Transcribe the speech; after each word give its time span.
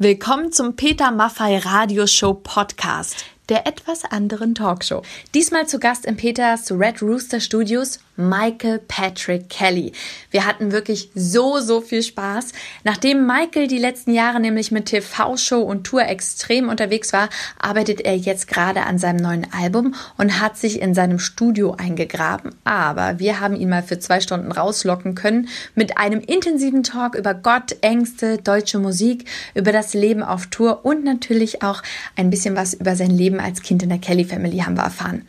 Willkommen 0.00 0.52
zum 0.52 0.76
Peter 0.76 1.10
Maffei 1.10 1.58
Radioshow 1.58 2.32
Podcast, 2.32 3.24
der 3.48 3.66
etwas 3.66 4.04
anderen 4.04 4.54
Talkshow. 4.54 5.02
Diesmal 5.34 5.66
zu 5.66 5.80
Gast 5.80 6.06
in 6.06 6.16
Peters 6.16 6.70
Red 6.70 7.02
Rooster 7.02 7.40
Studios 7.40 7.98
Michael 8.18 8.80
Patrick 8.80 9.48
Kelly. 9.48 9.92
Wir 10.30 10.44
hatten 10.44 10.72
wirklich 10.72 11.10
so, 11.14 11.60
so 11.60 11.80
viel 11.80 12.02
Spaß. 12.02 12.52
Nachdem 12.82 13.26
Michael 13.26 13.68
die 13.68 13.78
letzten 13.78 14.12
Jahre 14.12 14.40
nämlich 14.40 14.72
mit 14.72 14.86
TV-Show 14.86 15.60
und 15.60 15.84
Tour 15.84 16.02
extrem 16.02 16.68
unterwegs 16.68 17.12
war, 17.12 17.28
arbeitet 17.58 18.00
er 18.00 18.16
jetzt 18.16 18.48
gerade 18.48 18.82
an 18.82 18.98
seinem 18.98 19.18
neuen 19.18 19.46
Album 19.52 19.94
und 20.16 20.40
hat 20.40 20.56
sich 20.58 20.82
in 20.82 20.94
seinem 20.94 21.20
Studio 21.20 21.76
eingegraben. 21.78 22.56
Aber 22.64 23.20
wir 23.20 23.38
haben 23.40 23.54
ihn 23.54 23.68
mal 23.68 23.84
für 23.84 24.00
zwei 24.00 24.20
Stunden 24.20 24.50
rauslocken 24.50 25.14
können 25.14 25.48
mit 25.76 25.96
einem 25.96 26.20
intensiven 26.20 26.82
Talk 26.82 27.14
über 27.14 27.34
Gott, 27.34 27.76
Ängste, 27.82 28.38
deutsche 28.38 28.80
Musik, 28.80 29.26
über 29.54 29.70
das 29.70 29.94
Leben 29.94 30.24
auf 30.24 30.48
Tour 30.48 30.84
und 30.84 31.04
natürlich 31.04 31.62
auch 31.62 31.82
ein 32.16 32.30
bisschen 32.30 32.56
was 32.56 32.74
über 32.74 32.96
sein 32.96 33.10
Leben 33.10 33.38
als 33.38 33.62
Kind 33.62 33.84
in 33.84 33.90
der 33.90 33.98
Kelly 33.98 34.24
Family 34.24 34.58
haben 34.58 34.76
wir 34.76 34.82
erfahren. 34.82 35.24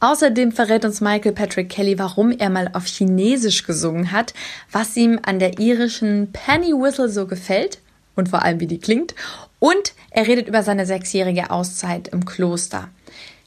Außerdem 0.00 0.50
verrät 0.52 0.84
uns 0.84 1.00
Michael 1.00 1.32
Patrick 1.32 1.68
Kelly, 1.68 1.98
warum 1.98 2.32
er 2.32 2.50
mal 2.50 2.70
auf 2.72 2.86
Chinesisch 2.86 3.64
gesungen 3.64 4.12
hat, 4.12 4.32
was 4.72 4.96
ihm 4.96 5.20
an 5.22 5.38
der 5.38 5.58
irischen 5.58 6.32
Penny 6.32 6.72
Whistle 6.72 7.10
so 7.10 7.26
gefällt 7.26 7.78
und 8.16 8.30
vor 8.30 8.42
allem 8.42 8.60
wie 8.60 8.66
die 8.66 8.80
klingt. 8.80 9.14
Und 9.58 9.92
er 10.10 10.26
redet 10.26 10.48
über 10.48 10.62
seine 10.62 10.86
sechsjährige 10.86 11.50
Auszeit 11.50 12.08
im 12.08 12.24
Kloster. 12.24 12.88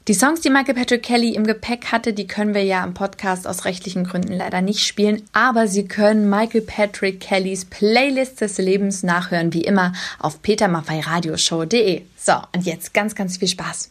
Die 0.06 0.14
Songs, 0.14 0.42
die 0.42 0.50
Michael 0.50 0.74
Patrick 0.74 1.02
Kelly 1.02 1.30
im 1.34 1.46
Gepäck 1.46 1.86
hatte, 1.90 2.12
die 2.12 2.26
können 2.26 2.52
wir 2.52 2.62
ja 2.62 2.84
im 2.84 2.92
Podcast 2.92 3.46
aus 3.46 3.64
rechtlichen 3.64 4.04
Gründen 4.04 4.34
leider 4.34 4.60
nicht 4.60 4.86
spielen, 4.86 5.22
aber 5.32 5.66
Sie 5.66 5.86
können 5.86 6.28
Michael 6.28 6.60
Patrick 6.60 7.20
Kellys 7.20 7.64
Playlist 7.64 8.42
des 8.42 8.58
Lebens 8.58 9.02
nachhören, 9.02 9.54
wie 9.54 9.62
immer 9.62 9.94
auf 10.18 10.42
petermaffeiradioshow.de. 10.42 12.02
So, 12.18 12.34
und 12.54 12.66
jetzt 12.66 12.92
ganz, 12.92 13.14
ganz 13.14 13.38
viel 13.38 13.48
Spaß. 13.48 13.90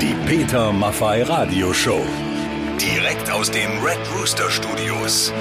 Die 0.00 0.14
Peter 0.26 0.72
Maffei 0.72 1.22
Radio 1.22 1.72
Show. 1.72 2.04
Direkt 2.78 3.30
aus 3.30 3.50
den 3.50 3.82
Red 3.82 3.98
Rooster 4.14 4.50
Studios. 4.50 5.32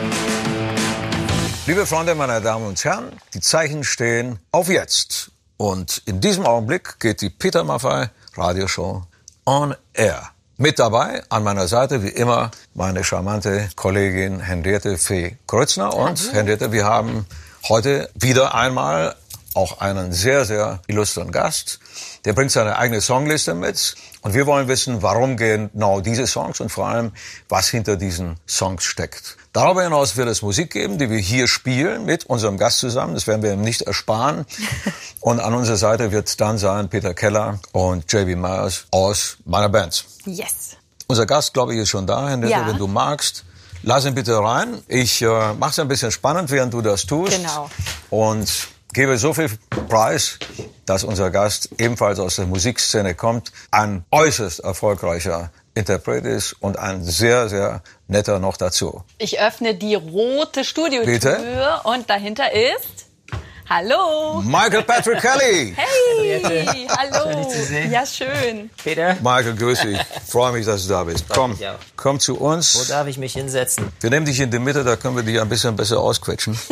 Liebe 1.68 1.86
Freunde, 1.86 2.16
meine 2.16 2.40
Damen 2.40 2.66
und 2.66 2.82
Herren, 2.86 3.12
die 3.34 3.42
Zeichen 3.42 3.84
stehen 3.84 4.40
auf 4.54 4.70
jetzt. 4.70 5.32
Und 5.58 6.02
in 6.06 6.22
diesem 6.22 6.46
Augenblick 6.46 7.02
geht 7.02 7.20
die 7.20 7.30
Peter 7.30 7.66
Maffei 7.66 8.10
Radio 8.38 8.70
Show 8.70 9.04
on 9.46 9.76
air. 9.94 10.30
Mit 10.56 10.80
dabei 10.80 11.24
an 11.28 11.44
meiner 11.44 11.68
Seite 11.68 12.02
wie 12.02 12.10
immer 12.10 12.52
meine 12.74 13.04
charmante 13.04 13.68
Kollegin 13.76 14.40
Henriette 14.40 14.98
Fee 14.98 15.36
Kreutzner. 15.48 15.94
Und 15.94 16.32
Henriette, 16.32 16.72
wir 16.72 16.86
haben 16.86 17.26
heute 17.68 18.10
wieder 18.16 18.56
einmal 18.56 19.16
auch 19.56 19.80
einen 19.80 20.12
sehr, 20.12 20.46
sehr 20.46 20.82
illustren 20.88 21.32
Gast. 21.32 21.80
Der 22.26 22.34
bringt 22.34 22.52
seine 22.52 22.78
eigene 22.78 23.02
Songliste 23.02 23.54
mit. 23.54 23.96
Und 24.22 24.34
wir 24.34 24.46
wollen 24.48 24.68
wissen, 24.68 25.02
warum 25.02 25.38
genau 25.38 26.02
diese 26.02 26.28
Songs 26.28 26.60
und 26.60 26.70
vor 26.70 26.88
allem, 26.88 27.12
was 27.50 27.70
hinter 27.70 27.96
diesen 27.96 28.38
Songs 28.48 28.84
steckt. 28.84 29.38
Darüber 29.54 29.84
hinaus 29.84 30.18
wird 30.18 30.28
es 30.28 30.42
Musik 30.42 30.72
geben, 30.72 30.98
die 30.98 31.10
wir 31.10 31.20
hier 31.20 31.48
spielen 31.48 32.06
mit 32.06 32.26
unserem 32.26 32.58
Gast 32.58 32.80
zusammen. 32.80 33.14
Das 33.14 33.28
werden 33.28 33.42
wir 33.44 33.54
ihm 33.54 33.62
nicht 33.62 33.84
ersparen. 33.84 34.46
Und 35.22 35.40
an 35.40 35.54
unserer 35.54 35.78
Seite 35.78 36.12
wird 36.12 36.40
dann 36.42 36.58
sein 36.58 36.90
Peter 36.90 37.14
Keller 37.14 37.60
und 37.72 38.12
JB 38.12 38.36
Myers 38.38 38.86
aus 38.92 39.38
meiner 39.46 39.70
Band. 39.70 40.06
Yes. 40.26 40.78
Unser 41.08 41.26
Gast, 41.26 41.54
glaube 41.54 41.74
ich, 41.74 41.80
ist 41.80 41.90
schon 41.90 42.06
da, 42.06 42.28
Henriette, 42.30 42.52
Ja. 42.52 42.68
wenn 42.68 42.78
du 42.78 42.86
magst. 42.88 43.44
Lass 43.82 44.06
ihn 44.06 44.14
bitte 44.16 44.38
rein. 44.38 44.82
Ich 44.88 45.22
äh, 45.22 45.54
mache 45.54 45.72
es 45.72 45.80
ein 45.80 45.88
bisschen 45.88 46.12
spannend, 46.12 46.50
während 46.52 46.74
du 46.74 46.82
das 46.82 47.06
tust. 47.06 47.32
Genau. 47.38 47.70
Und 48.10 48.48
gebe 48.96 49.18
so 49.18 49.34
viel 49.34 49.50
Preis, 49.90 50.40
dass 50.86 51.04
unser 51.04 51.30
Gast 51.30 51.70
ebenfalls 51.78 52.20
aus 52.20 52.38
der 52.38 52.46
Musikszene 52.46 53.14
kommt, 53.14 53.52
ein 53.70 54.06
äußerst 54.10 54.62
erfolgreicher 54.62 55.52
Interpret 55.76 56.26
ist 56.26 56.54
und 56.54 56.80
ein 56.80 57.04
sehr, 57.04 57.50
sehr 57.50 57.84
netter 58.08 58.40
noch 58.40 58.56
dazu. 58.56 59.04
Ich 59.18 59.40
öffne 59.40 59.76
die 59.76 59.96
rote 59.96 60.64
Studiotür 60.64 61.06
Bitte? 61.06 61.82
und 61.84 62.10
dahinter 62.10 62.52
ist. 62.54 63.05
Hallo! 63.68 64.44
Michael 64.44 64.84
Patrick 64.84 65.20
Kelly! 65.22 65.74
Hey! 65.76 66.88
Hallo! 66.88 67.32
Schön, 67.32 67.38
dich 67.38 67.48
zu 67.48 67.64
sehen. 67.66 67.92
Ja, 67.92 68.06
schön. 68.06 68.70
Peter, 68.84 69.16
Michael, 69.16 69.56
grüß 69.56 69.82
dich. 69.82 70.00
Freue 70.28 70.54
mich, 70.54 70.68
dass 70.68 70.84
du 70.84 70.90
da 70.90 71.04
bist. 71.04 71.26
Komm, 71.30 71.58
komm 71.96 72.20
zu 72.20 72.40
wo 72.40 72.52
uns. 72.52 72.88
darf 72.90 73.08
ich 73.08 73.18
mich 73.18 73.34
hinsetzen? 73.34 73.92
Wir 74.02 74.12
nehmen 74.12 74.28
dich 74.28 74.40
in 74.40 74.52
die 74.52 74.60
Mitte, 74.60 74.84
da 74.84 74.96
können 74.96 75.16
wir 75.16 75.24
dich 75.24 75.42
ein 75.42 75.50
bisschen 75.50 75.76
besser 75.76 76.00
ausquetschen. 76.00 76.56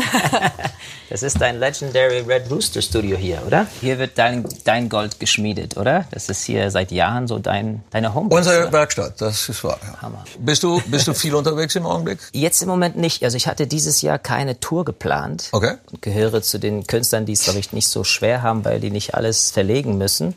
Das 1.10 1.22
ist 1.22 1.40
dein 1.40 1.60
Legendary 1.60 2.22
Red 2.22 2.50
Rooster 2.50 2.82
Studio 2.82 3.16
hier, 3.16 3.40
oder? 3.46 3.68
Hier 3.82 4.00
wird 4.00 4.18
dein, 4.18 4.48
dein 4.64 4.90
Gold 4.90 5.20
geschmiedet, 5.20 5.78
oder? 5.78 6.06
Das 6.10 6.28
ist 6.28 6.44
hier 6.44 6.72
seit 6.72 6.92
Jahren 6.92 7.28
so 7.28 7.38
dein, 7.38 7.84
deine 7.92 8.16
Homebase. 8.16 8.40
Unsere 8.40 8.62
oder? 8.64 8.72
Werkstatt, 8.72 9.22
das 9.22 9.48
ist 9.48 9.64
wahr. 9.64 9.78
Ja. 9.84 10.02
Hammer. 10.02 10.24
Bist 10.40 10.64
du, 10.64 10.82
bist 10.88 11.08
du 11.08 11.14
viel 11.14 11.36
unterwegs 11.36 11.76
im 11.76 11.86
Augenblick? 11.86 12.18
Jetzt 12.32 12.64
im 12.64 12.68
Moment 12.68 12.98
nicht. 12.98 13.24
Also 13.24 13.38
ich 13.38 13.46
hatte 13.46 13.68
dieses 13.68 14.02
Jahr 14.02 14.18
keine 14.18 14.60
Tour 14.60 14.86
geplant. 14.86 15.50
Okay. 15.52 15.76
Und 15.92 16.02
gehöre 16.02 16.42
zu 16.42 16.58
den 16.58 16.83
Künstlern, 16.88 17.26
die 17.26 17.34
es, 17.34 17.44
glaube 17.44 17.60
ich, 17.60 17.72
nicht 17.74 17.88
so 17.88 18.04
schwer 18.04 18.42
haben, 18.42 18.64
weil 18.66 18.80
die 18.80 18.92
nicht 18.92 19.16
alles 19.16 19.52
verlegen 19.52 19.98
müssen. 19.98 20.36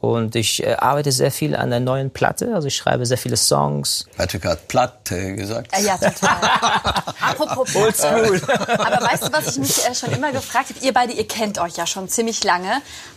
Und 0.00 0.36
ich 0.36 0.62
äh, 0.64 0.74
arbeite 0.74 1.10
sehr 1.10 1.32
viel 1.32 1.56
an 1.56 1.70
der 1.70 1.80
neuen 1.80 2.10
Platte. 2.12 2.54
Also 2.54 2.68
ich 2.68 2.76
schreibe 2.76 3.04
sehr 3.04 3.18
viele 3.18 3.36
Songs. 3.36 4.06
Patrick 4.16 4.44
hat 4.44 4.68
Platte 4.68 5.34
gesagt. 5.34 5.76
Äh, 5.76 5.82
Ja, 5.84 5.96
total. 5.98 6.36
Apropos 7.20 7.74
Oldschool. 7.74 8.40
Aber 8.78 9.04
weißt 9.04 9.24
du, 9.26 9.32
was 9.32 9.48
ich 9.48 9.58
mich 9.58 9.84
äh, 9.88 9.92
schon 9.96 10.12
immer 10.12 10.30
gefragt 10.30 10.68
habe? 10.70 10.84
Ihr 10.86 10.94
beide, 10.94 11.14
ihr 11.14 11.26
kennt 11.26 11.58
euch 11.58 11.76
ja 11.76 11.84
schon 11.84 12.08
ziemlich 12.08 12.44
lange. 12.44 12.70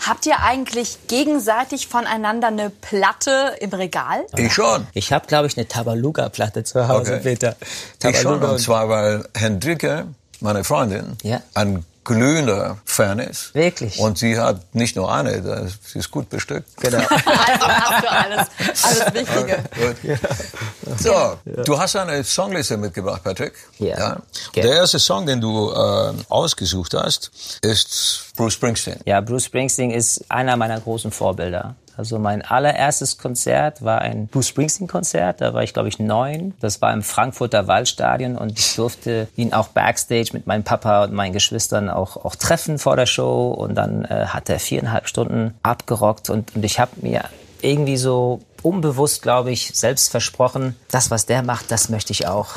Habt 0.08 0.26
ihr 0.26 0.40
eigentlich 0.40 0.98
gegenseitig 1.08 1.88
voneinander 1.88 2.48
eine 2.48 2.72
Platte 2.72 3.54
im 3.60 3.70
Regal? 3.70 4.26
Ich 4.36 4.52
schon. 4.52 4.88
Ich 4.94 5.14
habe, 5.14 5.28
glaube 5.28 5.46
ich, 5.46 5.58
eine 5.58 5.68
Tabaluga-Platte 5.68 6.64
zu 6.64 6.88
Hause, 6.88 7.14
Okay. 7.14 7.22
Peter. 7.22 7.56
Ich 7.62 8.02
schon, 8.02 8.14
Tabaluga 8.24 8.46
und 8.48 8.52
und- 8.54 8.60
zwar, 8.60 8.90
weil 8.90 9.24
Hendrike, 9.38 10.08
meine 10.40 10.64
Freundin, 10.64 11.16
Ja. 11.22 11.42
ein 11.54 11.86
glühender 12.03 12.78
Fan 12.85 13.19
ist. 13.19 13.53
Wirklich? 13.53 14.00
Und 14.00 14.17
sie 14.17 14.39
hat 14.39 14.73
nicht 14.73 14.95
nur 14.95 15.12
eine, 15.13 15.41
das- 15.41 15.73
sie 15.91 16.00
ist 16.00 16.09
gut 16.12 16.29
bestückt. 16.29 16.69
Genau. 16.78 17.00
Also 17.12 17.67
hast 17.67 18.03
du 18.03 18.12
alles, 18.12 18.47
alles 18.84 19.13
Wichtige. 19.13 19.63
Gut. 20.07 21.00
So, 21.00 21.38
du 21.63 21.79
hast 21.79 21.95
eine 21.95 22.23
Songliste 22.23 22.78
mitgebracht, 22.78 23.23
Patrick. 23.23 23.53
Ja. 23.79 24.17
Der 24.56 24.73
erste 24.73 25.00
Song, 25.00 25.25
den 25.25 25.39
du 25.41 25.72
äh, 25.72 26.13
ausgesucht 26.29 26.94
hast, 26.95 27.31
ist 27.62 28.25
Bruce 28.35 28.53
Springsteen. 28.53 29.00
Ja, 29.06 29.22
Bruce 29.22 29.45
Springsteen 29.45 29.91
ist 29.91 30.23
einer 30.29 30.57
meiner 30.57 30.79
großen 30.79 31.12
Vorbilder. 31.12 31.75
Also 32.01 32.17
mein 32.17 32.41
allererstes 32.41 33.19
Konzert 33.19 33.84
war 33.84 34.01
ein 34.01 34.25
Bruce 34.25 34.47
Springsteen-Konzert. 34.47 35.39
Da 35.39 35.53
war 35.53 35.62
ich, 35.62 35.72
glaube 35.72 35.88
ich, 35.88 36.00
neun. 36.00 36.56
Das 36.59 36.81
war 36.81 36.91
im 36.91 37.03
Frankfurter 37.03 37.67
Waldstadion 37.67 38.38
und 38.38 38.57
ich 38.57 38.75
durfte 38.75 39.28
ihn 39.35 39.53
auch 39.53 39.67
backstage 39.67 40.31
mit 40.34 40.47
meinem 40.47 40.63
Papa 40.63 41.03
und 41.03 41.13
meinen 41.13 41.31
Geschwistern 41.31 41.91
auch, 41.91 42.17
auch 42.17 42.34
treffen 42.34 42.79
vor 42.79 42.95
der 42.95 43.06
Show. 43.06 43.51
Und 43.51 43.75
dann 43.75 44.03
äh, 44.06 44.25
hat 44.25 44.50
er 44.50 44.59
viereinhalb 44.59 45.07
Stunden 45.07 45.53
abgerockt 45.62 46.31
und, 46.31 46.56
und 46.56 46.66
ich 46.66 46.79
habe 46.79 46.89
mir 47.01 47.25
irgendwie 47.62 47.97
so 47.97 48.39
unbewusst, 48.63 49.22
glaube 49.22 49.51
ich, 49.51 49.72
selbst 49.73 50.09
versprochen, 50.09 50.75
das, 50.89 51.12
was 51.12 51.25
der 51.25 51.44
macht, 51.44 51.72
das 51.72 51.89
möchte 51.89 52.13
ich 52.13 52.28
auch. 52.28 52.56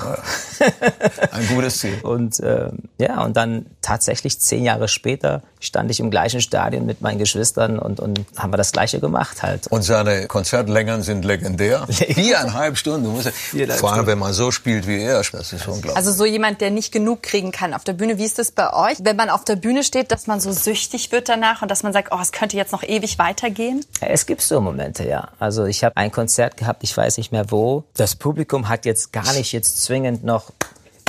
Ein 1.32 1.46
gutes 1.48 1.78
Ziel. 1.78 1.98
Und 2.02 2.40
ähm, 2.40 2.78
ja, 2.98 3.22
und 3.22 3.36
dann 3.36 3.66
tatsächlich 3.80 4.40
zehn 4.40 4.64
Jahre 4.64 4.88
später 4.88 5.42
stand 5.64 5.90
ich 5.90 6.00
im 6.00 6.10
gleichen 6.10 6.40
Stadion 6.40 6.86
mit 6.86 7.00
meinen 7.00 7.18
Geschwistern 7.18 7.78
und, 7.78 8.00
und 8.00 8.24
haben 8.36 8.52
wir 8.52 8.56
das 8.56 8.72
Gleiche 8.72 9.00
gemacht 9.00 9.42
halt. 9.42 9.66
Und 9.68 9.82
seine 9.82 10.26
Konzertlängern 10.26 11.02
sind 11.02 11.24
legendär. 11.24 11.86
Viereinhalb 11.88 12.76
Stunden. 12.78 13.04
Du 13.04 13.10
musst, 13.10 13.30
vor 13.78 13.92
allem, 13.92 14.06
wenn 14.06 14.18
man 14.18 14.32
so 14.32 14.50
spielt 14.50 14.86
wie 14.86 15.00
er, 15.00 15.22
das 15.22 15.52
ist 15.52 15.66
unglaublich. 15.66 15.96
Also 15.96 16.12
so 16.12 16.24
jemand, 16.24 16.60
der 16.60 16.70
nicht 16.70 16.92
genug 16.92 17.22
kriegen 17.22 17.52
kann 17.52 17.74
auf 17.74 17.84
der 17.84 17.94
Bühne. 17.94 18.18
Wie 18.18 18.24
ist 18.24 18.38
das 18.38 18.50
bei 18.50 18.72
euch? 18.72 18.98
Wenn 19.02 19.16
man 19.16 19.30
auf 19.30 19.44
der 19.44 19.56
Bühne 19.56 19.84
steht, 19.84 20.10
dass 20.10 20.26
man 20.26 20.40
so 20.40 20.52
süchtig 20.52 21.12
wird 21.12 21.28
danach 21.28 21.62
und 21.62 21.70
dass 21.70 21.82
man 21.82 21.92
sagt, 21.92 22.08
oh, 22.12 22.18
es 22.20 22.32
könnte 22.32 22.56
jetzt 22.56 22.72
noch 22.72 22.82
ewig 22.82 23.18
weitergehen? 23.18 23.84
Ja, 24.00 24.08
Es 24.08 24.26
gibt 24.26 24.42
so 24.42 24.60
Momente, 24.60 25.06
ja. 25.06 25.28
Also 25.38 25.64
ich 25.64 25.84
habe 25.84 25.96
ein 25.96 26.12
Konzert 26.12 26.56
gehabt, 26.56 26.82
ich 26.84 26.96
weiß 26.96 27.16
nicht 27.18 27.32
mehr 27.32 27.50
wo. 27.50 27.84
Das 27.94 28.14
Publikum 28.14 28.68
hat 28.68 28.84
jetzt 28.84 29.12
gar 29.12 29.32
nicht 29.34 29.52
jetzt 29.52 29.82
zwingend 29.82 30.24
noch 30.24 30.52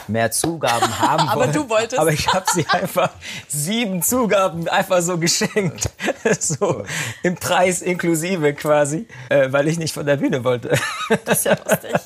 mehr 0.07 0.31
Zugaben 0.31 0.99
haben 0.99 1.27
Aber 1.29 1.41
wollen. 1.41 1.53
du 1.53 1.69
wolltest. 1.69 1.99
Aber 1.99 2.11
ich 2.11 2.27
habe 2.33 2.45
sie 2.53 2.65
einfach 2.67 3.09
sieben 3.47 4.01
Zugaben 4.01 4.67
einfach 4.67 5.01
so 5.01 5.17
geschenkt. 5.17 5.89
so 6.39 6.83
im 7.23 7.35
Preis 7.35 7.81
inklusive 7.81 8.53
quasi, 8.53 9.07
äh, 9.29 9.51
weil 9.51 9.67
ich 9.67 9.77
nicht 9.77 9.93
von 9.93 10.05
der 10.05 10.17
Bühne 10.17 10.43
wollte. 10.43 10.77
Das 11.25 11.39
ist 11.39 11.45
ja 11.45 11.53
lustig. 11.53 11.93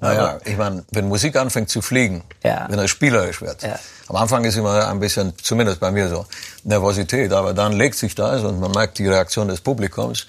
Naja, 0.00 0.38
ich 0.44 0.56
meine, 0.56 0.84
wenn 0.92 1.08
Musik 1.08 1.34
anfängt 1.34 1.68
zu 1.68 1.82
fliegen, 1.82 2.22
Ja. 2.44 2.66
wenn 2.70 2.78
er 2.78 2.86
spielerisch 2.86 3.40
wird, 3.42 3.64
Ja. 3.64 3.76
am 4.06 4.14
Anfang 4.14 4.44
ist 4.44 4.54
immer 4.56 4.86
ein 4.86 5.00
bisschen, 5.00 5.32
zumindest 5.42 5.80
bei 5.80 5.90
mir 5.90 6.08
so, 6.08 6.26
Nervosität, 6.62 7.32
aber 7.32 7.54
dann 7.54 7.72
legt 7.72 7.96
sich 7.96 8.14
das 8.14 8.44
und 8.44 8.60
man 8.60 8.70
merkt 8.70 8.98
die 8.98 9.08
Reaktion 9.08 9.48
des 9.48 9.60
Publikums 9.60 10.28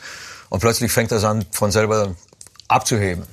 und 0.50 0.62
plötzlich 0.62 0.92
fängt 0.92 1.12
das 1.12 1.24
an, 1.24 1.46
von 1.52 1.70
selber 1.70 2.16
abzuheben. 2.68 3.28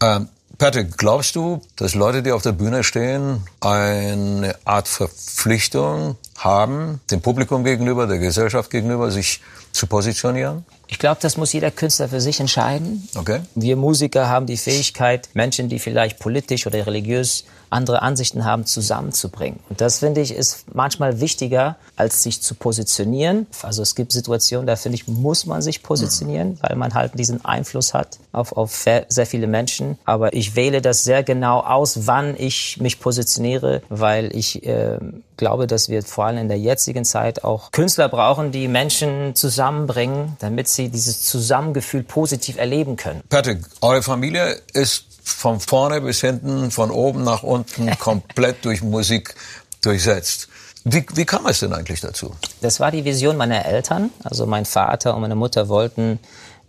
Ähm, 0.00 0.28
Patrick, 0.58 0.96
glaubst 0.96 1.36
du, 1.36 1.60
dass 1.76 1.94
Leute, 1.94 2.22
die 2.22 2.32
auf 2.32 2.42
der 2.42 2.52
Bühne 2.52 2.84
stehen, 2.84 3.42
eine 3.60 4.54
Art 4.64 4.88
Verpflichtung 4.88 6.16
haben, 6.38 7.00
dem 7.10 7.20
Publikum 7.20 7.64
gegenüber, 7.64 8.06
der 8.06 8.18
Gesellschaft 8.18 8.70
gegenüber, 8.70 9.10
sich 9.10 9.40
zu 9.72 9.86
positionieren? 9.86 10.64
Ich 10.86 10.98
glaube, 10.98 11.18
das 11.20 11.36
muss 11.36 11.52
jeder 11.52 11.70
Künstler 11.70 12.08
für 12.08 12.20
sich 12.20 12.40
entscheiden. 12.40 13.08
Okay. 13.16 13.40
Wir 13.54 13.76
Musiker 13.76 14.28
haben 14.28 14.46
die 14.46 14.56
Fähigkeit, 14.56 15.28
Menschen, 15.34 15.68
die 15.68 15.78
vielleicht 15.78 16.18
politisch 16.18 16.66
oder 16.66 16.86
religiös 16.86 17.44
andere 17.74 18.02
Ansichten 18.02 18.44
haben, 18.44 18.64
zusammenzubringen. 18.64 19.60
Und 19.68 19.80
das 19.80 19.98
finde 19.98 20.20
ich 20.20 20.34
ist 20.34 20.74
manchmal 20.74 21.20
wichtiger, 21.20 21.76
als 21.96 22.22
sich 22.22 22.40
zu 22.40 22.54
positionieren. 22.54 23.46
Also 23.62 23.82
es 23.82 23.94
gibt 23.94 24.12
Situationen, 24.12 24.66
da 24.66 24.76
finde 24.76 24.96
ich, 24.96 25.08
muss 25.08 25.46
man 25.46 25.60
sich 25.60 25.82
positionieren, 25.82 26.58
weil 26.62 26.76
man 26.76 26.94
halt 26.94 27.18
diesen 27.18 27.44
Einfluss 27.44 27.94
hat 27.94 28.18
auf, 28.32 28.52
auf 28.52 28.86
sehr 29.08 29.26
viele 29.26 29.46
Menschen. 29.46 29.98
Aber 30.04 30.34
ich 30.34 30.56
wähle 30.56 30.80
das 30.80 31.04
sehr 31.04 31.22
genau 31.22 31.60
aus, 31.60 32.06
wann 32.06 32.34
ich 32.36 32.78
mich 32.80 33.00
positioniere, 33.00 33.82
weil 33.88 34.34
ich 34.34 34.66
äh, 34.66 34.98
glaube, 35.36 35.66
dass 35.66 35.88
wir 35.88 36.02
vor 36.02 36.26
allem 36.26 36.38
in 36.38 36.48
der 36.48 36.58
jetzigen 36.58 37.04
Zeit 37.04 37.44
auch 37.44 37.72
Künstler 37.72 38.08
brauchen, 38.08 38.52
die 38.52 38.68
Menschen 38.68 39.34
zusammenbringen, 39.34 40.36
damit 40.40 40.68
sie 40.68 40.88
dieses 40.88 41.22
Zusammengefühl 41.22 42.02
positiv 42.02 42.56
erleben 42.56 42.96
können. 42.96 43.22
Patrick, 43.28 43.58
eure 43.80 44.02
Familie 44.02 44.60
ist 44.72 45.13
von 45.24 45.58
vorne 45.58 46.00
bis 46.02 46.20
hinten, 46.20 46.70
von 46.70 46.90
oben 46.90 47.24
nach 47.24 47.42
unten 47.42 47.90
komplett 47.98 48.64
durch 48.64 48.82
Musik 48.82 49.34
durchsetzt. 49.82 50.48
Wie, 50.84 51.04
wie 51.14 51.24
kam 51.24 51.46
es 51.46 51.60
denn 51.60 51.72
eigentlich 51.72 52.02
dazu? 52.02 52.34
Das 52.60 52.78
war 52.78 52.90
die 52.90 53.04
Vision 53.04 53.38
meiner 53.38 53.64
Eltern. 53.64 54.10
Also 54.22 54.46
mein 54.46 54.66
Vater 54.66 55.14
und 55.14 55.22
meine 55.22 55.34
Mutter 55.34 55.68
wollten 55.68 56.18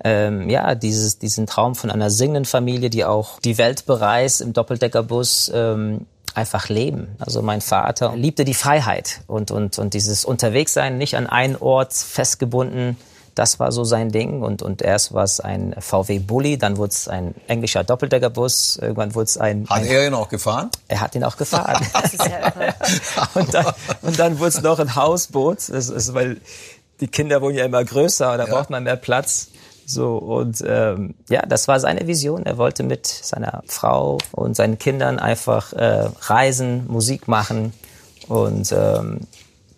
ähm, 0.04 0.50
ja 0.50 0.74
dieses, 0.74 1.20
diesen 1.20 1.48
Traum 1.48 1.76
von 1.76 1.92
einer 1.92 2.10
singenden 2.10 2.46
Familie, 2.46 2.90
die 2.90 3.04
auch 3.04 3.40
die 3.42 3.58
Welt 3.58 3.86
bereist 3.86 4.42
im 4.42 4.54
Doppeldeckerbus. 4.54 5.52
Ähm, 5.54 6.06
einfach 6.34 6.68
leben. 6.70 7.16
Also 7.20 7.42
mein 7.42 7.62
Vater 7.62 8.14
liebte 8.16 8.44
die 8.44 8.54
Freiheit 8.54 9.22
und, 9.26 9.52
und, 9.52 9.80
und 9.80 9.94
dieses 9.94 10.26
Unterwegssein, 10.26 10.98
nicht 10.98 11.16
an 11.16 11.28
einen 11.28 11.56
Ort 11.56 11.94
festgebunden, 11.94 12.98
das 13.36 13.60
war 13.60 13.72
so 13.72 13.84
sein 13.84 14.12
Ding. 14.12 14.42
Und, 14.42 14.62
und 14.62 14.82
erst 14.82 15.14
war 15.14 15.24
es 15.24 15.40
ein 15.40 15.76
VW 15.78 16.20
Bulli, 16.20 16.58
dann 16.58 16.78
wurde 16.78 16.92
es 16.92 17.08
ein 17.08 17.36
englischer 17.48 17.84
Doppeldeckerbus, 17.84 18.78
irgendwann 18.82 19.14
wurde 19.14 19.26
es 19.26 19.38
ein... 19.38 19.68
Hat 19.70 19.82
ein, 19.82 19.88
er 19.88 20.08
ihn 20.08 20.14
auch 20.14 20.30
gefahren? 20.30 20.70
Er 20.88 21.02
hat 21.02 21.16
ihn 21.16 21.24
auch 21.24 21.38
gefahren. 21.38 21.86
und 23.36 23.54
dann, 23.54 23.66
und 24.02 24.20
dann 24.20 24.40
wurde 24.40 24.50
es 24.50 24.62
noch 24.62 24.80
ein 24.80 24.96
Hausboot, 24.96 25.70
das 25.70 25.90
ist, 25.90 26.14
weil 26.14 26.42
die 27.02 27.08
Kinder 27.08 27.42
wurden 27.42 27.56
ja 27.56 27.66
immer 27.66 27.84
größer, 27.84 28.38
da 28.38 28.46
ja. 28.46 28.54
braucht 28.54 28.70
man 28.70 28.84
mehr 28.84 28.96
Platz. 28.96 29.50
So 29.86 30.18
und 30.18 30.64
ähm, 30.66 31.14
ja, 31.30 31.44
das 31.46 31.68
war 31.68 31.80
seine 31.80 32.08
Vision. 32.08 32.44
Er 32.46 32.58
wollte 32.58 32.82
mit 32.82 33.06
seiner 33.06 33.62
Frau 33.68 34.18
und 34.32 34.56
seinen 34.56 34.80
Kindern 34.80 35.20
einfach 35.20 35.74
äh, 35.74 36.10
reisen, 36.22 36.88
Musik 36.88 37.28
machen 37.28 37.72
und 38.28 38.72
ähm, 38.72 39.22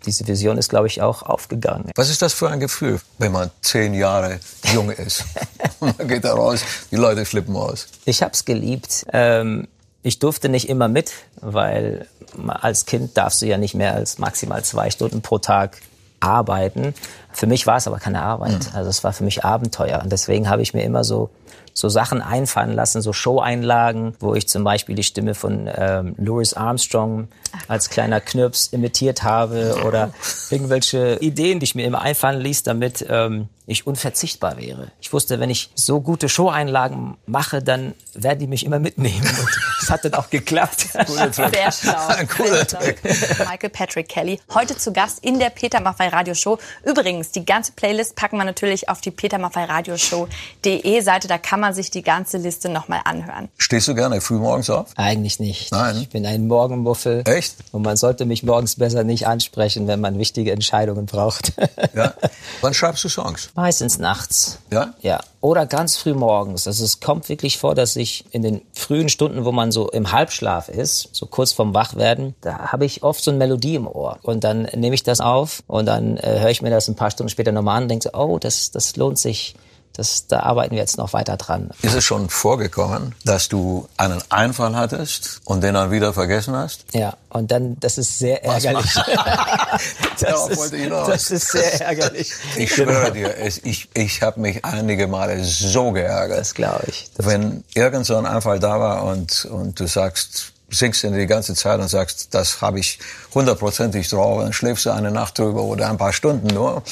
diese 0.07 0.25
Vision 0.25 0.57
ist, 0.57 0.69
glaube 0.69 0.87
ich, 0.87 1.01
auch 1.01 1.21
aufgegangen. 1.21 1.91
Was 1.95 2.09
ist 2.09 2.21
das 2.21 2.33
für 2.33 2.49
ein 2.49 2.59
Gefühl, 2.59 2.99
wenn 3.19 3.31
man 3.31 3.51
zehn 3.61 3.93
Jahre 3.93 4.39
jung 4.73 4.89
ist? 4.89 5.23
Man 5.79 6.07
geht 6.07 6.23
da 6.23 6.33
raus, 6.33 6.61
die 6.89 6.95
Leute 6.95 7.23
flippen 7.23 7.55
aus. 7.55 7.87
Ich 8.05 8.23
habe 8.23 8.31
es 8.33 8.45
geliebt. 8.45 9.05
Ähm, 9.13 9.67
ich 10.01 10.17
durfte 10.17 10.49
nicht 10.49 10.69
immer 10.69 10.87
mit, 10.87 11.11
weil 11.39 12.07
als 12.47 12.85
Kind 12.85 13.15
darfst 13.15 13.41
du 13.41 13.45
ja 13.45 13.57
nicht 13.57 13.75
mehr 13.75 13.93
als 13.93 14.17
maximal 14.17 14.63
zwei 14.63 14.89
Stunden 14.89 15.21
pro 15.21 15.37
Tag 15.37 15.77
arbeiten. 16.19 16.95
Für 17.31 17.45
mich 17.45 17.67
war 17.67 17.77
es 17.77 17.87
aber 17.87 17.99
keine 17.99 18.21
Arbeit. 18.21 18.73
Also 18.73 18.89
es 18.89 19.03
war 19.03 19.13
für 19.13 19.23
mich 19.23 19.45
Abenteuer. 19.45 20.01
Und 20.01 20.11
deswegen 20.11 20.49
habe 20.49 20.61
ich 20.61 20.73
mir 20.73 20.83
immer 20.83 21.03
so 21.03 21.29
so 21.77 21.89
Sachen 21.89 22.23
einfallen 22.23 22.73
lassen, 22.73 23.03
so 23.03 23.13
Show-Einlagen, 23.13 24.15
wo 24.19 24.33
ich 24.33 24.47
zum 24.47 24.63
Beispiel 24.63 24.95
die 24.95 25.03
Stimme 25.03 25.35
von 25.35 25.69
ähm, 25.71 26.15
Louis 26.17 26.55
Armstrong 26.55 27.27
als 27.67 27.91
kleiner 27.91 28.19
Knirps 28.19 28.67
imitiert 28.67 29.21
habe 29.21 29.83
oder 29.85 30.11
irgendwelche 30.49 31.17
Ideen, 31.21 31.59
die 31.59 31.65
ich 31.65 31.75
mir 31.75 31.85
immer 31.85 32.01
einfallen 32.01 32.41
ließ, 32.41 32.63
damit 32.63 33.05
ähm, 33.09 33.49
ich 33.67 33.85
unverzichtbar 33.85 34.57
wäre. 34.57 34.91
Ich 35.01 35.11
wusste, 35.11 35.41
wenn 35.41 35.49
ich 35.49 35.69
so 35.75 35.99
gute 35.99 36.29
Show-Einlagen 36.29 37.17
mache, 37.25 37.61
dann 37.61 37.93
werden 38.13 38.39
die 38.39 38.47
mich 38.47 38.65
immer 38.65 38.79
mitnehmen. 38.79 39.27
Und 39.27 39.49
das 39.81 39.89
hat 39.89 40.05
dann 40.05 40.13
auch 40.13 40.29
geklappt. 40.29 40.87
Sehr 40.87 41.71
schlau. 41.71 42.07
Cooler 42.37 42.65
Trick. 42.65 43.03
Michael 43.39 43.69
Patrick 43.69 44.07
Kelly, 44.07 44.39
heute 44.53 44.77
zu 44.77 44.93
Gast 44.93 45.19
in 45.23 45.37
der 45.37 45.49
Peter 45.49 45.81
Maffei 45.81 46.07
Radio 46.07 46.33
Show. 46.33 46.57
Übrigens, 46.85 47.31
die 47.31 47.45
ganze 47.45 47.73
Playlist 47.73 48.15
packen 48.15 48.37
wir 48.37 48.45
natürlich 48.45 48.87
auf 48.87 49.01
die 49.01 49.11
Peter 49.11 49.37
Maffei 49.37 49.65
Radio 49.65 49.97
Show.de 49.97 51.01
Seite. 51.01 51.27
Da 51.27 51.37
kann 51.37 51.59
man 51.59 51.66
sich 51.73 51.91
die 51.91 52.01
ganze 52.01 52.37
Liste 52.37 52.69
nochmal 52.69 53.01
anhören. 53.05 53.49
Stehst 53.57 53.87
du 53.87 53.95
gerne 53.95 54.21
früh 54.21 54.35
morgens 54.35 54.69
auf? 54.69 54.89
Eigentlich 54.95 55.39
nicht. 55.39 55.71
Nein. 55.71 55.97
Ich 56.01 56.09
bin 56.09 56.25
ein 56.25 56.47
Morgenmuffel. 56.47 57.23
Echt? 57.25 57.55
Und 57.71 57.83
man 57.83 57.97
sollte 57.97 58.25
mich 58.25 58.43
morgens 58.43 58.75
besser 58.75 59.03
nicht 59.03 59.27
ansprechen, 59.27 59.87
wenn 59.87 59.99
man 59.99 60.17
wichtige 60.19 60.51
Entscheidungen 60.51 61.05
braucht. 61.05 61.53
Ja. 61.93 62.13
Wann 62.61 62.73
schreibst 62.73 63.03
du 63.03 63.09
Songs? 63.09 63.49
Meistens 63.55 63.99
nachts. 63.99 64.59
Ja? 64.71 64.93
Ja. 65.01 65.19
Oder 65.41 65.65
ganz 65.65 65.97
früh 65.97 66.13
morgens. 66.13 66.67
Also 66.67 66.83
es 66.83 66.99
kommt 66.99 67.29
wirklich 67.29 67.57
vor, 67.57 67.75
dass 67.75 67.95
ich 67.95 68.25
in 68.31 68.41
den 68.41 68.61
frühen 68.73 69.07
Stunden, 69.09 69.45
wo 69.45 69.51
man 69.51 69.71
so 69.71 69.89
im 69.89 70.11
Halbschlaf 70.11 70.67
ist, 70.69 71.09
so 71.13 71.25
kurz 71.25 71.53
vorm 71.53 71.73
Wachwerden, 71.73 72.35
da 72.41 72.71
habe 72.71 72.85
ich 72.85 73.03
oft 73.03 73.23
so 73.23 73.31
eine 73.31 73.37
Melodie 73.37 73.75
im 73.75 73.87
Ohr. 73.87 74.19
Und 74.23 74.43
dann 74.43 74.63
nehme 74.75 74.95
ich 74.95 75.03
das 75.03 75.21
auf 75.21 75.63
und 75.67 75.85
dann 75.85 76.17
äh, 76.17 76.39
höre 76.39 76.49
ich 76.49 76.61
mir 76.61 76.69
das 76.69 76.87
ein 76.87 76.95
paar 76.95 77.11
Stunden 77.11 77.29
später 77.29 77.51
nochmal 77.51 77.77
an 77.77 77.83
und 77.83 77.89
denke 77.89 78.09
so, 78.11 78.17
oh, 78.17 78.39
das, 78.39 78.71
das 78.71 78.95
lohnt 78.95 79.19
sich 79.19 79.55
das, 79.97 80.27
da 80.27 80.41
arbeiten 80.41 80.75
wir 80.75 80.79
jetzt 80.79 80.97
noch 80.97 81.13
weiter 81.13 81.37
dran. 81.37 81.71
Ist 81.81 81.95
es 81.95 82.03
schon 82.03 82.29
vorgekommen, 82.29 83.15
dass 83.25 83.49
du 83.49 83.89
einen 83.97 84.21
Einfall 84.29 84.75
hattest 84.75 85.41
und 85.43 85.61
den 85.61 85.73
dann 85.73 85.89
wieder 85.89 86.13
vergessen 86.13 86.55
hast? 86.55 86.85
Ja, 86.93 87.17
und 87.29 87.49
dann, 87.49 87.79
das 87.79 87.97
ist 87.97 88.19
sehr 88.19 88.43
ärgerlich. 88.45 88.93
das, 90.19 90.49
ist, 90.49 90.73
das 90.91 91.31
ist 91.31 91.51
sehr 91.51 91.81
ärgerlich. 91.81 92.31
Ich 92.57 92.75
schwöre 92.75 93.11
dir, 93.11 93.37
es, 93.37 93.57
ich, 93.63 93.89
ich 93.95 94.21
habe 94.21 94.39
mich 94.39 94.63
einige 94.63 95.07
Male 95.07 95.43
so 95.43 95.91
geärgert. 95.91 96.39
Das 96.39 96.53
glaube 96.53 96.83
ich. 96.87 97.09
Das 97.15 97.25
wenn 97.25 97.63
irgend 97.73 98.05
so 98.05 98.17
ein 98.17 98.27
Einfall 98.27 98.59
da 98.59 98.79
war 98.79 99.03
und, 99.03 99.45
und 99.45 99.79
du 99.79 99.87
sagst, 99.87 100.53
singst 100.69 101.03
du 101.03 101.11
die 101.11 101.25
ganze 101.27 101.55
Zeit 101.55 101.79
und 101.79 101.87
sagst, 101.87 102.33
das 102.33 102.61
habe 102.61 102.79
ich 102.79 102.99
hundertprozentig 103.33 104.09
drauf, 104.09 104.41
dann 104.41 104.53
schläfst 104.53 104.85
du 104.85 104.91
eine 104.91 105.11
Nacht 105.11 105.39
drüber 105.39 105.63
oder 105.63 105.89
ein 105.89 105.97
paar 105.97 106.13
Stunden 106.13 106.47
nur, 106.47 106.83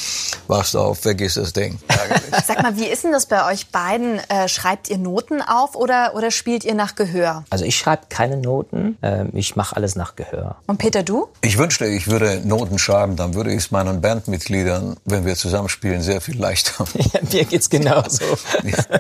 wachst 0.48 0.76
auf, 0.76 1.00
vergiss 1.00 1.36
das 1.36 1.54
Ding. 1.54 1.80
Sag 2.48 2.64
mal, 2.64 2.78
wie 2.78 2.86
ist 2.86 3.04
denn 3.04 3.12
das 3.12 3.26
bei 3.26 3.52
euch 3.52 3.68
beiden? 3.72 4.20
Äh, 4.30 4.48
schreibt 4.48 4.90
ihr 4.90 4.98
Noten 4.98 5.42
auf 5.42 5.76
oder, 5.76 6.14
oder 6.16 6.32
spielt 6.32 6.64
ihr 6.64 6.76
nach 6.76 6.96
Gehör? 6.96 7.44
Also 7.50 7.66
ich 7.66 7.78
schreibe 7.78 8.04
keine 8.10 8.38
Noten, 8.38 8.98
ähm, 9.02 9.30
ich 9.34 9.56
mache 9.56 9.76
alles 9.76 9.96
nach 9.96 10.16
Gehör. 10.16 10.56
Und 10.68 10.78
Peter, 10.78 11.04
du? 11.04 11.28
Ich 11.42 11.58
wünschte, 11.58 11.86
ich 11.86 12.08
würde 12.08 12.42
Noten 12.46 12.80
schreiben, 12.80 13.16
dann 13.16 13.34
würde 13.34 13.52
ich 13.52 13.58
es 13.58 13.72
meinen 13.72 14.02
Bandmitgliedern, 14.02 14.98
wenn 15.06 15.26
wir 15.26 15.36
zusammenspielen, 15.36 16.02
sehr 16.02 16.22
viel 16.22 16.40
leichter. 16.40 16.86
Ja, 17.14 17.20
mir 17.32 17.46
geht's 17.46 17.70
genauso. 17.70 18.24
Ja, 18.64 19.00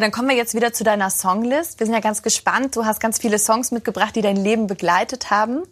dann 0.00 0.10
kommen 0.10 0.28
wir 0.28 0.36
jetzt 0.36 0.54
wieder 0.54 0.72
zu 0.72 0.84
deiner 0.84 1.10
Songlist. 1.10 1.78
Wir 1.80 1.86
sind 1.86 1.94
ja 1.94 2.00
ganz 2.00 2.22
gespannt. 2.22 2.76
Du 2.76 2.84
hast 2.84 3.00
ganz 3.00 3.18
viele 3.18 3.38
Songs 3.38 3.70
mitgebracht, 3.70 4.14
die 4.16 4.22
dein 4.22 4.36
Leben 4.36 4.66
begleitet 4.66 5.30
haben. 5.30 5.62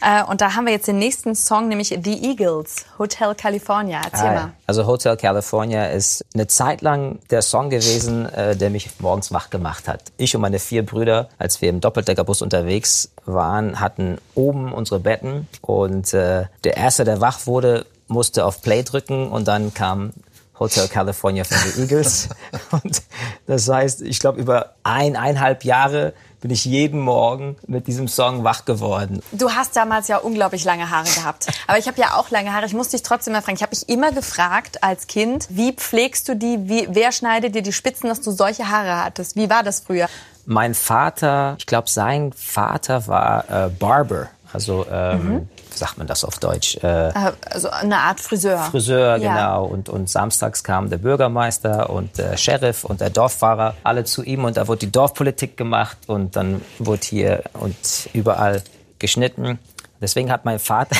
Äh, 0.00 0.24
und 0.24 0.40
da 0.40 0.54
haben 0.54 0.66
wir 0.66 0.72
jetzt 0.72 0.88
den 0.88 0.98
nächsten 0.98 1.34
Song, 1.34 1.68
nämlich 1.68 1.88
The 2.02 2.30
Eagles, 2.30 2.86
Hotel 2.98 3.34
California. 3.34 4.00
Erzähl 4.04 4.34
mal. 4.34 4.52
Also 4.66 4.86
Hotel 4.86 5.16
California 5.16 5.86
ist 5.86 6.24
eine 6.34 6.46
Zeit 6.46 6.82
lang 6.82 7.18
der 7.30 7.42
Song 7.42 7.70
gewesen, 7.70 8.26
äh, 8.32 8.56
der 8.56 8.70
mich 8.70 8.90
morgens 9.00 9.32
wach 9.32 9.50
gemacht 9.50 9.88
hat. 9.88 10.12
Ich 10.16 10.34
und 10.34 10.40
meine 10.42 10.58
vier 10.58 10.84
Brüder, 10.84 11.28
als 11.38 11.60
wir 11.60 11.68
im 11.68 11.80
Doppeldeckerbus 11.80 12.42
unterwegs 12.42 13.10
waren, 13.24 13.80
hatten 13.80 14.18
oben 14.34 14.72
unsere 14.72 15.00
Betten 15.00 15.48
und 15.60 16.12
äh, 16.14 16.46
der 16.64 16.76
erste, 16.76 17.04
der 17.04 17.20
wach 17.20 17.46
wurde, 17.46 17.86
musste 18.08 18.44
auf 18.44 18.62
Play 18.62 18.82
drücken 18.82 19.28
und 19.28 19.48
dann 19.48 19.74
kam 19.74 20.12
Hotel 20.58 20.88
California 20.88 21.44
von 21.44 21.56
den 21.58 21.82
Eagles. 21.82 22.28
Und 22.70 23.02
das 23.46 23.68
heißt, 23.68 24.02
ich 24.02 24.20
glaube, 24.20 24.40
über 24.40 24.74
eineinhalb 24.82 25.64
Jahre 25.64 26.14
bin 26.40 26.50
ich 26.50 26.66
jeden 26.66 27.00
Morgen 27.00 27.56
mit 27.66 27.86
diesem 27.86 28.06
Song 28.06 28.44
wach 28.44 28.66
geworden. 28.66 29.22
Du 29.32 29.50
hast 29.50 29.76
damals 29.76 30.08
ja 30.08 30.18
unglaublich 30.18 30.62
lange 30.64 30.90
Haare 30.90 31.08
gehabt. 31.08 31.46
Aber 31.66 31.78
ich 31.78 31.88
habe 31.88 31.98
ja 31.98 32.16
auch 32.16 32.30
lange 32.30 32.52
Haare. 32.52 32.66
Ich 32.66 32.74
muss 32.74 32.90
dich 32.90 33.02
trotzdem 33.02 33.32
mal 33.32 33.40
fragen. 33.40 33.56
Ich 33.56 33.62
habe 33.62 33.74
mich 33.74 33.88
immer 33.88 34.12
gefragt 34.12 34.82
als 34.84 35.06
Kind, 35.06 35.46
wie 35.48 35.72
pflegst 35.72 36.28
du 36.28 36.36
die? 36.36 36.68
Wie, 36.68 36.86
wer 36.90 37.12
schneidet 37.12 37.54
dir 37.54 37.62
die 37.62 37.72
Spitzen, 37.72 38.10
dass 38.10 38.20
du 38.20 38.30
solche 38.30 38.68
Haare 38.68 39.02
hattest? 39.02 39.36
Wie 39.36 39.48
war 39.48 39.62
das 39.62 39.80
früher? 39.80 40.06
Mein 40.46 40.74
Vater, 40.74 41.56
ich 41.58 41.66
glaube, 41.66 41.88
sein 41.88 42.32
Vater 42.32 43.06
war 43.06 43.44
äh, 43.48 43.68
Barber. 43.70 44.28
Also 44.52 44.86
ähm, 44.90 45.28
mhm 45.28 45.48
sagt 45.76 45.98
man 45.98 46.06
das 46.06 46.24
auf 46.24 46.38
Deutsch? 46.38 46.76
Äh, 46.82 47.12
also 47.50 47.70
eine 47.70 47.98
Art 47.98 48.20
Friseur. 48.20 48.58
Friseur, 48.58 49.16
ja. 49.16 49.34
genau. 49.34 49.64
Und, 49.66 49.88
und 49.88 50.08
samstags 50.08 50.64
kam 50.64 50.90
der 50.90 50.98
Bürgermeister 50.98 51.90
und 51.90 52.18
der 52.18 52.36
Sheriff 52.36 52.84
und 52.84 53.00
der 53.00 53.10
Dorffahrer 53.10 53.74
alle 53.82 54.04
zu 54.04 54.22
ihm 54.22 54.44
und 54.44 54.56
da 54.56 54.68
wurde 54.68 54.80
die 54.80 54.92
Dorfpolitik 54.92 55.56
gemacht 55.56 55.98
und 56.06 56.36
dann 56.36 56.60
wurde 56.78 57.02
hier 57.04 57.42
und 57.54 57.76
überall 58.12 58.62
geschnitten. 58.98 59.58
Deswegen 60.04 60.30
hat 60.30 60.44
mein 60.44 60.58
Vater 60.58 60.96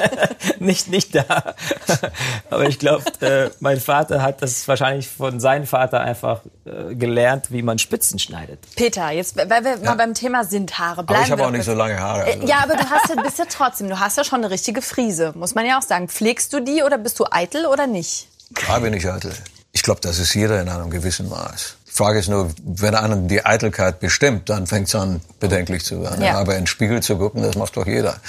nicht 0.60 0.88
nicht 0.88 1.14
da, 1.14 1.54
aber 2.48 2.66
ich 2.66 2.78
glaube, 2.78 3.04
äh, 3.20 3.50
mein 3.60 3.78
Vater 3.78 4.22
hat 4.22 4.40
das 4.40 4.66
wahrscheinlich 4.66 5.08
von 5.08 5.40
seinem 5.40 5.66
Vater 5.66 6.00
einfach 6.00 6.40
äh, 6.64 6.94
gelernt, 6.94 7.52
wie 7.52 7.60
man 7.60 7.78
Spitzen 7.78 8.18
schneidet. 8.18 8.60
Peter, 8.76 9.10
jetzt, 9.10 9.36
weil 9.36 9.62
wir 9.62 9.76
mal 9.84 9.94
beim 9.96 10.14
Thema 10.14 10.44
sind 10.44 10.78
Haare 10.78 11.04
bleiben. 11.04 11.18
Aber 11.18 11.26
ich 11.26 11.32
habe 11.32 11.46
auch 11.46 11.50
nicht 11.50 11.66
so 11.66 11.74
lange 11.74 12.00
Haare. 12.00 12.30
Äh, 12.30 12.34
also. 12.36 12.46
Ja, 12.46 12.60
aber 12.62 12.76
du 12.76 12.88
hast 12.88 13.10
ja, 13.14 13.22
bist 13.22 13.38
ja 13.38 13.44
trotzdem, 13.46 13.90
du 13.90 14.00
hast 14.00 14.16
ja 14.16 14.24
schon 14.24 14.38
eine 14.38 14.50
richtige 14.50 14.80
Frise, 14.80 15.34
muss 15.36 15.54
man 15.54 15.66
ja 15.66 15.78
auch 15.78 15.82
sagen. 15.82 16.08
Pflegst 16.08 16.50
du 16.54 16.60
die 16.60 16.82
oder 16.82 16.96
bist 16.96 17.20
du 17.20 17.26
eitel 17.30 17.66
oder 17.66 17.86
nicht? 17.86 18.28
Klar 18.54 18.80
bin 18.80 18.94
ich 18.94 19.06
eitel. 19.06 19.34
Ich 19.72 19.82
glaube, 19.82 20.00
das 20.00 20.18
ist 20.18 20.32
jeder 20.32 20.62
in 20.62 20.68
einem 20.70 20.88
gewissen 20.88 21.28
Maß. 21.28 21.76
Die 21.90 21.96
Frage 21.96 22.20
ist 22.20 22.28
nur, 22.28 22.50
wenn 22.62 22.94
einer 22.94 23.16
die 23.16 23.44
Eitelkeit 23.44 23.98
bestimmt, 23.98 24.48
dann 24.48 24.66
fängt 24.66 24.88
es 24.88 24.94
an, 24.94 25.20
bedenklich 25.40 25.84
zu 25.84 26.02
werden. 26.02 26.24
Ja. 26.24 26.38
Aber 26.38 26.52
in 26.52 26.62
den 26.62 26.66
Spiegel 26.68 27.02
zu 27.02 27.18
gucken, 27.18 27.42
das 27.42 27.56
macht 27.56 27.76
doch 27.76 27.86
jeder. 27.86 28.20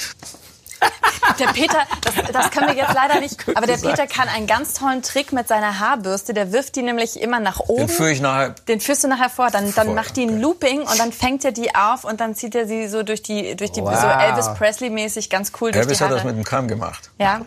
Der 1.40 1.48
Peter, 1.48 1.78
das, 2.02 2.14
das 2.34 2.52
können 2.52 2.68
wir 2.68 2.76
jetzt 2.76 2.94
leider 2.94 3.20
nicht, 3.20 3.38
aber 3.56 3.66
der 3.66 3.78
Peter 3.78 4.06
kann 4.06 4.28
einen 4.28 4.48
ganz 4.48 4.74
tollen 4.74 5.02
Trick 5.02 5.32
mit 5.32 5.48
seiner 5.48 5.80
Haarbürste, 5.80 6.34
der 6.34 6.52
wirft 6.52 6.76
die 6.76 6.82
nämlich 6.82 7.20
immer 7.22 7.40
nach 7.40 7.60
oben. 7.60 7.88
Den 7.88 7.90
führe 7.90 8.12
ich 8.12 8.22
nachher. 8.22 8.50
Den 8.68 8.80
führst 8.82 9.04
du 9.04 9.08
nachher 9.08 9.30
vor, 9.30 9.50
dann, 9.50 9.74
dann 9.74 9.88
Vor, 9.88 9.96
macht 9.96 10.18
die 10.18 10.24
ein 10.24 10.32
okay. 10.32 10.40
Looping 10.42 10.82
und 10.82 11.00
dann 11.00 11.12
fängt 11.12 11.46
er 11.46 11.52
die 11.52 11.74
auf 11.74 12.04
und 12.04 12.20
dann 12.20 12.36
zieht 12.36 12.54
er 12.56 12.68
sie 12.68 12.88
so 12.88 13.04
durch 13.04 13.22
die, 13.24 13.56
durch 13.56 13.72
die 13.72 13.82
Wow. 13.82 14.00
so 14.00 14.08
Elvis 14.08 14.48
Presley-mäßig 14.58 15.30
ganz 15.30 15.52
cool 15.62 15.72
durch 15.72 15.84
Elvis 15.84 16.00
die 16.00 16.04
hat 16.04 16.10
Haare. 16.10 16.20
das 16.20 16.26
mit 16.26 16.36
dem 16.36 16.44
Kamm 16.44 16.68
gemacht. 16.68 17.10
Ja, 17.18 17.42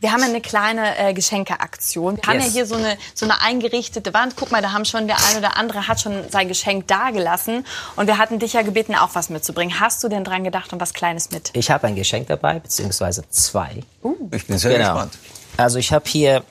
wir 0.00 0.12
haben 0.12 0.20
ja 0.20 0.26
eine 0.26 0.40
kleine 0.40 0.98
äh, 0.98 1.14
Geschenkeaktion. 1.14 2.16
Wir 2.16 2.22
haben 2.24 2.36
Yes. 2.40 2.46
ja 2.46 2.52
hier 2.52 2.66
so 2.66 2.74
eine, 2.76 2.96
so 3.14 3.24
eine 3.26 3.40
eingerichtete 3.42 4.12
Wand. 4.14 4.34
Guck 4.36 4.50
mal, 4.50 4.62
da 4.62 4.72
haben 4.72 4.84
schon 4.84 5.06
der 5.06 5.16
eine 5.30 5.38
oder 5.38 5.56
andere 5.56 5.86
hat 5.88 6.00
schon 6.00 6.28
sein 6.30 6.48
Geschenk 6.48 6.86
dagelassen. 6.88 7.64
Und 7.96 8.06
wir 8.06 8.18
hatten 8.18 8.38
dich 8.38 8.52
ja 8.54 8.62
gebeten, 8.62 8.94
auch 8.94 9.10
was 9.14 9.30
mitzubringen. 9.30 9.80
Hast 9.80 10.02
du 10.02 10.08
denn 10.08 10.24
dran 10.24 10.44
gedacht 10.44 10.72
und 10.72 10.80
was 10.80 10.92
Kleines 10.92 11.30
mit? 11.30 11.50
Ich 11.54 11.70
habe 11.70 11.86
ein 11.86 11.94
Geschenk 11.94 12.26
dabei, 12.28 12.60
beziehungsweise 12.78 13.24
zwei. 13.30 13.82
Ich 14.30 14.46
bin 14.46 14.56
sehr 14.56 14.78
gespannt. 14.78 15.18
Also 15.56 15.78
ich 15.78 15.92
habe 15.92 16.08
hier 16.08 16.44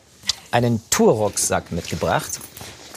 einen 0.51 0.81
Tourrucksack 0.89 1.71
mitgebracht. 1.71 2.39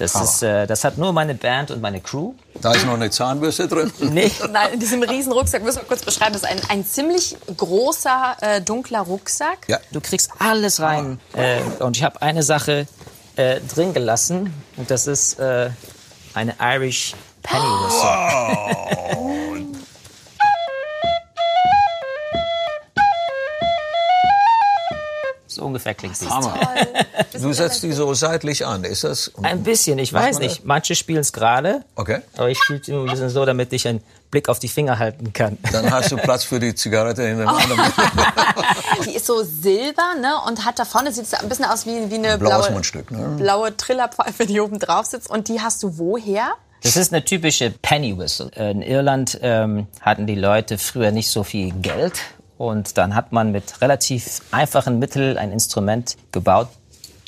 Das, 0.00 0.16
Ah. 0.16 0.22
ist, 0.24 0.42
äh, 0.42 0.66
das 0.66 0.82
hat 0.82 0.98
nur 0.98 1.12
meine 1.12 1.34
Band 1.34 1.70
und 1.70 1.80
meine 1.80 2.00
Crew. 2.00 2.32
Da 2.60 2.72
ist 2.72 2.86
noch 2.86 2.94
eine 2.94 3.10
Zahnbürste 3.10 3.68
drin. 3.68 3.92
Nee. 4.00 4.32
Nein, 4.50 4.72
in 4.72 4.80
diesem 4.80 5.02
riesen 5.02 5.30
Rucksack, 5.32 5.62
müssen 5.62 5.78
wir 5.82 5.84
kurz 5.84 6.02
beschreiben, 6.02 6.32
das 6.32 6.42
ist 6.42 6.48
ein, 6.48 6.60
ein 6.70 6.84
ziemlich 6.84 7.36
großer, 7.56 8.36
äh, 8.40 8.60
dunkler 8.62 9.00
Rucksack. 9.02 9.68
Ja. 9.68 9.78
Du 9.92 10.00
kriegst 10.00 10.30
alles 10.40 10.80
rein. 10.80 11.20
Äh, 11.34 11.60
und 11.82 11.96
ich 11.98 12.02
habe 12.02 12.20
eine 12.22 12.42
Sache 12.42 12.88
äh, 13.36 13.60
drin 13.72 13.92
gelassen. 13.94 14.52
Und 14.76 14.90
das 14.90 15.06
ist 15.06 15.38
äh, 15.38 15.70
eine 16.34 16.54
Irish 16.60 17.14
Penny 17.42 17.62
Whistle. 17.62 19.14
So 19.14 19.34
ungefähr 25.80 25.94
klingt 25.94 26.16
sie. 26.16 26.28
Hammer. 26.28 26.58
Du 27.32 27.52
setzt 27.52 27.82
die 27.82 27.92
so 27.92 28.12
seitlich 28.14 28.66
an, 28.66 28.84
ist 28.84 29.04
das? 29.04 29.32
Ein 29.42 29.62
bisschen, 29.62 29.98
ich 29.98 30.12
weiß 30.12 30.38
nicht. 30.38 30.64
Manche 30.64 30.94
spielen 30.94 31.20
es 31.20 31.32
gerade. 31.32 31.82
Okay. 31.96 32.20
Aber 32.36 32.50
ich 32.50 32.58
spiele 32.58 32.80
es 32.80 32.88
immer 32.88 33.00
ein 33.00 33.10
bisschen 33.10 33.30
so, 33.30 33.44
damit 33.44 33.72
ich 33.72 33.88
einen 33.88 34.02
Blick 34.30 34.48
auf 34.48 34.58
die 34.58 34.68
Finger 34.68 34.98
halten 34.98 35.32
kann. 35.32 35.58
Dann 35.72 35.90
hast 35.90 36.12
du 36.12 36.16
Platz 36.16 36.44
für 36.44 36.60
die 36.60 36.74
Zigarette 36.74 37.22
in 37.22 37.38
dem 37.38 37.48
anderen. 37.48 37.80
Die 39.06 39.14
ist 39.16 39.26
so 39.26 39.42
silber 39.42 40.14
ne, 40.20 40.34
und 40.46 40.64
hat 40.64 40.78
da 40.78 40.84
vorne, 40.84 41.10
sieht 41.12 41.24
es 41.24 41.34
ein 41.34 41.48
bisschen 41.48 41.64
aus 41.64 41.86
wie, 41.86 42.10
wie 42.10 42.16
eine 42.16 42.36
Blaues 42.36 42.66
blaue, 42.66 42.72
Mundstück, 42.72 43.10
ne? 43.10 43.36
blaue 43.38 43.74
Trillerpfeife, 43.76 44.46
die 44.46 44.60
oben 44.60 44.78
drauf 44.78 45.06
sitzt. 45.06 45.30
Und 45.30 45.48
die 45.48 45.60
hast 45.60 45.82
du 45.82 45.96
woher? 45.96 46.52
Das 46.82 46.96
ist 46.96 47.12
eine 47.12 47.24
typische 47.24 47.70
Penny 47.70 48.16
Whistle. 48.18 48.50
In 48.54 48.82
Irland 48.82 49.38
ähm, 49.42 49.86
hatten 50.00 50.26
die 50.26 50.34
Leute 50.34 50.76
früher 50.78 51.10
nicht 51.12 51.30
so 51.30 51.44
viel 51.44 51.72
Geld 51.72 52.20
und 52.60 52.98
dann 52.98 53.14
hat 53.14 53.32
man 53.32 53.52
mit 53.52 53.80
relativ 53.80 54.42
einfachen 54.50 54.98
Mitteln 54.98 55.38
ein 55.38 55.50
Instrument 55.50 56.18
gebaut, 56.30 56.68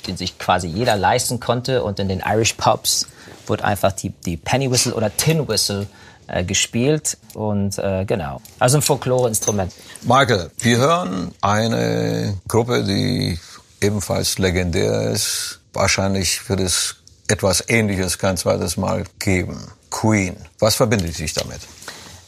den 0.06 0.18
sich 0.18 0.38
quasi 0.38 0.66
jeder 0.66 0.94
leisten 0.94 1.40
konnte 1.40 1.82
und 1.84 1.98
in 1.98 2.08
den 2.08 2.20
Irish 2.20 2.52
Pubs 2.52 3.06
wurde 3.46 3.64
einfach 3.64 3.92
die, 3.92 4.10
die 4.10 4.36
Penny 4.36 4.70
Whistle 4.70 4.92
oder 4.92 5.16
Tin 5.16 5.48
Whistle 5.48 5.86
äh, 6.26 6.44
gespielt 6.44 7.16
und 7.32 7.78
äh, 7.78 8.04
genau. 8.04 8.42
Also 8.58 8.76
ein 8.76 8.82
Folklore-Instrument. 8.82 9.72
Michael, 10.02 10.50
wir 10.58 10.76
hören 10.76 11.32
eine 11.40 12.38
Gruppe, 12.46 12.84
die 12.84 13.38
ebenfalls 13.80 14.36
legendär 14.36 15.12
ist. 15.12 15.60
Wahrscheinlich 15.72 16.46
wird 16.50 16.60
es 16.60 16.96
etwas 17.26 17.64
Ähnliches 17.68 18.18
kein 18.18 18.36
zweites 18.36 18.76
Mal 18.76 19.04
geben. 19.18 19.66
Queen. 19.88 20.36
Was 20.58 20.74
verbindet 20.74 21.14
sich 21.14 21.32
damit? 21.32 21.60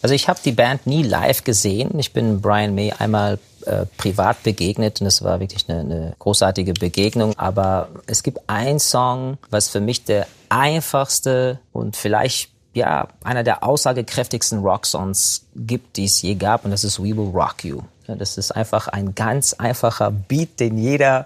Also 0.05 0.15
ich 0.15 0.29
habe 0.29 0.39
die 0.45 0.53
Band 0.53 0.87
nie 0.87 1.03
live 1.03 1.45
gesehen. 1.45 1.99
Ich 1.99 2.13
bin 2.13 2.43
Brian 2.43 2.75
May 2.75 2.93
einmal 2.93 3.39
äh, 3.65 3.87
privat 3.97 4.43
begegnet 4.43 5.01
und 5.01 5.07
es 5.07 5.25
war 5.25 5.41
wirklich 5.41 5.65
eine, 5.67 5.81
eine 5.81 6.15
großartige 6.19 6.75
Begegnung. 6.75 7.33
Aber 7.39 7.89
es 8.07 8.23
gibt 8.23 8.41
einen 8.47 8.81
Song, 8.81 9.39
was 9.49 9.71
für 9.71 9.81
mich 9.81 10.05
der 10.05 10.27
einfachste 10.51 11.59
und 11.73 11.97
vielleicht 11.97 12.51
ja 12.75 13.09
einer 13.23 13.45
der 13.45 13.65
aussagekräftigsten 13.65 14.59
Rock-Songs 14.59 15.47
gibt, 15.57 15.97
die 15.97 16.05
es 16.05 16.21
je 16.21 16.35
gab 16.35 16.67
und 16.67 16.71
das 16.71 16.85
ist 16.85 16.99
We 17.03 17.17
Will 17.17 17.31
Rock 17.33 17.65
You. 17.65 17.81
Das 18.07 18.37
ist 18.37 18.51
einfach 18.51 18.89
ein 18.89 19.15
ganz 19.15 19.55
einfacher 19.55 20.11
Beat, 20.11 20.61
den 20.61 20.77
jeder 20.77 21.25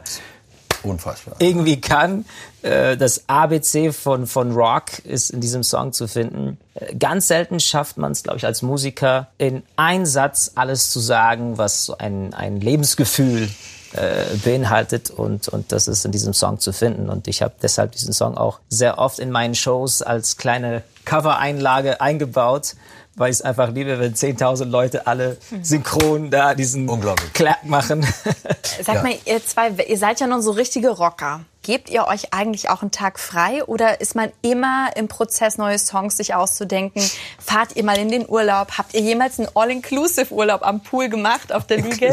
Unfassbar. 0.85 1.35
irgendwie 1.40 1.80
kann. 1.80 2.25
Äh, 2.62 2.96
Das 2.96 3.24
ABC 3.28 3.92
von, 3.92 4.26
von 4.26 4.52
Rock 4.52 4.98
ist 5.04 5.30
in 5.30 5.40
diesem 5.40 5.62
Song 5.62 5.92
zu 5.92 6.08
finden. 6.08 6.58
Äh, 6.74 6.94
Ganz 6.96 7.28
selten 7.28 7.60
schafft 7.60 7.96
man 7.98 8.12
es, 8.12 8.22
glaube 8.22 8.38
ich, 8.38 8.46
als 8.46 8.62
Musiker 8.62 9.28
in 9.38 9.62
einen 9.76 10.06
Satz 10.06 10.52
alles 10.54 10.90
zu 10.90 11.00
sagen, 11.00 11.58
was 11.58 11.84
so 11.84 11.96
ein, 11.98 12.34
ein 12.34 12.60
Lebensgefühl 12.60 13.48
äh, 13.92 14.24
beinhaltet 14.44 15.10
und, 15.10 15.48
und 15.48 15.72
das 15.72 15.88
ist 15.88 16.04
in 16.04 16.12
diesem 16.12 16.34
Song 16.34 16.58
zu 16.58 16.72
finden. 16.72 17.08
Und 17.08 17.26
ich 17.28 17.40
habe 17.42 17.54
deshalb 17.62 17.92
diesen 17.92 18.12
Song 18.12 18.36
auch 18.36 18.58
sehr 18.68 18.98
oft 18.98 19.18
in 19.18 19.30
meinen 19.30 19.54
Shows 19.54 20.02
als 20.02 20.36
kleine 20.36 20.82
Cover-Einlage 21.06 22.00
eingebaut, 22.00 22.74
weil 23.16 23.30
ich 23.30 23.36
es 23.38 23.42
einfach 23.42 23.70
liebe, 23.70 23.98
wenn 23.98 24.14
10.000 24.14 24.66
Leute 24.66 25.06
alle 25.06 25.38
synchron 25.62 26.30
da 26.30 26.54
diesen 26.54 26.88
Unglaublich. 26.88 27.32
Clap 27.32 27.64
machen. 27.64 28.06
Sag 28.84 28.96
Ja. 28.96 29.02
mal, 29.02 29.14
ihr 29.24 29.44
zwei, 29.44 29.70
ihr 29.70 29.98
seid 29.98 30.20
ja 30.20 30.26
nun 30.26 30.42
so 30.42 30.50
richtige 30.52 30.90
Rocker. 30.90 31.40
Gebt 31.68 31.90
ihr 31.90 32.06
euch 32.06 32.32
eigentlich 32.32 32.70
auch 32.70 32.80
einen 32.80 32.92
Tag 32.92 33.18
frei 33.18 33.62
oder 33.62 34.00
ist 34.00 34.14
man 34.14 34.32
immer 34.40 34.88
im 34.96 35.06
Prozess, 35.06 35.58
neue 35.58 35.78
Songs 35.78 36.16
sich 36.16 36.34
auszudenken? 36.34 37.02
Fahrt 37.38 37.76
ihr 37.76 37.84
mal 37.84 37.98
in 37.98 38.08
den 38.08 38.26
Urlaub? 38.26 38.78
Habt 38.78 38.94
ihr 38.94 39.02
jemals 39.02 39.38
einen 39.38 39.50
All-Inclusive-Urlaub 39.54 40.62
am 40.62 40.82
Pool 40.82 41.10
gemacht 41.10 41.52
auf 41.52 41.66
der 41.66 41.82
Liege? 41.82 42.10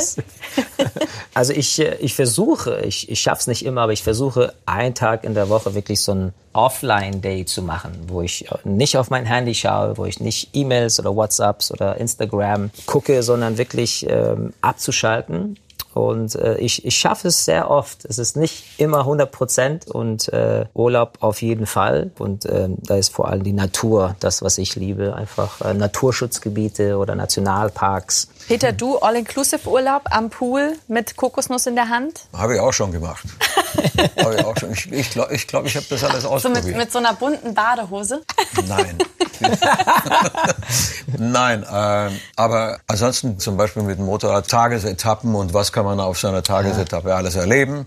Also 1.34 1.54
ich, 1.54 1.80
äh, 1.80 1.96
ich 1.96 2.16
versuche, 2.16 2.82
ich, 2.82 3.10
ich 3.10 3.20
schaffe 3.20 3.42
es 3.42 3.48
nicht 3.48 3.66
immer, 3.66 3.82
aber 3.82 3.94
ich 3.94 4.04
versuche 4.04 4.54
einen 4.66 4.94
Tag 4.94 5.24
in 5.24 5.34
der 5.34 5.50
Woche 5.50 5.74
wirklich 5.74 6.02
so 6.02 6.12
einen 6.12 6.34
Offline-Day 6.52 7.46
zu 7.46 7.62
machen, 7.62 7.94
wo 8.08 8.22
ich 8.22 8.50
äh, 8.52 8.56
nicht 8.64 8.98
auf 8.98 9.10
mein 9.10 9.26
Handy 9.26 9.54
schaue, 9.54 9.98
wo 9.98 10.06
ich 10.06 10.20
nicht 10.20 10.50
E-Mails 10.54 11.00
oder 11.00 11.16
WhatsApps 11.16 11.72
oder 11.72 11.98
Instagram 11.98 12.72
gucke, 12.86 13.24
sondern 13.24 13.58
wirklich 13.58 14.06
ähm, 14.10 14.54
abzuschalten. 14.62 15.58
Und 15.96 16.36
äh, 16.36 16.58
ich, 16.58 16.86
ich 16.86 16.98
schaffe 16.98 17.30
es 17.30 17.46
sehr 17.46 17.72
oft. 17.72 18.04
Es 18.04 18.18
ist 18.18 18.36
nicht 18.36 18.66
immer 18.80 19.00
100 19.00 19.32
Prozent 19.32 19.88
und 19.88 20.28
äh, 20.34 20.66
Urlaub 20.74 21.20
auf 21.22 21.42
jeden 21.42 21.66
Fall. 21.66 22.12
Und 22.20 22.46
ähm, 22.52 22.76
da 22.82 22.98
ist 22.98 23.14
vor 23.14 23.30
allem 23.30 23.44
die 23.44 23.54
Natur 23.54 24.18
das, 24.20 24.42
was 24.42 24.58
ich 24.58 24.76
liebe. 24.76 25.16
Einfach 25.16 25.62
äh, 25.62 25.74
Naturschutzgebiete 25.74 26.98
oder 26.98 27.16
Nationalparks. 27.16 28.28
Peter, 28.48 28.72
du 28.72 28.98
All-Inclusive-Urlaub 29.00 30.04
am 30.12 30.30
Pool 30.30 30.78
mit 30.88 31.16
Kokosnuss 31.16 31.66
in 31.66 31.76
der 31.76 31.90
Hand? 31.90 32.22
Habe 32.32 32.56
ich 32.56 32.60
auch 32.60 32.74
schon 32.74 32.92
gemacht. 32.92 33.26
Habe 34.24 34.36
ich 34.36 34.46
auch 34.46 34.56
schon. 34.58 34.72
Ich, 34.72 34.92
ich 34.92 35.10
glaube, 35.10 35.34
ich, 35.34 35.48
glaub, 35.48 35.66
ich 35.66 35.76
habe 35.76 35.86
das 35.90 36.04
alles 36.04 36.24
So 36.24 36.30
ausprobiert. 36.30 36.66
mit, 36.66 36.78
mit 36.78 36.92
so 36.92 37.00
einer 37.00 37.14
bunten 37.14 37.54
Badehose? 37.54 38.22
Nein. 38.68 38.98
Nein, 41.18 41.66
ähm, 41.72 42.20
aber 42.36 42.80
ansonsten 42.88 43.40
zum 43.40 43.58
Beispiel 43.58 43.84
mit 43.84 43.98
dem 43.98 44.06
Motorrad 44.06 44.48
Tagesetappen 44.48 45.34
und 45.36 45.54
was 45.54 45.72
kann 45.72 45.86
man 45.86 46.00
auf 46.00 46.20
so 46.20 46.28
einer 46.28 46.44
Tagesetappe 46.44 47.14
alles 47.16 47.36
erleben. 47.36 47.86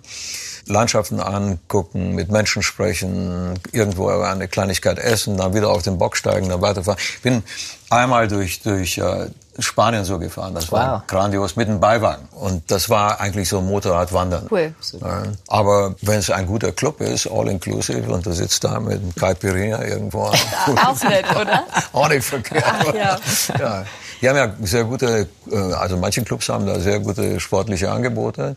Landschaften 0.66 1.20
angucken, 1.20 2.14
mit 2.14 2.30
Menschen 2.30 2.62
sprechen, 2.62 3.58
irgendwo 3.72 4.08
eine 4.08 4.48
Kleinigkeit 4.48 4.98
essen, 4.98 5.38
dann 5.38 5.54
wieder 5.54 5.70
auf 5.70 5.82
den 5.82 5.96
Bock 5.98 6.16
steigen, 6.16 6.48
dann 6.50 6.60
weiterfahren. 6.60 6.98
Ich 7.00 7.22
bin 7.22 7.42
einmal 7.88 8.28
durch, 8.28 8.60
durch 8.60 8.98
äh, 8.98 9.28
Spanien 9.58 10.04
so 10.04 10.18
gefahren. 10.18 10.54
Das 10.54 10.70
war 10.70 10.94
Wow. 10.94 11.06
grandios 11.06 11.56
mit 11.56 11.68
einem 11.68 11.80
Beiwagen. 11.80 12.28
Und 12.32 12.70
das 12.70 12.88
war 12.88 13.20
eigentlich 13.20 13.48
so 13.48 13.60
Motorradwandern. 13.60 14.46
Cool. 14.50 14.72
Ja, 15.00 15.22
aber 15.48 15.94
wenn 16.02 16.18
es 16.20 16.30
ein 16.30 16.46
guter 16.46 16.72
Club 16.72 17.00
ist, 17.00 17.26
all 17.30 17.48
inclusive, 17.48 18.10
und 18.10 18.24
du 18.24 18.32
sitzt 18.32 18.62
da 18.64 18.78
mit 18.80 19.00
einem 19.00 19.14
Caipirinha 19.14 19.82
irgendwo. 19.82 20.22
Auch 20.86 21.02
nett, 21.02 21.24
oder? 21.34 21.64
Auch 21.92 22.08
nicht 22.08 22.24
verkehrt. 22.24 22.64
Ach, 22.66 22.94
ja. 22.94 23.18
ja. 23.58 23.84
Die 24.20 24.28
haben 24.28 24.36
ja 24.36 24.52
sehr 24.62 24.84
gute, 24.84 25.28
äh, 25.50 25.56
also 25.74 25.96
manche 25.96 26.22
Clubs 26.22 26.48
haben 26.48 26.66
da 26.66 26.78
sehr 26.80 26.98
gute 27.00 27.38
sportliche 27.40 27.90
Angebote. 27.90 28.56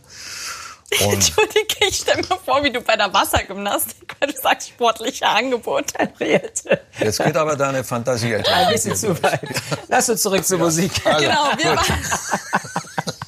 Und 1.06 1.14
Entschuldige, 1.14 1.76
ich 1.88 1.96
stell 1.96 2.16
mir 2.16 2.38
vor, 2.44 2.62
wie 2.64 2.70
du 2.70 2.80
bei 2.80 2.96
der 2.96 3.12
Wassergymnastik, 3.12 4.14
weil 4.20 4.30
du 4.32 4.40
sagst 4.40 4.68
sportliche 4.68 5.26
Angebote. 5.26 6.10
jetzt 6.98 7.22
geht 7.24 7.36
aber 7.36 7.56
deine 7.56 7.82
Fantasie. 7.84 8.34
Ein 8.36 8.72
bisschen 8.72 8.94
zu 8.96 9.22
weit. 9.22 9.40
Lass 9.88 10.08
uns 10.08 10.22
zurück 10.22 10.44
zur 10.44 10.58
Musik. 10.58 10.92
Also, 11.04 11.24
Genau, 11.24 11.44
wir 11.56 11.76
waren 11.76 11.86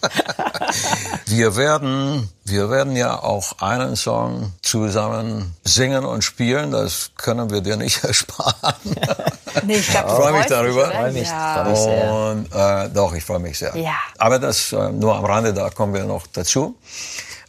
wir 1.26 1.56
werden, 1.56 2.30
wir 2.44 2.70
werden 2.70 2.96
ja 2.96 3.18
auch 3.22 3.58
einen 3.60 3.96
Song 3.96 4.52
zusammen 4.62 5.54
singen 5.64 6.04
und 6.04 6.22
spielen. 6.22 6.70
Das 6.70 7.10
können 7.16 7.50
wir 7.50 7.60
dir 7.60 7.76
nicht 7.76 8.04
ersparen. 8.04 8.74
Nee, 9.62 9.76
ich 9.76 9.88
glaub, 9.88 10.06
Ich 10.06 10.12
freue 10.12 10.32
mich 10.32 10.46
darüber. 10.46 10.88
oder? 10.88 10.92
Freu 10.92 11.12
mich, 11.12 11.28
Ja. 11.28 11.54
freu 11.64 11.70
mich 11.70 11.78
sehr. 11.78 12.12
Und 12.12 12.52
äh, 12.52 12.88
doch, 12.90 13.14
ich 13.14 13.24
freue 13.24 13.38
mich 13.38 13.58
sehr. 13.58 13.76
Ja. 13.76 13.94
Aber 14.18 14.38
das 14.38 14.72
äh, 14.72 14.90
nur 14.90 15.14
am 15.16 15.24
Rande, 15.24 15.54
da 15.54 15.70
kommen 15.70 15.94
wir 15.94 16.04
noch 16.04 16.26
dazu. 16.26 16.76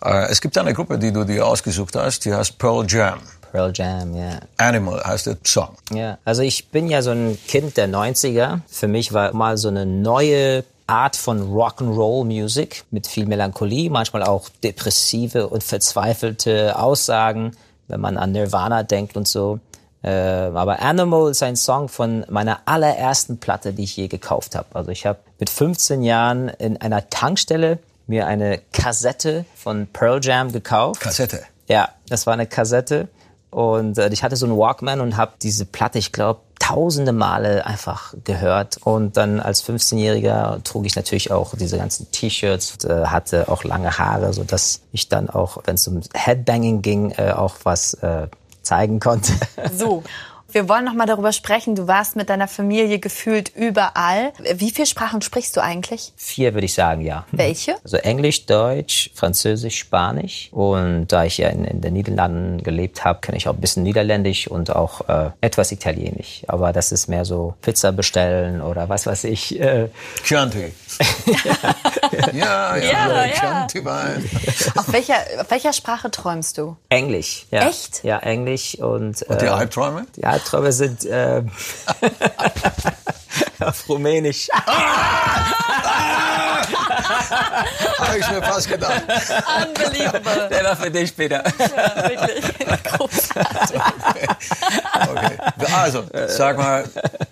Äh, 0.05 0.27
es 0.29 0.39
gibt 0.39 0.57
eine 0.57 0.73
Gruppe, 0.73 0.99
die 0.99 1.11
du 1.11 1.23
dir 1.23 1.45
ausgesucht 1.45 1.95
hast, 1.95 2.25
die 2.25 2.33
heißt 2.33 2.57
Pearl 2.57 2.85
Jam. 2.87 3.19
Pearl 3.51 3.71
Jam, 3.73 4.15
ja. 4.15 4.39
Animal 4.57 5.03
heißt 5.03 5.27
der 5.27 5.37
Song. 5.43 5.75
Ja, 5.91 6.17
also 6.25 6.41
ich 6.41 6.67
bin 6.67 6.87
ja 6.89 7.01
so 7.01 7.11
ein 7.11 7.37
Kind 7.47 7.77
der 7.77 7.89
90er. 7.89 8.59
Für 8.67 8.87
mich 8.87 9.13
war 9.13 9.33
mal 9.33 9.57
so 9.57 9.69
eine 9.69 9.85
neue 9.85 10.63
Art 10.87 11.15
von 11.15 11.41
Rock'n'Roll 11.41 12.25
Music 12.25 12.83
mit 12.91 13.07
viel 13.07 13.25
Melancholie, 13.25 13.89
manchmal 13.89 14.23
auch 14.23 14.49
depressive 14.63 15.47
und 15.47 15.63
verzweifelte 15.63 16.77
Aussagen, 16.77 17.55
wenn 17.87 17.99
man 17.99 18.17
an 18.17 18.33
Nirvana 18.33 18.83
denkt 18.83 19.17
und 19.17 19.27
so. 19.27 19.59
Äh, 20.03 20.09
aber 20.09 20.83
Animal 20.83 21.31
ist 21.31 21.41
ein 21.41 21.55
Song 21.55 21.89
von 21.89 22.25
meiner 22.29 22.59
allerersten 22.65 23.39
Platte, 23.39 23.73
die 23.73 23.85
ich 23.85 23.97
je 23.97 24.07
gekauft 24.07 24.53
habe. 24.53 24.67
Also 24.73 24.91
ich 24.91 25.07
habe 25.07 25.17
mit 25.39 25.49
15 25.49 26.03
Jahren 26.03 26.49
in 26.49 26.77
einer 26.77 27.09
Tankstelle 27.09 27.79
mir 28.07 28.27
eine 28.27 28.61
Kassette 28.73 29.45
von 29.55 29.87
Pearl 29.87 30.19
Jam 30.23 30.51
gekauft. 30.51 31.01
Kassette. 31.01 31.43
Ja, 31.67 31.89
das 32.07 32.27
war 32.27 32.33
eine 32.33 32.45
Kassette 32.47 33.07
und 33.55 33.97
äh, 33.97 34.09
ich 34.09 34.21
hatte 34.21 34.35
so 34.35 34.45
einen 34.45 34.57
Walkman 34.57 34.99
und 34.99 35.15
habe 35.15 35.31
diese 35.41 35.65
Platte, 35.65 35.97
ich 35.97 36.11
glaube, 36.11 36.41
tausende 36.59 37.13
Male 37.13 37.65
einfach 37.65 38.13
gehört. 38.25 38.77
Und 38.83 39.15
dann 39.15 39.39
als 39.39 39.63
15-Jähriger 39.63 40.61
trug 40.63 40.85
ich 40.85 40.97
natürlich 40.97 41.31
auch 41.31 41.55
diese 41.55 41.77
ganzen 41.77 42.11
T-Shirts, 42.11 42.73
und, 42.73 42.91
äh, 42.91 43.05
hatte 43.05 43.47
auch 43.47 43.63
lange 43.63 43.97
Haare, 43.97 44.33
so 44.33 44.43
dass 44.43 44.81
ich 44.91 45.07
dann 45.07 45.29
auch, 45.29 45.59
wenn 45.63 45.75
es 45.75 45.87
um 45.87 46.01
Headbanging 46.13 46.81
ging, 46.81 47.11
äh, 47.11 47.31
auch 47.31 47.55
was 47.63 47.93
äh, 47.95 48.27
zeigen 48.61 48.99
konnte. 48.99 49.31
So. 49.73 50.03
Wir 50.55 50.69
wollen 50.69 50.85
noch 50.85 50.93
mal 50.93 51.05
darüber 51.05 51.33
sprechen. 51.33 51.75
Du 51.75 51.85
warst 51.85 52.15
mit 52.15 52.29
deiner 52.29 52.47
Familie 52.47 52.97
gefühlt 52.99 53.51
überall. 53.57 54.31
Wie 54.53 54.71
viele 54.71 54.85
Sprachen 54.85 55.21
sprichst 55.21 55.57
du 55.57 55.61
eigentlich? 55.61 56.13
Vier 56.15 56.53
würde 56.53 56.63
ich 56.63 56.73
sagen, 56.73 57.01
ja. 57.01 57.25
Welche? 57.33 57.75
Also 57.83 57.97
Englisch, 57.97 58.45
Deutsch, 58.45 59.09
Französisch, 59.13 59.77
Spanisch. 59.77 60.47
Und 60.53 61.07
da 61.07 61.25
ich 61.25 61.39
ja 61.39 61.49
in, 61.49 61.65
in 61.65 61.81
den 61.81 61.91
Niederlanden 61.91 62.63
gelebt 62.63 63.03
habe, 63.03 63.19
kenne 63.19 63.37
ich 63.37 63.49
auch 63.49 63.53
ein 63.53 63.59
bisschen 63.59 63.83
Niederländisch 63.83 64.47
und 64.47 64.73
auch 64.73 65.09
äh, 65.09 65.31
etwas 65.41 65.73
Italienisch. 65.73 66.43
Aber 66.47 66.71
das 66.71 66.93
ist 66.93 67.09
mehr 67.09 67.25
so 67.25 67.55
Pizza 67.61 67.91
bestellen 67.91 68.61
oder 68.61 68.87
was 68.87 69.05
weiß 69.07 69.25
ich. 69.25 69.59
Äh, 69.59 69.89
Chianti. 70.23 70.71
ja, 72.31 72.77
ja, 72.77 72.77
Ja, 72.77 73.25
ja. 73.25 73.33
Chianti 73.33 73.83
Wein. 73.83 74.29
Auf 74.77 74.93
welcher, 74.93 75.17
auf 75.41 75.51
welcher 75.51 75.73
Sprache 75.73 76.09
träumst 76.09 76.57
du? 76.57 76.77
Englisch. 76.87 77.45
Ja. 77.51 77.67
Echt? 77.67 78.05
Ja, 78.05 78.19
Englisch 78.19 78.75
und, 78.75 79.21
Und 79.23 79.41
die 79.41 79.47
äh, 79.47 79.49
Albträume? 79.49 80.05
die 80.15 80.23
Albträume 80.45 80.71
sind 80.71 81.05
äh, 81.05 81.41
auf 83.59 83.89
Rumänisch. 83.89 84.47
Habe 87.99 88.19
ich 88.19 88.29
mir 88.29 88.43
fast 88.43 88.69
gedacht. 88.69 89.01
Unbelievable. 89.67 90.47
Der 90.49 90.63
war 90.63 90.75
für 90.75 90.91
dich, 90.91 91.15
Peter. 91.15 91.43
Wirklich 91.43 92.83
großartig. 92.83 93.81
Okay. 94.95 95.37
Also, 95.75 96.03
sag 96.27 96.57
mal, 96.57 96.85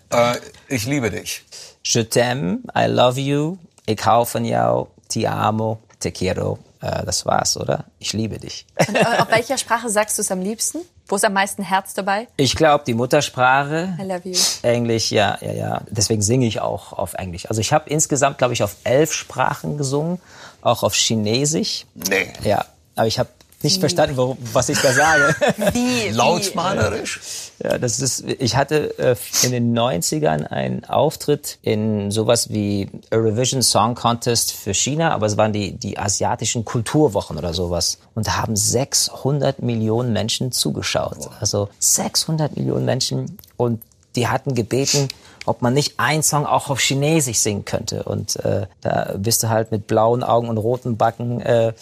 äh, 0.09 0.35
ich 0.67 0.85
liebe 0.85 1.09
dich. 1.09 1.43
Je 1.83 2.01
t'aime, 2.03 2.59
I 2.77 2.85
love 2.87 3.19
you, 3.19 3.57
ich 3.85 4.05
hau 4.05 4.25
von 4.25 4.45
jou, 4.45 4.89
ti 5.07 5.27
amo, 5.27 5.79
te 5.99 6.11
quiero. 6.11 6.59
Äh, 6.81 7.05
das 7.05 7.25
war's, 7.25 7.57
oder? 7.57 7.85
Ich 7.99 8.13
liebe 8.13 8.37
dich. 8.37 8.65
Und 8.87 8.95
äh, 8.95 9.05
auf 9.19 9.31
welcher 9.31 9.57
Sprache 9.57 9.89
sagst 9.89 10.17
du 10.17 10.21
es 10.21 10.31
am 10.31 10.41
liebsten? 10.41 10.79
Wo 11.07 11.15
ist 11.15 11.25
am 11.25 11.33
meisten 11.33 11.63
Herz 11.63 11.93
dabei? 11.93 12.27
Ich 12.37 12.55
glaube, 12.55 12.85
die 12.85 12.93
Muttersprache. 12.93 13.97
I 13.99 14.03
love 14.03 14.21
you. 14.23 14.35
Englisch, 14.61 15.11
ja, 15.11 15.37
ja, 15.41 15.51
ja. 15.51 15.81
Deswegen 15.89 16.21
singe 16.21 16.45
ich 16.47 16.61
auch 16.61 16.93
auf 16.93 17.13
Englisch. 17.15 17.47
Also 17.49 17.59
ich 17.59 17.73
habe 17.73 17.89
insgesamt, 17.89 18.37
glaube 18.37 18.53
ich, 18.53 18.63
auf 18.63 18.77
elf 18.85 19.11
Sprachen 19.13 19.77
gesungen, 19.77 20.19
auch 20.61 20.83
auf 20.83 20.95
Chinesisch. 20.95 21.85
Nee. 21.93 22.31
Ja, 22.43 22.65
aber 22.95 23.07
ich 23.07 23.19
habe 23.19 23.29
nicht 23.63 23.79
verstanden, 23.79 24.17
warum, 24.17 24.37
was 24.51 24.69
ich 24.69 24.79
da 24.79 24.93
sage. 24.93 25.35
Wie? 25.73 26.09
Lautsmalerisch? 26.11 27.19
ja, 27.63 27.77
das 27.77 27.99
ist. 27.99 28.23
Ich 28.39 28.55
hatte 28.55 28.97
äh, 28.99 29.15
in 29.43 29.51
den 29.51 29.77
90ern 29.77 30.47
einen 30.47 30.83
Auftritt 30.85 31.59
in 31.61 32.11
sowas 32.11 32.51
wie 32.51 32.89
Eurovision 33.11 33.61
Song 33.61 33.95
Contest 33.95 34.51
für 34.51 34.73
China, 34.73 35.11
aber 35.11 35.27
es 35.27 35.37
waren 35.37 35.53
die 35.53 35.71
die 35.71 35.97
asiatischen 35.97 36.65
Kulturwochen 36.65 37.37
oder 37.37 37.53
sowas 37.53 37.99
und 38.15 38.27
da 38.27 38.37
haben 38.37 38.55
600 38.55 39.61
Millionen 39.61 40.13
Menschen 40.13 40.51
zugeschaut. 40.51 41.29
Also 41.39 41.69
600 41.79 42.57
Millionen 42.57 42.85
Menschen 42.85 43.37
und 43.57 43.81
die 44.15 44.27
hatten 44.27 44.53
gebeten, 44.53 45.07
ob 45.45 45.61
man 45.61 45.73
nicht 45.73 45.99
einen 45.99 46.23
Song 46.23 46.45
auch 46.45 46.69
auf 46.69 46.79
Chinesisch 46.79 47.39
singen 47.39 47.65
könnte. 47.65 48.03
Und 48.03 48.35
äh, 48.37 48.67
da 48.81 49.15
bist 49.17 49.43
du 49.43 49.49
halt 49.49 49.71
mit 49.71 49.87
blauen 49.87 50.23
Augen 50.23 50.49
und 50.49 50.57
roten 50.57 50.97
Backen 50.97 51.41
äh, 51.41 51.73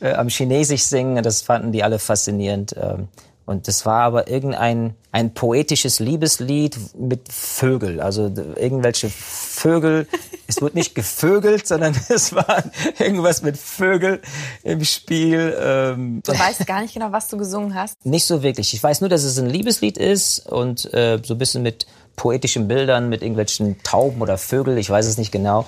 äh, 0.00 0.12
am 0.12 0.28
Chinesisch 0.28 0.82
singen. 0.84 1.22
Das 1.22 1.42
fanden 1.42 1.72
die 1.72 1.82
alle 1.82 1.98
faszinierend. 1.98 2.74
Ähm, 2.80 3.08
und 3.46 3.66
das 3.66 3.84
war 3.84 4.02
aber 4.02 4.28
irgendein 4.28 4.94
ein 5.10 5.34
poetisches 5.34 5.98
Liebeslied 5.98 6.78
mit 6.96 7.32
Vögel. 7.32 8.00
Also 8.00 8.26
irgendwelche 8.54 9.10
Vögel. 9.10 10.06
es 10.46 10.62
wurde 10.62 10.76
nicht 10.78 10.94
gevögelt, 10.94 11.66
sondern 11.66 11.96
es 12.10 12.32
war 12.32 12.62
irgendwas 12.98 13.42
mit 13.42 13.56
Vögel 13.56 14.20
im 14.62 14.84
Spiel. 14.84 15.56
Ähm, 15.60 16.22
Du 16.24 16.32
weißt 16.32 16.64
gar 16.64 16.80
nicht 16.82 16.94
genau, 16.94 17.10
was 17.10 17.26
du 17.26 17.36
gesungen 17.38 17.74
hast. 17.74 17.94
nicht 18.06 18.24
so 18.24 18.44
wirklich. 18.44 18.72
Ich 18.72 18.80
weiß 18.80 19.00
nur, 19.00 19.10
dass 19.10 19.24
es 19.24 19.36
ein 19.36 19.48
Liebeslied 19.50 19.98
ist 19.98 20.46
und 20.46 20.92
äh, 20.94 21.18
so 21.24 21.34
ein 21.34 21.38
bisschen 21.38 21.64
mit 21.64 21.86
poetischen 22.14 22.68
Bildern, 22.68 23.08
mit 23.08 23.22
irgendwelchen 23.22 23.82
Tauben 23.82 24.22
oder 24.22 24.38
Vögel. 24.38 24.78
Ich 24.78 24.88
weiß 24.90 25.06
es 25.06 25.18
nicht 25.18 25.32
genau. 25.32 25.66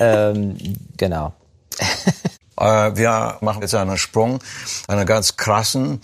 ähm, 0.00 0.56
genau. 0.98 1.32
Äh, 2.62 2.96
wir 2.96 3.38
machen 3.40 3.60
jetzt 3.62 3.74
einen 3.74 3.98
Sprung, 3.98 4.38
einen 4.86 5.04
ganz 5.04 5.36
krassen, 5.36 6.00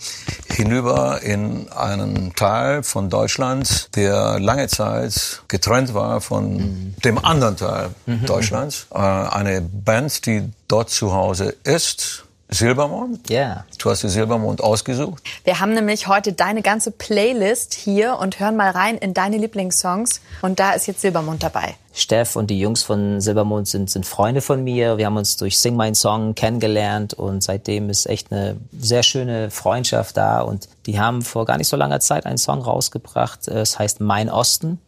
hinüber 0.49 1.21
in 1.21 1.71
einen 1.71 2.35
Teil 2.35 2.83
von 2.83 3.09
Deutschland, 3.09 3.95
der 3.95 4.39
lange 4.39 4.67
Zeit 4.67 5.41
getrennt 5.47 5.93
war 5.93 6.19
von 6.19 6.95
dem 7.03 7.23
anderen 7.23 7.55
Teil 7.55 7.89
Deutschlands. 8.25 8.87
Äh, 8.93 8.97
eine 8.97 9.61
Band, 9.61 10.25
die 10.25 10.49
dort 10.67 10.89
zu 10.89 11.13
Hause 11.13 11.55
ist, 11.63 12.25
Silbermond. 12.49 13.29
Ja. 13.29 13.63
Du 13.77 13.91
hast 13.91 14.03
die 14.03 14.09
Silbermond 14.09 14.61
ausgesucht. 14.61 15.23
Wir 15.43 15.59
haben 15.59 15.73
nämlich 15.73 16.07
heute 16.07 16.33
deine 16.33 16.63
ganze 16.63 16.89
Playlist 16.89 17.75
hier 17.75 18.17
und 18.17 18.39
hören 18.39 18.57
mal 18.57 18.71
rein 18.71 18.97
in 18.97 19.13
deine 19.13 19.37
Lieblingssongs. 19.37 20.21
Und 20.41 20.59
da 20.59 20.71
ist 20.71 20.87
jetzt 20.87 21.01
Silbermond 21.01 21.43
dabei. 21.43 21.75
Steff 21.93 22.35
und 22.35 22.49
die 22.49 22.59
Jungs 22.59 22.83
von 22.83 23.19
Silbermond 23.19 23.67
sind, 23.67 23.89
sind 23.89 24.05
Freunde 24.05 24.41
von 24.41 24.63
mir. 24.63 24.97
Wir 24.97 25.05
haben 25.07 25.17
uns 25.17 25.37
durch 25.37 25.59
Sing 25.59 25.75
Mein 25.75 25.95
Song 25.95 26.35
kennengelernt 26.35 27.13
und 27.13 27.43
seitdem 27.43 27.89
ist 27.89 28.05
echt 28.07 28.31
eine 28.31 28.57
sehr 28.79 29.03
schöne 29.03 29.49
Freundschaft 29.51 30.15
da. 30.17 30.41
Und 30.41 30.69
die 30.85 30.99
haben 30.99 31.21
vor 31.21 31.45
gar 31.45 31.57
nicht 31.57 31.67
so 31.67 31.75
langer 31.75 31.99
Zeit 31.99 32.25
einen 32.25 32.37
Song 32.37 32.61
rausgebracht. 32.61 33.47
äh, 33.47 33.59
Es 33.61 33.77
heißt 33.79 34.01
Mein 34.01 34.29
Osten. 34.29 34.79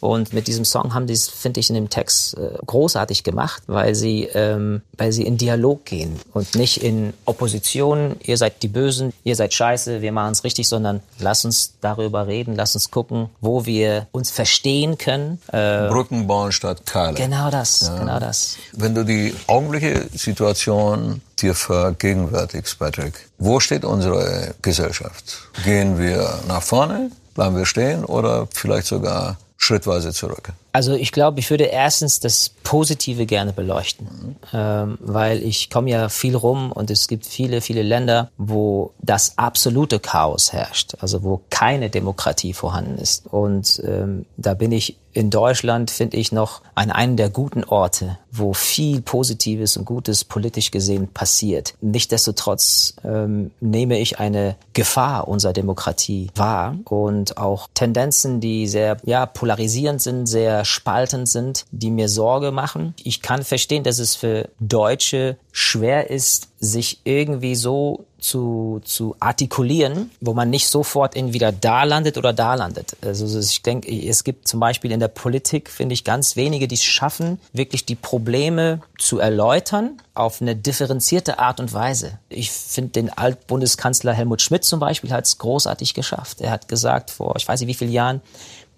Und 0.00 0.32
mit 0.32 0.46
diesem 0.46 0.64
Song 0.64 0.94
haben 0.94 1.06
die 1.06 1.14
es, 1.14 1.28
finde 1.28 1.60
ich, 1.60 1.68
in 1.70 1.74
dem 1.74 1.90
Text 1.90 2.36
äh, 2.36 2.50
großartig 2.66 3.24
gemacht, 3.24 3.62
weil 3.66 3.94
sie, 3.94 4.24
ähm, 4.34 4.82
weil 4.96 5.12
sie 5.12 5.22
in 5.24 5.36
Dialog 5.36 5.84
gehen 5.84 6.18
und 6.34 6.54
nicht 6.54 6.82
in 6.82 7.12
Opposition. 7.24 8.16
Ihr 8.22 8.36
seid 8.36 8.62
die 8.62 8.68
Bösen, 8.68 9.12
ihr 9.24 9.36
seid 9.36 9.54
scheiße, 9.54 10.00
wir 10.02 10.12
machen 10.12 10.32
es 10.32 10.44
richtig, 10.44 10.68
sondern 10.68 11.00
lass 11.18 11.44
uns 11.44 11.74
darüber 11.80 12.26
reden, 12.26 12.54
lass 12.56 12.74
uns 12.74 12.90
gucken, 12.90 13.28
wo 13.40 13.64
wir 13.64 14.06
uns 14.12 14.30
verstehen 14.30 14.98
können. 14.98 15.40
Äh, 15.52 15.88
Brücken 15.88 16.26
bauen 16.26 16.47
statt 16.52 16.86
Keile. 16.86 17.14
Genau 17.14 17.50
das, 17.50 17.90
genau 17.98 18.18
das. 18.18 18.56
Wenn 18.72 18.94
du 18.94 19.04
die 19.04 19.34
augenblickliche 19.46 20.08
Situation 20.12 21.20
dir 21.38 21.54
vergegenwärtigst, 21.54 22.78
Patrick, 22.78 23.28
wo 23.38 23.60
steht 23.60 23.84
unsere 23.84 24.54
Gesellschaft? 24.62 25.48
Gehen 25.64 25.98
wir 25.98 26.40
nach 26.46 26.62
vorne, 26.62 27.10
bleiben 27.34 27.56
wir 27.56 27.66
stehen 27.66 28.04
oder 28.04 28.48
vielleicht 28.52 28.86
sogar 28.86 29.36
schrittweise 29.56 30.12
zurück? 30.12 30.50
Also 30.72 30.94
ich 30.94 31.12
glaube, 31.12 31.40
ich 31.40 31.50
würde 31.50 31.64
erstens 31.64 32.20
das 32.20 32.50
Positive 32.62 33.26
gerne 33.26 33.52
beleuchten, 33.52 34.36
ähm, 34.52 34.98
weil 35.00 35.42
ich 35.42 35.70
komme 35.70 35.90
ja 35.90 36.08
viel 36.08 36.36
rum 36.36 36.72
und 36.72 36.90
es 36.90 37.08
gibt 37.08 37.26
viele, 37.26 37.60
viele 37.60 37.82
Länder, 37.82 38.30
wo 38.36 38.92
das 39.00 39.38
absolute 39.38 39.98
Chaos 39.98 40.52
herrscht, 40.52 40.94
also 41.00 41.22
wo 41.22 41.40
keine 41.50 41.90
Demokratie 41.90 42.52
vorhanden 42.52 42.98
ist. 42.98 43.26
Und 43.26 43.82
ähm, 43.86 44.26
da 44.36 44.54
bin 44.54 44.72
ich 44.72 44.96
in 45.18 45.30
Deutschland, 45.30 45.90
finde 45.90 46.16
ich, 46.16 46.30
noch 46.30 46.60
an 46.76 46.92
einem 46.92 47.16
der 47.16 47.28
guten 47.28 47.64
Orte, 47.64 48.18
wo 48.30 48.52
viel 48.52 49.00
Positives 49.00 49.76
und 49.76 49.84
Gutes 49.84 50.22
politisch 50.24 50.70
gesehen 50.70 51.08
passiert. 51.08 51.74
Nichtsdestotrotz 51.80 52.94
ähm, 53.04 53.50
nehme 53.60 53.98
ich 53.98 54.20
eine 54.20 54.54
Gefahr 54.74 55.26
unserer 55.26 55.52
Demokratie 55.52 56.30
wahr 56.36 56.76
und 56.84 57.36
auch 57.36 57.68
Tendenzen, 57.74 58.40
die 58.40 58.68
sehr 58.68 58.98
ja, 59.04 59.26
polarisierend 59.26 60.00
sind, 60.00 60.26
sehr 60.26 60.57
sehr 60.58 60.64
spaltend 60.64 61.28
sind, 61.28 61.66
die 61.70 61.90
mir 61.90 62.08
Sorge 62.08 62.50
machen. 62.50 62.94
Ich 63.04 63.22
kann 63.22 63.44
verstehen, 63.44 63.84
dass 63.84 64.00
es 64.00 64.16
für 64.16 64.48
Deutsche 64.58 65.36
schwer 65.52 66.10
ist, 66.10 66.48
sich 66.60 67.00
irgendwie 67.04 67.54
so 67.54 68.06
zu, 68.18 68.80
zu 68.84 69.14
artikulieren, 69.20 70.10
wo 70.20 70.34
man 70.34 70.50
nicht 70.50 70.66
sofort 70.66 71.14
entweder 71.14 71.52
da 71.52 71.84
landet 71.84 72.18
oder 72.18 72.32
da 72.32 72.54
landet. 72.54 72.96
Also 73.00 73.38
ich 73.38 73.62
denke, 73.62 73.88
es 73.88 74.24
gibt 74.24 74.48
zum 74.48 74.58
Beispiel 74.58 74.90
in 74.90 74.98
der 74.98 75.08
Politik, 75.08 75.70
finde 75.70 75.92
ich, 75.92 76.02
ganz 76.02 76.34
wenige, 76.34 76.66
die 76.66 76.74
es 76.74 76.82
schaffen, 76.82 77.38
wirklich 77.52 77.84
die 77.84 77.94
Probleme 77.94 78.80
zu 78.98 79.20
erläutern 79.20 80.02
auf 80.14 80.42
eine 80.42 80.56
differenzierte 80.56 81.38
Art 81.38 81.60
und 81.60 81.72
Weise. 81.72 82.18
Ich 82.28 82.50
finde 82.50 82.90
den 82.90 83.10
Altbundeskanzler 83.16 84.12
Helmut 84.12 84.42
Schmidt 84.42 84.64
zum 84.64 84.80
Beispiel 84.80 85.12
hat 85.12 85.26
es 85.26 85.38
großartig 85.38 85.94
geschafft. 85.94 86.40
Er 86.40 86.50
hat 86.50 86.66
gesagt 86.66 87.12
vor, 87.12 87.36
ich 87.36 87.46
weiß 87.46 87.60
nicht 87.60 87.68
wie 87.68 87.74
vielen 87.74 87.92
Jahren, 87.92 88.20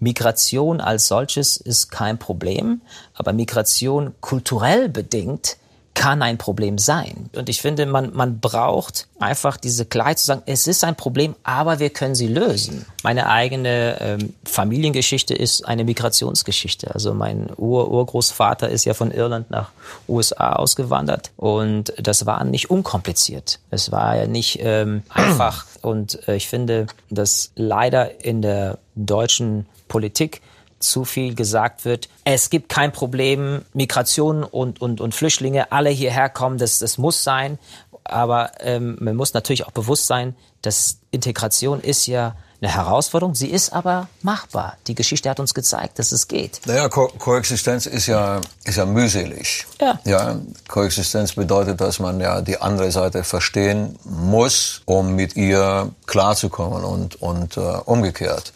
Migration 0.01 0.81
als 0.81 1.07
solches 1.07 1.57
ist 1.57 1.91
kein 1.91 2.17
Problem, 2.17 2.81
aber 3.13 3.33
Migration 3.33 4.13
kulturell 4.19 4.89
bedingt 4.89 5.57
kann 5.93 6.23
ein 6.23 6.37
Problem 6.37 6.77
sein. 6.77 7.29
Und 7.35 7.49
ich 7.49 7.61
finde, 7.61 7.85
man, 7.85 8.13
man 8.15 8.39
braucht 8.39 9.07
einfach 9.19 9.57
diese 9.57 9.85
Klarheit 9.85 10.19
zu 10.19 10.25
sagen, 10.25 10.41
es 10.45 10.65
ist 10.65 10.83
ein 10.83 10.95
Problem, 10.95 11.35
aber 11.43 11.79
wir 11.79 11.91
können 11.91 12.15
sie 12.15 12.27
lösen. 12.27 12.85
Meine 13.03 13.29
eigene 13.29 13.97
ähm, 13.99 14.33
Familiengeschichte 14.43 15.35
ist 15.35 15.67
eine 15.67 15.83
Migrationsgeschichte. 15.83 16.93
Also 16.93 17.13
mein 17.13 17.49
Ur 17.57 17.91
Urgroßvater 17.91 18.69
ist 18.69 18.85
ja 18.85 18.93
von 18.95 19.11
Irland 19.11 19.51
nach 19.51 19.69
USA 20.07 20.53
ausgewandert 20.53 21.31
und 21.37 21.93
das 21.97 22.25
war 22.25 22.43
nicht 22.45 22.71
unkompliziert. 22.71 23.59
Es 23.69 23.91
war 23.91 24.15
ja 24.15 24.27
nicht 24.27 24.59
ähm, 24.61 25.03
einfach. 25.09 25.65
Und 25.81 26.27
äh, 26.27 26.35
ich 26.35 26.47
finde, 26.47 26.87
dass 27.09 27.51
leider 27.55 28.23
in 28.23 28.41
der 28.41 28.79
deutschen 28.95 29.65
Politik 29.91 30.41
zu 30.79 31.03
viel 31.03 31.35
gesagt 31.35 31.83
wird, 31.83 32.07
es 32.23 32.49
gibt 32.49 32.69
kein 32.69 32.93
Problem, 32.93 33.63
Migration 33.73 34.43
und, 34.43 34.81
und, 34.81 35.01
und 35.01 35.13
Flüchtlinge 35.13 35.71
alle 35.73 35.89
hierher 35.89 36.29
kommen, 36.29 36.57
das, 36.57 36.79
das 36.79 36.97
muss 36.97 37.23
sein. 37.23 37.59
Aber 38.05 38.51
ähm, 38.61 38.97
man 39.01 39.15
muss 39.15 39.33
natürlich 39.33 39.67
auch 39.67 39.71
bewusst 39.71 40.07
sein, 40.07 40.33
dass 40.61 40.97
Integration 41.11 41.81
ist 41.81 42.07
ja 42.07 42.35
eine 42.61 42.73
Herausforderung. 42.73 43.35
Sie 43.35 43.49
ist 43.49 43.73
aber 43.73 44.07
machbar. 44.21 44.77
Die 44.87 44.95
Geschichte 44.95 45.29
hat 45.29 45.39
uns 45.39 45.53
gezeigt, 45.53 45.99
dass 45.99 46.11
es 46.11 46.27
geht. 46.27 46.61
Naja, 46.65 46.89
Ko 46.89 47.07
Koexistenz 47.17 47.85
ist 47.85 48.07
ja, 48.07 48.39
ist 48.63 48.77
ja 48.77 48.85
mühselig. 48.85 49.65
Ja. 49.79 49.99
ja. 50.05 50.39
Koexistenz 50.67 51.33
bedeutet, 51.33 51.81
dass 51.81 51.99
man 51.99 52.19
ja 52.19 52.41
die 52.41 52.61
andere 52.61 52.91
Seite 52.91 53.23
verstehen 53.23 53.97
muss, 54.03 54.83
um 54.85 55.15
mit 55.15 55.35
ihr 55.35 55.91
klarzukommen 56.05 56.83
und, 56.83 57.21
und 57.21 57.57
äh, 57.57 57.59
umgekehrt. 57.85 58.53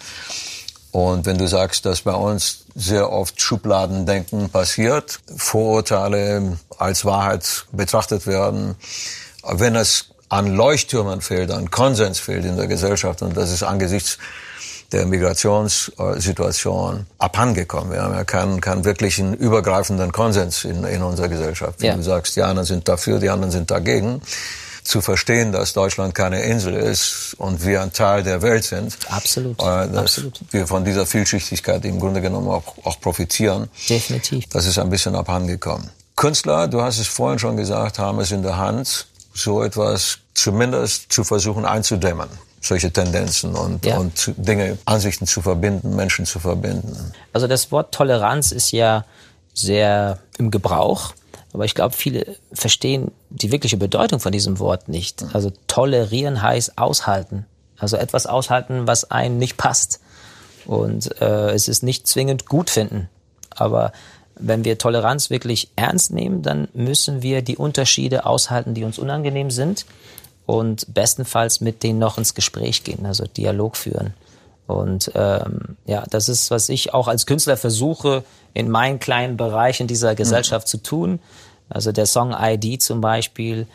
Und 0.96 1.26
wenn 1.26 1.38
du 1.38 1.46
sagst, 1.46 1.86
dass 1.86 2.04
bei 2.04 2.14
uns 2.14 2.64
sehr 2.74 3.12
oft 3.12 3.42
Schubladendenken 3.42 4.50
passiert, 4.50 5.20
Vorurteile 5.36 6.58
als 6.78 7.04
Wahrheit 7.04 7.66
betrachtet 7.74 8.28
werden, 8.28 8.76
wenn 9.44 9.76
es 9.76 10.12
an 10.30 10.56
Leuchttürmen 10.56 11.20
fehlt, 11.20 11.52
an 11.52 11.70
Konsens 11.70 12.20
fehlt 12.20 12.46
in 12.46 12.56
der 12.56 12.68
Gesellschaft, 12.68 13.24
und 13.24 13.36
das 13.36 13.52
ist 13.52 13.62
angesichts 13.62 14.20
der 14.94 15.06
Migrationssituation 15.06 17.08
abhandengekommen. 17.18 17.92
Wir 17.92 18.02
haben 18.02 18.14
ja 18.14 18.24
keinen, 18.24 18.62
keinen 18.62 18.86
wirklichen 18.86 19.34
übergreifenden 19.34 20.14
Konsens 20.14 20.64
in, 20.64 20.86
in 20.86 21.02
unserer 21.02 21.28
Gesellschaft. 21.28 21.82
Wenn 21.82 21.90
ja. 21.90 21.98
du 21.98 22.04
sagst, 22.04 22.38
die 22.38 22.42
anderen 22.42 22.66
sind 22.66 22.88
dafür, 22.88 23.20
die 23.20 23.30
anderen 23.30 23.52
sind 23.52 23.70
dagegen, 23.70 24.22
zu 24.86 25.02
verstehen, 25.02 25.52
dass 25.52 25.74
Deutschland 25.74 26.16
keine 26.16 26.44
Insel 26.44 26.76
ist 26.76 27.36
und 27.38 27.66
wir 27.66 27.82
ein 27.82 27.92
Teil 27.92 28.24
der 28.24 28.42
Welt 28.42 28.64
sind. 28.64 28.98
Absolut. 29.10 29.60
Äh, 29.60 29.64
dass 29.90 29.98
Absolut. 29.98 30.40
wir 30.52 30.68
von 30.68 30.86
dieser 30.86 31.06
Vielschichtigkeit 31.06 31.84
im 31.86 32.00
Grunde 32.00 32.22
genommen 32.22 32.48
auch, 32.48 32.76
auch 32.84 33.02
profitieren. 33.02 33.70
Definitiv. 33.90 34.46
Das 34.50 34.66
ist 34.66 34.78
ein 34.78 34.90
bisschen 34.90 35.16
abhandengekommen. 35.16 35.90
Künstler, 36.16 36.68
du 36.68 36.82
hast 36.82 37.00
es 37.00 37.08
vorhin 37.08 37.40
schon 37.40 37.58
gesagt, 37.58 38.00
haben 38.00 38.20
es 38.20 38.32
in 38.32 38.44
der 38.44 38.58
Hand, 38.58 39.08
so 39.34 39.64
etwas 39.64 40.20
zumindest 40.34 41.12
zu 41.12 41.24
versuchen 41.24 41.66
einzudämmen 41.66 42.30
solche 42.62 42.92
Tendenzen 42.92 43.56
und, 43.56 43.86
ja. 43.86 43.98
und 43.98 44.34
Dinge, 44.38 44.78
Ansichten 44.86 45.28
zu 45.28 45.42
verbinden, 45.42 45.96
Menschen 45.96 46.26
zu 46.26 46.40
verbinden. 46.40 47.14
Also 47.32 47.48
das 47.48 47.72
Wort 47.72 47.94
Toleranz 47.94 48.52
ist 48.52 48.72
ja 48.72 49.06
sehr 49.54 50.20
im 50.38 50.52
Gebrauch. 50.52 51.14
Aber 51.56 51.64
ich 51.64 51.74
glaube, 51.74 51.96
viele 51.96 52.36
verstehen 52.52 53.12
die 53.30 53.50
wirkliche 53.50 53.78
Bedeutung 53.78 54.20
von 54.20 54.34
diesem 54.34 54.60
Wort 54.60 54.90
nicht. 54.90 55.24
Also 55.32 55.54
tolerieren 55.68 56.42
heißt 56.42 56.78
aushalten. 56.78 57.46
Also 57.78 57.96
etwas 57.96 58.26
aushalten, 58.26 58.88
was 58.88 59.10
einem 59.10 59.38
nicht 59.38 59.56
passt. 59.56 60.02
Und 60.66 61.22
äh, 61.22 61.52
es 61.52 61.70
ist 61.70 61.82
nicht 61.82 62.08
zwingend 62.08 62.46
gut 62.46 62.70
finden. 62.70 63.08
Aber 63.52 63.94
wenn 64.38 64.66
wir 64.66 64.78
Toleranz 64.78 65.30
wirklich 65.30 65.70
ernst 65.78 66.12
nehmen, 66.12 66.42
dann 66.42 66.68
müssen 66.74 67.22
wir 67.22 67.42
die 67.42 67.56
Unterschiede 67.56 68.26
aushalten, 68.26 68.74
die 68.74 68.84
uns 68.84 69.00
unangenehm 69.00 69.50
sind 69.50 69.86
und 70.46 70.94
bestenfalls 70.94 71.62
mit 71.62 71.84
denen 71.84 72.00
noch 72.00 72.18
ins 72.18 72.36
Gespräch 72.36 72.84
gehen, 72.84 73.06
also 73.06 73.24
Dialog 73.24 73.78
führen. 73.78 74.14
Und 74.68 75.12
ähm, 75.16 75.78
ja, 75.86 76.04
das 76.10 76.28
ist, 76.28 76.52
was 76.52 76.70
ich 76.70 76.94
auch 76.94 77.08
als 77.08 77.26
Künstler 77.26 77.56
versuche, 77.56 78.24
in 78.54 78.70
meinen 78.70 79.00
kleinen 79.00 79.38
Bereichen 79.38 79.86
dieser 79.86 80.16
Gesellschaft 80.16 80.68
mhm. 80.68 80.70
zu 80.70 80.78
tun. 80.78 81.20
Also 81.70 81.92
der 81.92 82.06
Song 82.06 82.36
ID 82.38 82.82
zum 82.82 83.02
Beispiel 83.02 83.68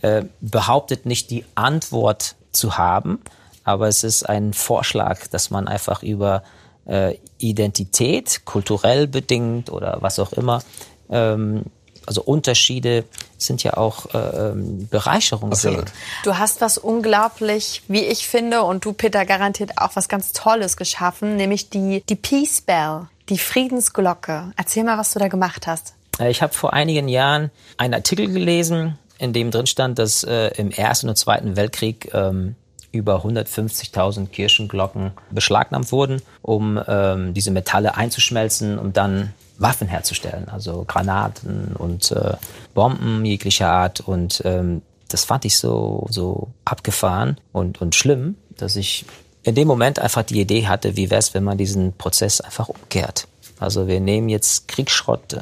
äh, 0.00 0.24
behauptet 0.40 1.06
nicht 1.06 1.30
die 1.30 1.44
Antwort 1.54 2.36
zu 2.52 2.78
haben, 2.78 3.20
aber 3.64 3.88
es 3.88 4.04
ist 4.04 4.28
ein 4.28 4.52
Vorschlag, 4.52 5.26
dass 5.28 5.50
man 5.50 5.68
einfach 5.68 6.02
über 6.02 6.42
äh, 6.86 7.16
Identität, 7.38 8.44
kulturell 8.44 9.06
bedingt 9.06 9.70
oder 9.70 9.98
was 10.00 10.18
auch 10.18 10.32
immer, 10.32 10.62
ähm, 11.10 11.64
also 12.06 12.22
Unterschiede 12.22 13.04
sind 13.38 13.62
ja 13.62 13.76
auch 13.76 14.14
äh, 14.14 14.18
ähm, 14.18 14.88
Bereicherung. 14.88 15.52
Absolut. 15.52 15.92
Du 16.24 16.36
hast 16.38 16.60
was 16.60 16.78
unglaublich, 16.78 17.82
wie 17.88 18.00
ich 18.00 18.26
finde, 18.26 18.62
und 18.62 18.84
du, 18.84 18.92
Peter, 18.92 19.24
garantiert 19.24 19.78
auch 19.78 19.94
was 19.94 20.08
ganz 20.08 20.32
Tolles 20.32 20.76
geschaffen, 20.76 21.36
nämlich 21.36 21.70
die, 21.70 22.02
die 22.08 22.16
Peace 22.16 22.60
Bell, 22.60 23.08
die 23.28 23.38
Friedensglocke. 23.38 24.52
Erzähl 24.56 24.84
mal, 24.84 24.98
was 24.98 25.12
du 25.12 25.18
da 25.18 25.28
gemacht 25.28 25.66
hast. 25.66 25.94
Äh, 26.18 26.30
ich 26.30 26.42
habe 26.42 26.52
vor 26.52 26.72
einigen 26.72 27.08
Jahren 27.08 27.50
einen 27.76 27.94
Artikel 27.94 28.28
gelesen, 28.32 28.98
in 29.18 29.32
dem 29.32 29.50
drin 29.50 29.66
stand, 29.66 29.98
dass 29.98 30.24
äh, 30.24 30.48
im 30.56 30.70
Ersten 30.70 31.08
und 31.08 31.16
Zweiten 31.16 31.56
Weltkrieg 31.56 32.10
ähm, 32.12 32.56
über 32.90 33.24
150.000 33.24 34.28
Kirchenglocken 34.28 35.12
beschlagnahmt 35.30 35.92
wurden, 35.92 36.20
um 36.42 36.80
ähm, 36.86 37.32
diese 37.32 37.50
Metalle 37.50 37.96
einzuschmelzen, 37.96 38.78
um 38.78 38.92
dann 38.92 39.32
Waffen 39.58 39.88
herzustellen, 39.88 40.48
also 40.48 40.84
Granaten 40.86 41.74
und 41.76 42.10
äh, 42.12 42.34
Bomben 42.74 43.24
jeglicher 43.24 43.68
Art. 43.68 44.00
Und 44.00 44.42
ähm, 44.44 44.82
das 45.08 45.24
fand 45.24 45.44
ich 45.44 45.56
so, 45.58 46.06
so 46.10 46.48
abgefahren 46.64 47.38
und, 47.52 47.80
und 47.80 47.94
schlimm, 47.94 48.36
dass 48.56 48.76
ich 48.76 49.04
in 49.42 49.54
dem 49.54 49.68
Moment 49.68 49.98
einfach 49.98 50.22
die 50.22 50.40
Idee 50.40 50.66
hatte, 50.66 50.96
wie 50.96 51.10
wäre 51.10 51.18
es, 51.18 51.34
wenn 51.34 51.44
man 51.44 51.58
diesen 51.58 51.92
Prozess 51.94 52.40
einfach 52.40 52.68
umkehrt. 52.68 53.26
Also 53.58 53.86
wir 53.86 54.00
nehmen 54.00 54.28
jetzt 54.28 54.68
Kriegsschrott 54.68 55.38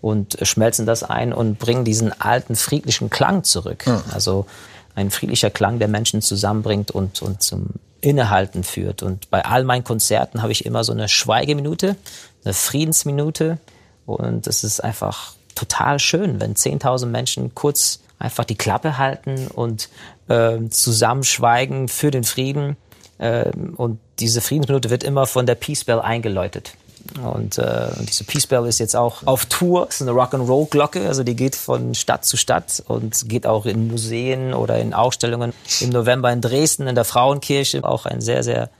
und 0.00 0.38
schmelzen 0.42 0.86
das 0.86 1.02
ein 1.02 1.32
und 1.32 1.58
bringen 1.58 1.84
diesen 1.84 2.18
alten 2.20 2.56
friedlichen 2.56 3.10
Klang 3.10 3.44
zurück. 3.44 3.86
Mhm. 3.86 4.02
Also 4.10 4.46
ein 4.94 5.10
friedlicher 5.10 5.50
Klang, 5.50 5.78
der 5.78 5.88
Menschen 5.88 6.22
zusammenbringt 6.22 6.90
und, 6.90 7.22
und 7.22 7.42
zum 7.42 7.68
Innehalten 8.00 8.64
führt. 8.64 9.02
Und 9.02 9.30
bei 9.30 9.44
all 9.44 9.64
meinen 9.64 9.84
Konzerten 9.84 10.42
habe 10.42 10.52
ich 10.52 10.66
immer 10.66 10.84
so 10.84 10.92
eine 10.92 11.08
Schweigeminute, 11.08 11.96
eine 12.44 12.54
Friedensminute. 12.54 13.58
Und 14.06 14.46
es 14.46 14.64
ist 14.64 14.82
einfach 14.82 15.34
total 15.54 15.98
schön, 15.98 16.40
wenn 16.40 16.54
10.000 16.54 17.06
Menschen 17.06 17.54
kurz 17.54 18.00
einfach 18.18 18.44
die 18.44 18.56
Klappe 18.56 18.98
halten 18.98 19.48
und 19.48 19.88
äh, 20.28 20.58
zusammen 20.70 21.24
schweigen 21.24 21.88
für 21.88 22.10
den 22.10 22.24
Frieden. 22.24 22.76
Äh, 23.18 23.50
und 23.76 23.98
diese 24.18 24.40
Friedensminute 24.40 24.90
wird 24.90 25.04
immer 25.04 25.26
von 25.26 25.46
der 25.46 25.54
Peace 25.54 25.84
Bell 25.84 26.00
eingeläutet. 26.00 26.72
Und 27.22 27.58
äh, 27.58 27.88
diese 28.00 28.24
Peace 28.24 28.46
Bell 28.46 28.66
ist 28.66 28.78
jetzt 28.78 28.96
auch 28.96 29.26
auf 29.26 29.46
Tour. 29.46 29.88
Ist 29.88 30.02
eine 30.02 30.12
Rock'n'Roll-Glocke, 30.12 31.06
also 31.06 31.24
die 31.24 31.36
geht 31.36 31.56
von 31.56 31.94
Stadt 31.94 32.24
zu 32.24 32.36
Stadt 32.36 32.82
und 32.86 33.28
geht 33.28 33.46
auch 33.46 33.66
in 33.66 33.88
Museen 33.88 34.54
oder 34.54 34.78
in 34.78 34.94
Ausstellungen. 34.94 35.52
Im 35.80 35.90
November 35.90 36.32
in 36.32 36.40
Dresden 36.40 36.86
in 36.86 36.94
der 36.94 37.04
Frauenkirche, 37.04 37.84
auch 37.84 38.06
ein 38.06 38.20
sehr, 38.20 38.42
sehr 38.42 38.70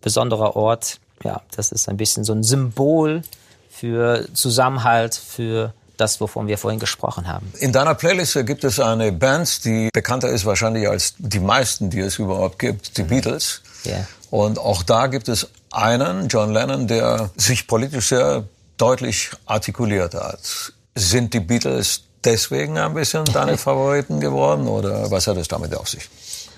besonderer 0.00 0.56
Ort. 0.56 0.98
Ja, 1.24 1.42
das 1.56 1.72
ist 1.72 1.88
ein 1.88 1.96
bisschen 1.96 2.24
so 2.24 2.32
ein 2.32 2.44
Symbol 2.44 3.22
für 3.70 4.26
Zusammenhalt, 4.34 5.14
für 5.14 5.72
das, 5.96 6.20
wovon 6.20 6.46
wir 6.46 6.58
vorhin 6.58 6.80
gesprochen 6.80 7.28
haben. 7.28 7.52
In 7.58 7.72
deiner 7.72 7.94
Playlist 7.94 8.46
gibt 8.46 8.64
es 8.64 8.80
eine 8.80 9.12
Band, 9.12 9.64
die 9.64 9.90
bekannter 9.92 10.28
ist 10.28 10.44
wahrscheinlich 10.44 10.88
als 10.88 11.14
die 11.18 11.40
meisten, 11.40 11.90
die 11.90 12.00
es 12.00 12.18
überhaupt 12.18 12.58
gibt, 12.58 12.96
die 12.96 13.02
Beatles. 13.02 13.62
Yeah. 13.86 14.06
Und 14.30 14.58
auch 14.58 14.82
da 14.82 15.06
gibt 15.06 15.28
es 15.28 15.48
einen, 15.70 16.28
John 16.28 16.52
Lennon, 16.52 16.86
der 16.86 17.30
sich 17.36 17.66
politisch 17.66 18.08
sehr 18.08 18.44
deutlich 18.76 19.30
artikuliert 19.46 20.14
hat. 20.14 20.72
Sind 20.94 21.34
die 21.34 21.40
Beatles 21.40 22.02
deswegen 22.24 22.78
ein 22.78 22.94
bisschen 22.94 23.24
deine 23.26 23.56
Favoriten 23.58 24.20
geworden 24.20 24.66
oder 24.66 25.10
was 25.10 25.26
hat 25.26 25.36
es 25.36 25.48
damit 25.48 25.74
auf 25.74 25.88
sich? 25.88 26.08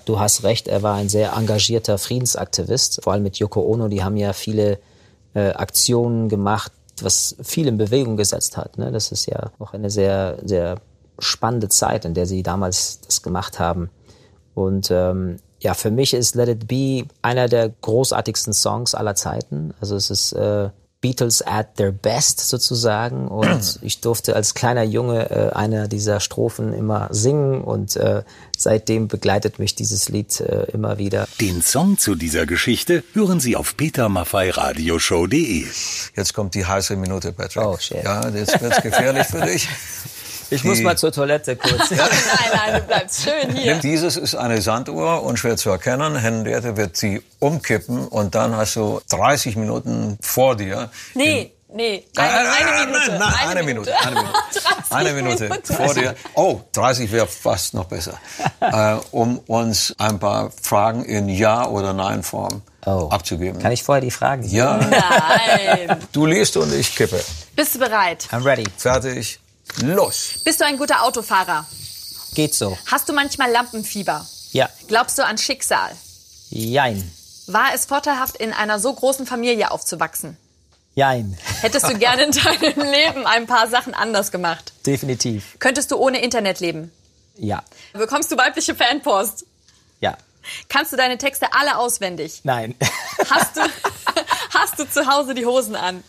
Du 0.05 0.19
hast 0.19 0.43
recht, 0.43 0.67
er 0.67 0.81
war 0.81 0.95
ein 0.95 1.09
sehr 1.09 1.33
engagierter 1.33 1.97
Friedensaktivist, 1.97 3.01
vor 3.03 3.13
allem 3.13 3.23
mit 3.23 3.37
Yoko 3.37 3.61
Ono. 3.61 3.87
Die 3.87 4.03
haben 4.03 4.17
ja 4.17 4.33
viele 4.33 4.79
äh, 5.35 5.51
Aktionen 5.51 6.27
gemacht 6.27 6.71
was 7.03 7.35
viel 7.41 7.67
in 7.67 7.77
Bewegung 7.77 8.17
gesetzt 8.17 8.57
hat. 8.57 8.77
Ne? 8.77 8.91
Das 8.91 9.11
ist 9.11 9.25
ja 9.25 9.51
auch 9.59 9.73
eine 9.73 9.89
sehr, 9.89 10.37
sehr 10.43 10.77
spannende 11.19 11.69
Zeit, 11.69 12.05
in 12.05 12.13
der 12.13 12.25
sie 12.25 12.43
damals 12.43 13.01
das 13.01 13.21
gemacht 13.21 13.59
haben. 13.59 13.89
Und 14.53 14.91
ähm, 14.91 15.37
ja, 15.61 15.75
für 15.75 15.91
mich 15.91 16.13
ist 16.13 16.35
Let 16.35 16.49
It 16.49 16.67
Be 16.67 17.05
einer 17.21 17.47
der 17.47 17.69
großartigsten 17.69 18.51
Songs 18.53 18.95
aller 18.95 19.15
Zeiten. 19.15 19.73
Also 19.79 19.95
es 19.95 20.09
ist 20.09 20.33
äh, 20.33 20.69
Beatles 21.01 21.41
at 21.45 21.75
their 21.75 21.91
best 21.91 22.39
sozusagen. 22.39 23.27
Und 23.27 23.79
ich 23.83 24.01
durfte 24.01 24.35
als 24.35 24.55
kleiner 24.55 24.83
Junge 24.83 25.29
äh, 25.29 25.51
einer 25.53 25.87
dieser 25.87 26.19
Strophen 26.19 26.73
immer 26.73 27.09
singen 27.11 27.61
und 27.61 27.95
äh, 27.95 28.23
seitdem 28.57 29.07
begleitet 29.07 29.59
mich 29.59 29.75
dieses 29.75 30.09
Lied 30.09 30.39
äh, 30.39 30.63
immer 30.71 30.97
wieder. 30.97 31.27
Den 31.39 31.61
Song 31.61 31.99
zu 31.99 32.15
dieser 32.15 32.47
Geschichte 32.47 33.03
hören 33.13 33.39
Sie 33.39 33.55
auf 33.55 33.77
petermaffeiradioshow.de. 33.77 35.65
Jetzt 36.15 36.33
kommt 36.33 36.55
die 36.55 36.65
heiße 36.65 36.95
Minute, 36.95 37.33
Patrick. 37.33 37.65
Oh, 37.65 37.77
shit. 37.79 38.03
Ja, 38.03 38.27
jetzt 38.29 38.59
wird's 38.61 38.81
gefährlich 38.81 39.27
für 39.27 39.41
dich. 39.45 39.67
Ich 40.51 40.63
muss 40.63 40.81
mal 40.81 40.97
zur 40.97 41.11
Toilette 41.11 41.55
kurz. 41.55 41.89
Nein, 41.91 41.99
nein, 42.53 42.73
du 42.75 42.81
bleibst 42.81 43.23
schön 43.23 43.55
hier. 43.55 43.75
Dieses 43.75 44.17
ist 44.17 44.35
eine 44.35 44.61
Sanduhr 44.61 45.23
und 45.23 45.39
schwer 45.39 45.55
zu 45.57 45.69
erkennen. 45.69 46.15
Henriette 46.17 46.75
wird 46.77 46.97
sie 46.97 47.21
umkippen 47.39 48.07
und 48.07 48.35
dann 48.35 48.55
hast 48.55 48.75
du 48.75 48.99
30 49.09 49.55
Minuten 49.55 50.17
vor 50.21 50.55
dir. 50.57 50.89
Nee, 51.15 51.53
nee, 51.73 52.03
eine, 52.17 52.29
eine 52.51 52.85
Minute. 52.85 53.11
Nein, 53.11 53.19
nein, 53.19 53.47
eine, 53.47 53.63
Minute. 53.63 53.97
Eine 53.99 54.15
Minute. 54.15 54.31
Eine 54.89 55.13
Minute 55.13 55.49
vor 55.63 55.93
dir. 55.93 56.15
Oh, 56.35 56.59
30 56.73 57.09
wäre 57.13 57.25
fast 57.27 57.73
noch 57.73 57.85
besser. 57.85 58.19
äh, 58.59 58.95
um 59.11 59.37
uns 59.47 59.95
ein 59.97 60.19
paar 60.19 60.51
Fragen 60.61 61.05
in 61.05 61.29
Ja- 61.29 61.65
oder 61.67 61.93
Nein-Form 61.93 62.61
Oh. 62.85 63.07
abzugeben. 63.09 63.61
Kann 63.61 63.71
ich 63.71 63.83
vorher 63.83 64.01
die 64.01 64.09
Fragen? 64.11 64.43
Ja, 64.43 64.77
Nein. 64.77 65.97
du 66.11 66.25
liest 66.25 66.57
und 66.57 66.73
ich 66.73 66.95
kippe. 66.95 67.23
Bist 67.55 67.75
du 67.75 67.79
bereit? 67.79 68.27
I'm 68.31 68.43
ready. 68.43 68.63
Fertig. 68.75 69.39
Los. 69.81 70.33
Bist 70.43 70.59
du 70.61 70.65
ein 70.65 70.77
guter 70.77 71.03
Autofahrer? 71.03 71.65
Geht 72.33 72.53
so. 72.53 72.77
Hast 72.89 73.09
du 73.09 73.13
manchmal 73.13 73.51
Lampenfieber? 73.51 74.25
Ja. 74.51 74.69
Glaubst 74.87 75.17
du 75.17 75.25
an 75.25 75.37
Schicksal? 75.37 75.91
Jein. 76.49 77.11
War 77.47 77.73
es 77.73 77.85
vorteilhaft, 77.85 78.37
in 78.37 78.53
einer 78.53 78.79
so 78.79 78.93
großen 78.93 79.25
Familie 79.25 79.71
aufzuwachsen? 79.71 80.37
Jein. 80.95 81.37
Hättest 81.61 81.89
du 81.89 81.97
gerne 81.97 82.23
in 82.23 82.31
deinem 82.31 82.91
Leben 82.91 83.25
ein 83.25 83.47
paar 83.47 83.67
Sachen 83.69 83.93
anders 83.93 84.31
gemacht? 84.31 84.73
Definitiv. 84.85 85.55
Könntest 85.59 85.91
du 85.91 85.97
ohne 85.97 86.21
Internet 86.21 86.59
leben? 86.59 86.91
Ja. 87.37 87.63
Bekommst 87.93 88.31
du 88.31 88.37
weibliche 88.37 88.75
Fanpost? 88.75 89.45
Ja. 90.01 90.17
Kannst 90.69 90.91
du 90.91 90.97
deine 90.97 91.17
Texte 91.17 91.47
alle 91.53 91.77
auswendig? 91.77 92.41
Nein. 92.43 92.75
Hast 93.29 93.55
du, 93.57 93.61
hast 94.53 94.79
du 94.79 94.89
zu 94.89 95.07
Hause 95.07 95.33
die 95.33 95.45
Hosen 95.45 95.75
an? 95.75 96.03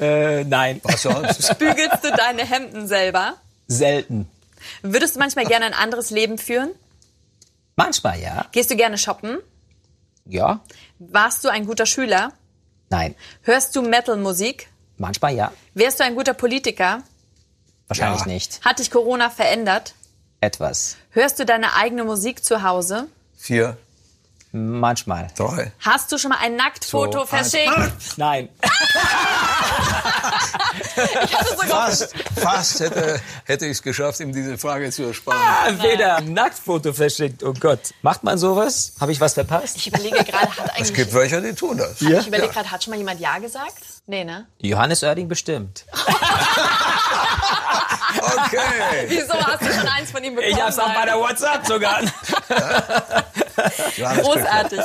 Äh, 0.00 0.44
nein. 0.44 0.80
Was 0.84 1.02
sonst? 1.02 1.58
Bügelst 1.58 2.02
du 2.04 2.10
deine 2.12 2.44
Hemden 2.44 2.86
selber? 2.88 3.34
Selten. 3.68 4.28
Würdest 4.82 5.16
du 5.16 5.18
manchmal 5.18 5.46
gerne 5.46 5.66
ein 5.66 5.74
anderes 5.74 6.10
Leben 6.10 6.38
führen? 6.38 6.70
Manchmal 7.76 8.20
ja. 8.20 8.46
Gehst 8.52 8.70
du 8.70 8.76
gerne 8.76 8.98
shoppen? 8.98 9.38
Ja. 10.26 10.60
Warst 10.98 11.44
du 11.44 11.48
ein 11.48 11.66
guter 11.66 11.86
Schüler? 11.86 12.32
Nein. 12.90 13.14
Hörst 13.42 13.74
du 13.74 13.82
Metal-Musik? 13.82 14.68
Manchmal 14.98 15.34
ja. 15.34 15.52
Wärst 15.74 15.98
du 16.00 16.04
ein 16.04 16.14
guter 16.14 16.34
Politiker? 16.34 17.02
Wahrscheinlich 17.88 18.20
Ja. 18.20 18.26
nicht. 18.28 18.60
Hat 18.64 18.78
dich 18.78 18.90
Corona 18.90 19.30
verändert? 19.30 19.94
Etwas. 20.40 20.96
Hörst 21.10 21.38
du 21.38 21.44
deine 21.46 21.74
eigene 21.74 22.04
Musik 22.04 22.44
zu 22.44 22.62
Hause? 22.62 23.08
Vier, 23.36 23.76
Manchmal. 24.52 25.28
drei. 25.36 25.72
Hast 25.80 26.12
du 26.12 26.18
schon 26.18 26.28
mal 26.30 26.38
ein 26.42 26.56
Nacktfoto 26.56 27.24
So, 27.24 27.36
eins. 27.36 27.50
verschickt? 27.50 28.18
Nein. 28.18 28.48
Fast, 31.68 32.14
fast 32.36 32.80
hätte, 32.80 33.20
hätte 33.44 33.66
ich 33.66 33.72
es 33.72 33.82
geschafft, 33.82 34.20
ihm 34.20 34.32
diese 34.32 34.58
Frage 34.58 34.90
zu 34.90 35.04
ersparen. 35.04 35.82
Weder 35.82 36.16
ein 36.16 36.32
Nacktfoto 36.32 36.92
verschickt. 36.92 37.42
Oh 37.42 37.54
Gott. 37.58 37.80
Macht 38.02 38.24
man 38.24 38.36
sowas? 38.38 38.92
Habe 39.00 39.12
ich 39.12 39.20
was 39.20 39.34
verpasst? 39.34 39.76
Ich 39.76 39.86
überlege 39.86 40.22
gerade, 40.24 40.48
hat 40.48 40.66
Es 40.66 40.70
eigentlich. 40.76 40.94
gibt 40.94 41.14
welche, 41.14 41.40
die 41.40 41.54
tun 41.54 41.78
das. 41.78 42.00
Ich 42.02 42.26
überlege 42.26 42.48
gerade, 42.52 42.70
hat 42.70 42.82
schon 42.84 42.90
mal 42.92 42.98
jemand 42.98 43.20
Ja 43.20 43.38
gesagt? 43.38 43.76
Nee, 44.06 44.24
ne? 44.24 44.46
Johannes 44.60 45.02
Oerding 45.02 45.28
bestimmt. 45.28 45.84
Okay. 48.24 49.06
Wieso 49.08 49.34
hast 49.34 49.62
du 49.62 49.72
schon 49.72 49.88
eins 49.88 50.10
von 50.10 50.22
ihm 50.22 50.34
bekommen? 50.34 50.54
der 51.06 51.18
WhatsApp 51.18 51.66
sogar. 51.66 52.00
Großartig. 53.96 54.80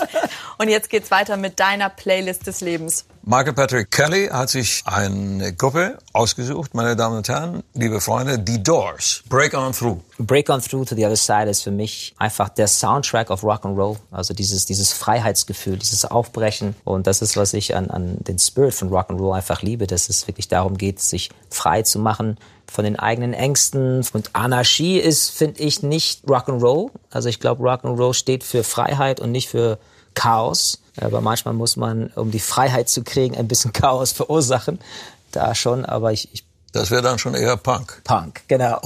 Und 0.57 0.69
jetzt 0.69 0.89
geht's 0.89 1.11
weiter 1.11 1.37
mit 1.37 1.59
deiner 1.59 1.89
Playlist 1.89 2.47
des 2.47 2.61
Lebens. 2.61 3.05
Michael 3.29 3.53
Patrick 3.53 3.91
Kelly 3.91 4.27
hat 4.27 4.49
sich 4.49 4.83
eine 4.85 5.53
Gruppe 5.53 5.97
ausgesucht, 6.13 6.73
meine 6.73 6.95
Damen 6.95 7.17
und 7.17 7.27
Herren, 7.27 7.61
liebe 7.73 7.99
Freunde, 7.99 8.41
The 8.45 8.63
Doors, 8.63 9.21
Break 9.27 9.53
On 9.53 9.73
Through. 9.73 9.99
Break 10.17 10.49
On 10.49 10.61
Through 10.61 10.85
to 10.85 10.95
the 10.95 11.05
Other 11.05 11.17
Side 11.17 11.49
ist 11.49 11.61
für 11.61 11.71
mich 11.71 12.15
einfach 12.17 12.47
der 12.47 12.67
Soundtrack 12.67 13.29
of 13.29 13.43
Rock 13.43 13.65
and 13.65 13.77
Roll. 13.77 13.97
Also 14.11 14.33
dieses, 14.33 14.65
dieses 14.65 14.93
Freiheitsgefühl, 14.93 15.75
dieses 15.75 16.05
Aufbrechen. 16.05 16.75
Und 16.85 17.05
das 17.05 17.21
ist, 17.21 17.35
was 17.35 17.53
ich 17.53 17.75
an, 17.75 17.89
an 17.89 18.15
den 18.19 18.39
Spirit 18.39 18.73
von 18.73 18.87
Rock 18.87 19.09
and 19.09 19.19
Roll 19.19 19.35
einfach 19.35 19.61
liebe, 19.61 19.87
dass 19.87 20.07
es 20.07 20.25
wirklich 20.27 20.47
darum 20.47 20.77
geht, 20.77 21.01
sich 21.01 21.29
frei 21.49 21.81
zu 21.81 21.99
machen 21.99 22.37
von 22.71 22.83
den 22.83 22.97
eigenen 22.97 23.33
Ängsten. 23.33 24.05
Und 24.13 24.29
Anarchie 24.33 24.97
ist, 24.97 25.29
finde 25.29 25.61
ich, 25.61 25.83
nicht 25.83 26.21
Rock 26.29 26.49
and 26.49 26.61
Roll. 26.61 26.91
Also 27.11 27.29
ich 27.29 27.39
glaube, 27.39 27.63
Rock 27.63 27.85
and 27.85 27.99
Roll 27.99 28.13
steht 28.13 28.43
für 28.43 28.63
Freiheit 28.63 29.19
und 29.19 29.31
nicht 29.31 29.49
für 29.49 29.79
Chaos. 30.13 30.79
Aber 30.99 31.21
manchmal 31.21 31.53
muss 31.53 31.77
man, 31.77 32.07
um 32.15 32.31
die 32.31 32.39
Freiheit 32.39 32.89
zu 32.89 33.03
kriegen, 33.03 33.37
ein 33.37 33.47
bisschen 33.47 33.73
Chaos 33.73 34.11
verursachen. 34.11 34.79
Da 35.31 35.55
schon, 35.55 35.85
aber 35.85 36.13
ich, 36.13 36.29
ich 36.33 36.46
Das 36.77 36.91
wäre 36.91 37.01
dann 37.01 37.17
schon 37.17 37.33
eher 37.33 37.57
Punk. 37.57 38.01
Punk, 38.03 38.41
genau. 38.47 38.79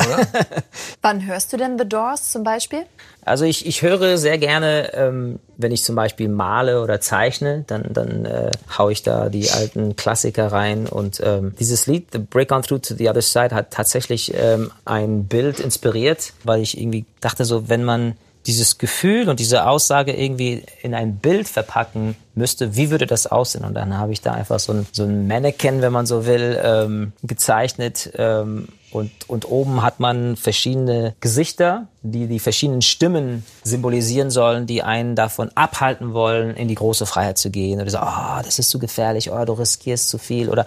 Wann 1.01 1.25
hörst 1.25 1.51
du 1.51 1.57
denn 1.57 1.77
The 1.77 1.87
Doors 1.87 2.31
zum 2.31 2.43
Beispiel? 2.43 2.85
Also 3.25 3.43
ich, 3.43 3.65
ich 3.65 3.81
höre 3.81 4.17
sehr 4.17 4.37
gerne, 4.37 4.93
ähm, 4.93 5.39
wenn 5.57 5.73
ich 5.73 5.83
zum 5.83 5.95
Beispiel 5.95 6.29
male 6.29 6.81
oder 6.81 7.01
zeichne, 7.01 7.65
dann, 7.67 7.83
dann 7.89 8.25
äh, 8.25 8.51
hau 8.77 8.89
ich 8.89 9.03
da 9.03 9.27
die 9.27 9.51
alten 9.51 9.97
Klassiker 9.97 10.53
rein. 10.53 10.87
Und 10.87 11.21
ähm, 11.23 11.53
dieses 11.59 11.85
Lied, 11.85 12.07
The 12.13 12.19
Break 12.19 12.53
On 12.53 12.63
Through 12.63 12.79
to 12.79 12.95
the 12.95 13.09
Other 13.09 13.21
Side, 13.21 13.53
hat 13.53 13.71
tatsächlich 13.71 14.33
ähm, 14.33 14.71
ein 14.85 15.25
Bild 15.25 15.59
inspiriert, 15.59 16.31
weil 16.45 16.61
ich 16.61 16.79
irgendwie 16.79 17.05
dachte 17.19 17.43
so, 17.43 17.67
wenn 17.67 17.83
man 17.83 18.15
dieses 18.47 18.77
Gefühl 18.77 19.29
und 19.29 19.39
diese 19.39 19.67
Aussage 19.67 20.13
irgendwie 20.13 20.63
in 20.81 20.93
ein 20.93 21.17
Bild 21.17 21.47
verpacken 21.47 22.15
müsste, 22.33 22.75
wie 22.75 22.89
würde 22.89 23.05
das 23.05 23.27
aussehen? 23.27 23.65
Und 23.65 23.75
dann 23.75 23.97
habe 23.97 24.13
ich 24.13 24.21
da 24.21 24.31
einfach 24.31 24.59
so 24.59 24.73
ein, 24.73 24.87
so 24.91 25.03
ein 25.03 25.27
Mannequin, 25.27 25.81
wenn 25.81 25.93
man 25.93 26.05
so 26.05 26.25
will, 26.25 26.59
ähm, 26.63 27.13
gezeichnet. 27.23 28.11
Ähm, 28.15 28.67
und, 28.91 29.11
und 29.27 29.49
oben 29.49 29.83
hat 29.83 30.01
man 30.01 30.35
verschiedene 30.35 31.15
Gesichter, 31.21 31.87
die 32.01 32.27
die 32.27 32.39
verschiedenen 32.39 32.81
Stimmen 32.81 33.45
symbolisieren 33.63 34.29
sollen, 34.29 34.67
die 34.67 34.83
einen 34.83 35.15
davon 35.15 35.49
abhalten 35.55 36.13
wollen, 36.13 36.55
in 36.57 36.67
die 36.67 36.75
große 36.75 37.05
Freiheit 37.05 37.37
zu 37.37 37.51
gehen. 37.51 37.79
Oder 37.79 37.89
so, 37.89 37.99
ah, 37.99 38.41
das 38.43 38.59
ist 38.59 38.69
zu 38.69 38.79
gefährlich, 38.79 39.31
oh, 39.31 39.45
du 39.45 39.53
riskierst 39.53 40.09
zu 40.09 40.17
viel. 40.17 40.49
Oder 40.49 40.65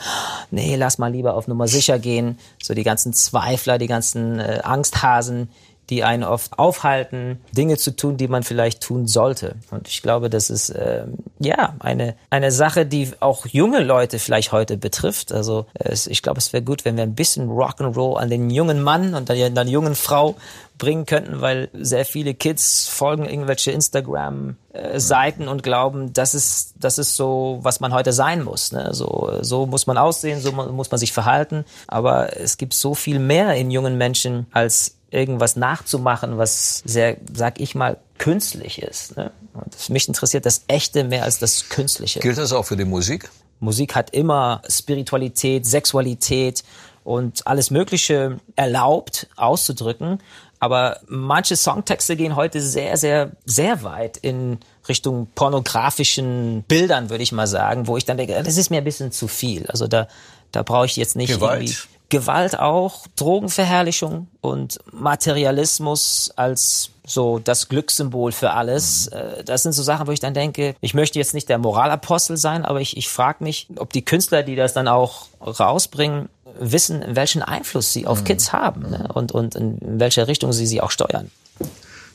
nee, 0.51 0.77
lass 0.77 0.97
mal 0.97 1.13
lieber 1.13 1.35
auf 1.35 1.49
Nummer 1.49 1.69
sicher 1.69 1.99
gehen. 1.99 2.39
So 2.63 2.73
die 2.73 2.83
ganzen 2.83 3.13
Zweifler, 3.13 3.77
die 3.77 3.89
ganzen 3.89 4.41
äh, 4.41 4.61
Angsthasen, 4.63 5.51
die 5.91 6.05
einen 6.05 6.25
oft 6.25 6.59
aufhalten, 6.59 7.41
Dinge 7.53 7.77
zu 7.77 7.95
tun, 7.95 8.17
die 8.17 8.29
man 8.29 8.43
vielleicht 8.43 8.83
tun 8.83 9.07
sollte. 9.07 9.57
Und 9.71 9.89
ich 9.89 10.03
glaube, 10.03 10.31
das 10.31 10.51
ist 10.51 10.75
ähm, 10.77 11.19
ja 11.39 11.75
eine 11.81 12.15
eine 12.31 12.51
Sache, 12.51 12.87
die 12.87 13.11
auch 13.21 13.47
junge 13.47 13.81
Leute 13.83 14.19
vielleicht 14.19 14.53
heute 14.53 14.77
betrifft. 14.77 15.33
Also 15.33 15.67
es, 15.75 16.07
ich 16.07 16.23
glaube, 16.23 16.39
es 16.39 16.53
wäre 16.53 16.63
gut, 16.63 16.85
wenn 16.85 16.97
wir 16.97 17.03
ein 17.03 17.15
bisschen 17.15 17.49
Rock'n'Roll 17.49 18.17
an 18.17 18.31
den 18.31 18.51
jungen 18.51 18.83
Mann 18.83 19.15
und 19.15 19.31
an 19.31 19.55
der 19.55 19.65
jungen 19.67 19.95
Frau 19.95 20.37
bringen 20.77 21.07
könnten, 21.07 21.41
weil 21.41 21.69
sehr 21.73 22.05
viele 22.05 22.35
Kids 22.35 22.89
folgen 22.89 23.27
irgendwelche 23.27 23.71
Instagram-Seiten 23.71 25.47
und 25.47 25.63
glauben, 25.63 26.13
das 26.13 26.35
ist, 26.35 26.75
das 26.81 26.99
ist 26.99 27.15
so, 27.15 27.61
was 27.63 27.79
man 27.79 27.93
heute 27.93 28.13
sein 28.13 28.43
muss. 28.43 28.73
Ne? 28.73 28.89
So, 28.93 29.33
so 29.41 29.67
muss 29.67 29.87
man 29.87 29.99
aussehen, 29.99 30.41
so 30.41 30.51
mu- 30.51 30.73
muss 30.73 30.91
man 30.91 30.99
sich 30.99 31.13
verhalten. 31.13 31.65
Aber 31.87 32.37
es 32.37 32.57
gibt 32.57 32.75
so 32.75 32.95
viel 32.95 33.21
mehr 33.21 33.55
in 33.55 33.71
jungen 33.71 33.97
Menschen 33.99 34.47
als 34.51 34.97
irgendwas 35.15 35.57
nachzumachen, 35.57 36.37
was 36.39 36.83
sehr, 36.85 37.17
sag 37.33 37.61
ich 37.61 37.75
mal, 37.75 37.97
künstlich 38.19 38.83
ist. 38.83 39.17
Ne? 39.17 39.31
Und 39.55 39.89
mich 39.91 40.09
interessiert 40.09 40.45
das 40.45 40.65
Echte 40.69 41.05
mehr 41.05 41.23
als 41.23 41.39
das 41.39 41.69
Künstliche. 41.69 42.21
Gilt 42.21 42.39
das 42.39 42.53
auch 42.53 42.65
für 42.65 42.77
die 42.77 42.85
Musik? 42.85 43.31
Musik 43.61 43.95
hat 43.95 44.11
immer 44.11 44.63
Spiritualität, 44.69 45.65
Sexualität 45.65 46.65
und 47.05 47.47
alles 47.47 47.71
Mögliche 47.71 48.39
erlaubt 48.57 49.29
auszudrücken. 49.37 50.19
Aber 50.59 51.01
manche 51.07 51.57
Songtexte 51.57 52.17
gehen 52.17 52.37
heute 52.37 52.61
sehr, 52.61 52.97
sehr, 52.97 53.33
sehr 53.45 53.83
weit 53.83 54.17
in 54.17 54.59
Richtung 54.89 55.29
pornografischen 55.35 56.65
Bildern, 56.67 57.11
würde 57.11 57.23
ich 57.23 57.33
mal 57.33 57.47
sagen, 57.47 57.87
wo 57.87 57.97
ich 57.97 58.05
dann 58.05 58.17
denke, 58.17 58.43
das 58.43 58.57
ist 58.57 58.71
mir 58.71 58.79
ein 58.79 58.85
bisschen 58.85 59.13
zu 59.13 59.29
viel. 59.29 59.67
Also 59.67 59.87
da, 59.87 60.09
da 60.53 60.63
brauche 60.63 60.87
ich 60.87 60.97
jetzt 60.97 61.17
nicht 61.17 61.35
Gewalt. 61.35 61.63
irgendwie 61.63 61.94
Gewalt 62.15 62.57
auch, 62.57 63.09
Drogenverherrlichung 63.17 64.29
und 64.41 64.79
Materialismus 64.93 66.31
als 66.37 66.91
so 67.05 67.41
das 67.41 67.69
Glückssymbol 67.69 68.31
für 68.31 68.53
alles. 68.53 69.09
Äh, 69.09 69.43
Das 69.45 69.65
sind 69.65 69.73
so 69.73 69.83
Sachen, 69.83 70.07
wo 70.07 70.13
ich 70.13 70.21
dann 70.21 70.33
denke, 70.33 70.77
ich 70.81 70.95
möchte 70.95 71.19
jetzt 71.19 71.35
nicht 71.35 71.49
der 71.49 71.59
Moralapostel 71.59 72.37
sein, 72.37 72.65
aber 72.65 72.81
ich, 72.81 72.97
ich 72.97 73.09
frage 73.09 73.43
mich, 73.43 73.67
ob 73.77 73.93
die 73.93 74.05
Künstler, 74.05 74.45
die 74.45 74.55
das 74.55 74.75
dann 74.75 74.87
auch 74.87 75.27
rausbringen, 75.41 76.29
wissen, 76.61 77.05
welchen 77.09 77.43
Einfluss 77.43 77.93
sie 77.93 78.07
auf 78.07 78.23
Kids 78.23 78.53
haben 78.53 78.83
ne? 78.83 79.09
und, 79.13 79.33
und 79.33 79.57
in 79.57 79.79
welche 79.81 80.29
Richtung 80.29 80.53
sie 80.53 80.69
sie 80.69 80.81
auch 80.81 80.93
steuern. 80.93 81.33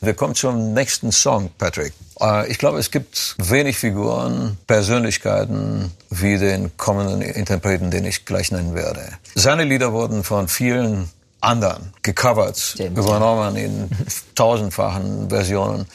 Wir 0.00 0.14
kommen 0.14 0.34
zum 0.34 0.72
nächsten 0.72 1.12
Song, 1.12 1.50
Patrick. 1.58 1.92
Äh, 2.20 2.50
Ich 2.50 2.58
glaube, 2.58 2.78
es 2.78 2.90
gibt 2.90 3.36
wenig 3.38 3.78
Figuren, 3.78 4.58
Persönlichkeiten 4.66 5.92
wie 6.10 6.38
den 6.38 6.76
kommenden 6.76 7.22
Interpreten, 7.22 7.90
den 7.90 8.04
ich 8.04 8.24
gleich 8.24 8.50
nennen 8.52 8.74
werde. 8.74 9.02
Seine 9.34 9.64
Lieder 9.64 9.92
wurden 9.92 10.24
von 10.24 10.48
vielen 10.48 11.10
anderen 11.40 11.92
gecovert, 12.02 12.58
Stimmt, 12.58 12.98
übernommen, 12.98 13.56
in 13.56 13.88
tausendfachen 14.34 15.30
Versionen 15.30 15.86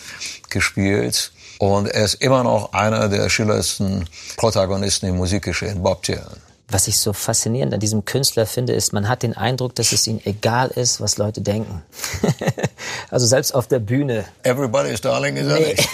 gespielt. 0.50 1.32
Und 1.60 1.88
er 1.88 2.04
ist 2.04 2.16
immer 2.16 2.44
noch 2.44 2.74
einer 2.74 3.08
der 3.08 3.30
schillerndsten 3.30 4.10
Protagonisten 4.36 5.06
im 5.08 5.16
Musikgeschehen, 5.18 5.82
Bob 5.82 6.04
Dylan. 6.04 6.42
Was 6.68 6.88
ich 6.88 6.98
so 6.98 7.14
faszinierend 7.14 7.74
an 7.74 7.80
diesem 7.80 8.06
Künstler 8.06 8.46
finde, 8.46 8.74
ist, 8.74 8.92
man 8.92 9.08
hat 9.08 9.22
den 9.22 9.38
Eindruck, 9.38 9.76
dass 9.76 9.92
es 9.92 10.08
ihm 10.08 10.20
egal 10.26 10.70
ist, 10.70 11.00
was 11.00 11.18
Leute 11.18 11.42
denken. 11.42 11.84
also 13.12 13.28
selbst 13.28 13.54
auf 13.54 13.68
der 13.68 13.80
Bühne. 13.80 14.26
Everybody's 14.44 15.02
Darling 15.02 15.38
ist 15.38 15.48
er 15.48 15.60
nicht. 15.60 15.90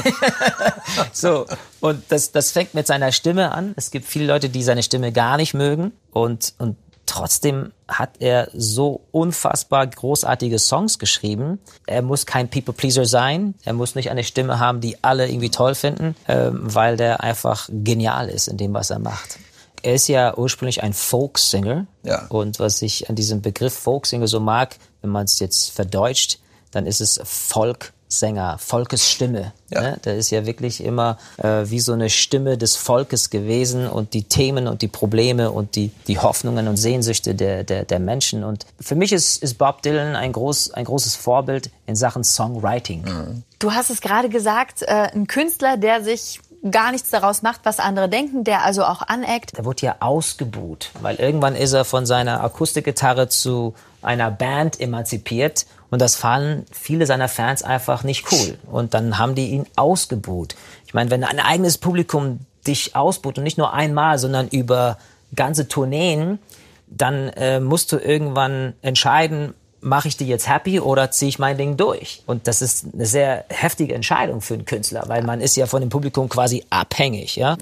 So, 1.14 1.46
und 1.80 2.04
das, 2.10 2.32
das 2.32 2.52
fängt 2.52 2.74
mit 2.74 2.88
seiner 2.88 3.12
Stimme 3.12 3.52
an. 3.52 3.74
Es 3.78 3.92
gibt 3.92 4.06
viele 4.06 4.26
Leute, 4.26 4.50
die 4.50 4.64
seine 4.64 4.84
Stimme 4.84 5.12
gar 5.12 5.38
nicht 5.38 5.54
mögen. 5.54 5.92
Und, 6.12 6.54
und 6.58 6.78
trotzdem 7.06 7.72
hat 7.88 8.12
er 8.20 8.50
so 8.54 9.02
unfassbar 9.12 9.88
großartige 9.88 10.60
Songs 10.60 11.00
geschrieben. 11.00 11.60
Er 11.86 12.02
muss 12.02 12.26
kein 12.26 12.50
People-Pleaser 12.50 13.06
sein. 13.06 13.56
Er 13.64 13.74
muss 13.74 13.96
nicht 13.96 14.12
eine 14.12 14.24
Stimme 14.24 14.60
haben, 14.60 14.82
die 14.82 15.04
alle 15.04 15.28
irgendwie 15.28 15.50
toll 15.50 15.76
finden, 15.76 16.16
ähm, 16.28 16.60
weil 16.62 16.98
der 16.98 17.22
einfach 17.22 17.68
genial 17.70 18.30
ist 18.30 18.48
in 18.48 18.58
dem, 18.58 18.74
was 18.74 18.90
er 18.90 19.00
macht. 19.00 19.40
Er 19.84 19.96
ist 19.96 20.08
ja 20.08 20.38
ursprünglich 20.38 20.84
ein 20.84 20.94
Folksinger. 20.94 21.88
Ja. 22.04 22.26
Und 22.30 22.60
was 22.60 22.82
ich 22.82 23.10
an 23.10 23.16
diesem 23.16 23.42
Begriff 23.42 23.74
Folksinger 23.74 24.28
so 24.28 24.40
mag, 24.40 24.76
wenn 25.02 25.10
man 25.10 25.26
es 25.26 25.40
jetzt 25.40 25.72
verdeutscht, 25.72 26.40
dann 26.72 26.86
ist 26.86 27.02
es 27.02 27.20
Volkssänger, 27.24 28.58
Volkesstimme. 28.58 29.54
Ja. 29.70 29.82
Ne? 29.82 30.00
Der 30.06 30.16
ist 30.16 30.30
ja 30.30 30.46
wirklich 30.46 30.84
immer 30.84 31.18
äh, 31.38 31.64
wie 31.66 31.80
so 31.80 31.94
eine 31.94 32.10
Stimme 32.10 32.58
des 32.58 32.76
Volkes 32.76 33.30
gewesen 33.30 33.88
und 33.88 34.14
die 34.14 34.24
Themen 34.24 34.68
und 34.68 34.82
die 34.82 34.88
Probleme 34.88 35.52
und 35.52 35.76
die, 35.76 35.92
die 36.08 36.20
Hoffnungen 36.20 36.68
und 36.68 36.78
Sehnsüchte 36.78 37.36
der, 37.36 37.64
der, 37.64 37.84
der 37.84 38.00
Menschen. 38.00 38.44
Und 38.44 38.66
für 38.80 38.96
mich 38.96 39.12
ist, 39.12 39.44
ist 39.44 39.58
Bob 39.58 39.82
Dylan 39.82 40.16
ein, 40.16 40.32
groß, 40.32 40.72
ein 40.72 40.86
großes 40.86 41.16
Vorbild 41.16 41.72
in 41.88 41.96
Sachen 41.96 42.24
Songwriting. 42.24 43.44
Du 43.60 43.74
hast 43.74 43.90
es 43.90 44.02
gerade 44.02 44.30
gesagt, 44.30 44.82
äh, 44.84 45.10
ein 45.14 45.28
Künstler, 45.28 45.78
der 45.78 46.04
sich 46.04 46.40
gar 46.70 46.92
nichts 46.92 47.10
daraus 47.10 47.42
macht, 47.42 47.62
was 47.64 47.80
andere 47.80 48.08
denken, 48.08 48.44
der 48.44 48.64
also 48.64 48.84
auch 48.84 49.02
aneckt. 49.02 49.58
Der 49.58 49.66
wurde 49.66 49.86
ja 49.86 49.96
ausgebuht, 50.00 50.92
weil 51.02 51.16
irgendwann 51.16 51.56
ist 51.56 51.74
er 51.74 51.86
von 51.86 52.06
seiner 52.06 52.44
Akustikgitarre 52.44 53.30
zu 53.30 53.74
einer 54.02 54.30
Band 54.30 54.80
emanzipiert 54.80 55.66
und 55.90 56.02
das 56.02 56.16
fanden 56.16 56.66
viele 56.72 57.06
seiner 57.06 57.28
Fans 57.28 57.64
einfach 57.64 58.04
nicht 58.04 58.32
cool. 58.32 58.58
Und 58.72 58.94
dann 58.94 59.18
haben 59.18 59.36
die 59.36 59.50
ihn 59.50 59.66
ausgebuht. 59.76 60.56
Ich 60.86 60.94
meine, 60.94 61.10
wenn 61.10 61.24
ein 61.24 61.40
eigenes 61.40 61.78
Publikum 61.78 62.40
dich 62.66 62.96
ausbuht 62.96 63.38
und 63.38 63.44
nicht 63.44 63.58
nur 63.58 63.74
einmal, 63.74 64.20
sondern 64.20 64.48
über 64.48 64.98
ganze 65.36 65.68
Tourneen, 65.68 66.40
dann 66.88 67.30
äh, 67.30 67.60
musst 67.60 67.92
du 67.92 67.98
irgendwann 67.98 68.74
entscheiden, 68.82 69.54
mache 69.82 70.08
ich 70.08 70.18
die 70.18 70.28
jetzt 70.28 70.48
happy 70.48 70.80
oder 70.80 71.12
ziehe 71.12 71.30
ich 71.30 71.40
mein 71.40 71.58
Ding 71.58 71.76
durch? 71.76 72.24
Und 72.26 72.48
das 72.48 72.62
ist 72.62 72.86
eine 72.94 73.06
sehr 73.06 73.46
heftige 73.50 73.94
Entscheidung 73.94 74.42
für 74.42 74.54
einen 74.54 74.66
Künstler, 74.66 75.04
weil 75.08 75.24
man 75.24 75.42
ist 75.42 75.56
ja 75.58 75.66
von 75.66 75.82
dem 75.82 75.90
Publikum 75.90 76.30
quasi 76.30 76.64
abhängig, 76.70 77.36
ja. 77.36 77.58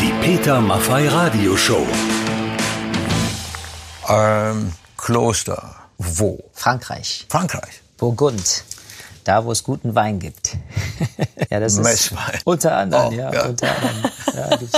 Die 0.00 0.12
Peter 0.20 0.60
Maffei 0.60 1.08
Radioshow. 1.08 1.86
Ähm, 4.08 4.72
Kloster. 4.96 5.74
Wo? 5.98 6.44
Frankreich. 6.52 7.26
Frankreich. 7.28 7.80
Burgund. 7.96 8.64
Da, 9.26 9.44
wo 9.44 9.50
es 9.50 9.64
guten 9.64 9.94
Wein 9.96 10.20
gibt. 10.20 10.56
ja, 11.50 11.58
das 11.60 11.72
ist 11.74 11.82
Messwein. 11.82 12.38
unter 12.44 12.76
anderem, 12.76 13.08
Oh, 13.08 13.12
ja, 13.12 13.32
ja. 13.32 13.44
unter 13.46 13.68
anderem. 13.76 14.10
Ja. 14.34 14.58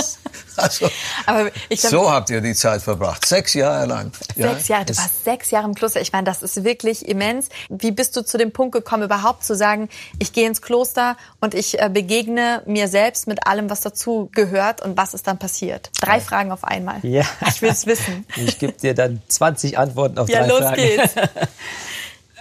Also, 0.61 0.89
Aber 1.25 1.49
ich 1.69 1.79
glaub, 1.79 1.91
so 1.91 2.11
habt 2.11 2.29
ihr 2.31 2.41
die 2.41 2.53
Zeit 2.53 2.81
verbracht. 2.81 3.25
Sechs 3.25 3.53
Jahre 3.53 3.85
lang. 3.85 4.11
Ja? 4.35 4.49
Sechs 4.53 4.67
Jahre, 4.67 4.83
du 4.83 4.97
warst 4.97 5.23
sechs 5.23 5.51
Jahre 5.51 5.65
im 5.65 5.73
Kloster. 5.73 6.01
Ich 6.01 6.11
meine, 6.11 6.25
das 6.25 6.41
ist 6.41 6.65
wirklich 6.65 7.07
immens. 7.07 7.47
Wie 7.69 7.91
bist 7.91 8.17
du 8.17 8.25
zu 8.25 8.37
dem 8.37 8.51
Punkt 8.51 8.73
gekommen, 8.73 9.03
überhaupt 9.03 9.45
zu 9.45 9.55
sagen, 9.55 9.87
ich 10.19 10.33
gehe 10.33 10.45
ins 10.45 10.61
Kloster 10.61 11.15
und 11.39 11.53
ich 11.53 11.79
äh, 11.81 11.87
begegne 11.89 12.61
mir 12.65 12.89
selbst 12.89 13.25
mit 13.25 13.47
allem, 13.47 13.69
was 13.69 13.79
dazu 13.79 14.27
gehört 14.33 14.81
und 14.81 14.97
was 14.97 15.13
ist 15.13 15.27
dann 15.27 15.37
passiert? 15.37 15.91
Drei 16.01 16.19
Fragen 16.19 16.51
auf 16.51 16.65
einmal. 16.65 16.97
Ja. 17.03 17.23
Ich 17.47 17.61
will 17.61 17.69
es 17.69 17.85
wissen. 17.85 18.25
Ich 18.35 18.59
gebe 18.59 18.73
dir 18.73 18.93
dann 18.93 19.21
20 19.29 19.77
Antworten 19.77 20.17
auf 20.17 20.27
Ja, 20.27 20.39
drei 20.41 20.47
los 20.49 20.59
Fragen. 20.59 20.75
geht's. 20.75 21.13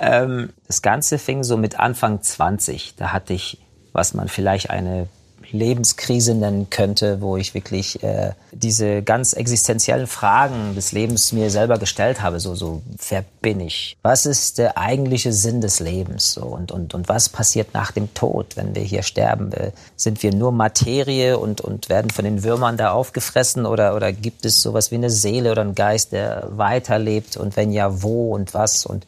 Ähm, 0.00 0.50
das 0.66 0.82
Ganze 0.82 1.18
fing 1.18 1.42
so 1.42 1.56
mit 1.56 1.78
Anfang 1.78 2.22
20. 2.22 2.94
Da 2.96 3.12
hatte 3.12 3.32
ich, 3.32 3.58
was 3.92 4.14
man 4.14 4.28
vielleicht 4.28 4.70
eine 4.70 5.08
Lebenskrise 5.50 6.34
nennen 6.34 6.68
könnte, 6.70 7.20
wo 7.20 7.36
ich 7.36 7.54
wirklich 7.54 8.02
äh, 8.02 8.32
diese 8.52 9.02
ganz 9.02 9.32
existenziellen 9.32 10.06
Fragen 10.06 10.74
des 10.74 10.92
Lebens 10.92 11.32
mir 11.32 11.50
selber 11.50 11.78
gestellt 11.78 12.22
habe. 12.22 12.40
So, 12.40 12.54
so, 12.54 12.82
wer 13.08 13.24
bin 13.40 13.60
ich? 13.60 13.96
Was 14.02 14.26
ist 14.26 14.58
der 14.58 14.76
eigentliche 14.76 15.32
Sinn 15.32 15.60
des 15.60 15.80
Lebens? 15.80 16.34
So, 16.34 16.42
und, 16.42 16.70
und, 16.70 16.94
und 16.94 17.08
was 17.08 17.28
passiert 17.28 17.74
nach 17.74 17.92
dem 17.92 18.12
Tod, 18.14 18.56
wenn 18.56 18.74
wir 18.74 18.82
hier 18.82 19.02
sterben? 19.02 19.52
Äh, 19.52 19.72
Sind 19.96 20.22
wir 20.22 20.34
nur 20.34 20.52
Materie 20.52 21.38
und, 21.38 21.60
und 21.60 21.88
werden 21.88 22.10
von 22.10 22.24
den 22.24 22.42
Würmern 22.42 22.76
da 22.76 22.90
aufgefressen 22.90 23.66
oder, 23.66 23.96
oder 23.96 24.12
gibt 24.12 24.44
es 24.44 24.60
sowas 24.60 24.90
wie 24.90 24.96
eine 24.96 25.10
Seele 25.10 25.52
oder 25.52 25.62
einen 25.62 25.74
Geist, 25.74 26.12
der 26.12 26.48
weiterlebt? 26.50 27.36
Und 27.36 27.56
wenn 27.56 27.72
ja, 27.72 28.02
wo 28.02 28.34
und 28.34 28.54
was? 28.54 28.84
Und 28.84 29.06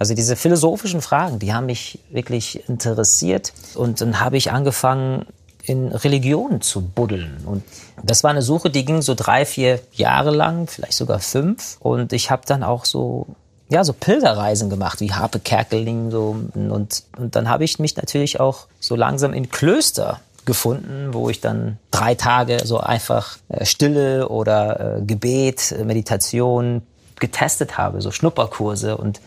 also 0.00 0.14
diese 0.14 0.34
philosophischen 0.34 1.02
Fragen, 1.02 1.38
die 1.38 1.52
haben 1.52 1.66
mich 1.66 1.98
wirklich 2.10 2.66
interessiert. 2.70 3.52
Und 3.74 4.00
dann 4.00 4.18
habe 4.18 4.38
ich 4.38 4.50
angefangen, 4.50 5.26
in 5.62 5.88
Religionen 5.88 6.62
zu 6.62 6.80
buddeln. 6.80 7.42
Und 7.44 7.62
das 8.02 8.24
war 8.24 8.30
eine 8.30 8.40
Suche, 8.40 8.70
die 8.70 8.86
ging 8.86 9.02
so 9.02 9.14
drei, 9.14 9.44
vier 9.44 9.78
Jahre 9.92 10.30
lang, 10.30 10.68
vielleicht 10.68 10.94
sogar 10.94 11.18
fünf. 11.18 11.76
Und 11.80 12.14
ich 12.14 12.30
habe 12.30 12.42
dann 12.46 12.62
auch 12.62 12.86
so 12.86 13.26
ja, 13.68 13.84
so 13.84 13.92
Pilgerreisen 13.92 14.70
gemacht, 14.70 15.00
wie 15.00 15.12
Harpe 15.12 15.38
Kerkeling. 15.38 16.10
So. 16.10 16.34
Und, 16.54 17.02
und 17.18 17.36
dann 17.36 17.50
habe 17.50 17.64
ich 17.64 17.78
mich 17.78 17.94
natürlich 17.96 18.40
auch 18.40 18.68
so 18.80 18.96
langsam 18.96 19.34
in 19.34 19.50
Klöster 19.50 20.20
gefunden, 20.46 21.12
wo 21.12 21.28
ich 21.28 21.42
dann 21.42 21.76
drei 21.90 22.14
Tage 22.14 22.62
so 22.64 22.78
einfach 22.78 23.36
äh, 23.50 23.66
Stille 23.66 24.30
oder 24.30 24.96
äh, 24.96 25.02
Gebet, 25.02 25.76
Meditation 25.84 26.80
getestet 27.20 27.76
habe, 27.76 28.00
so 28.00 28.10
Schnupperkurse. 28.10 28.96
Und 28.96 29.20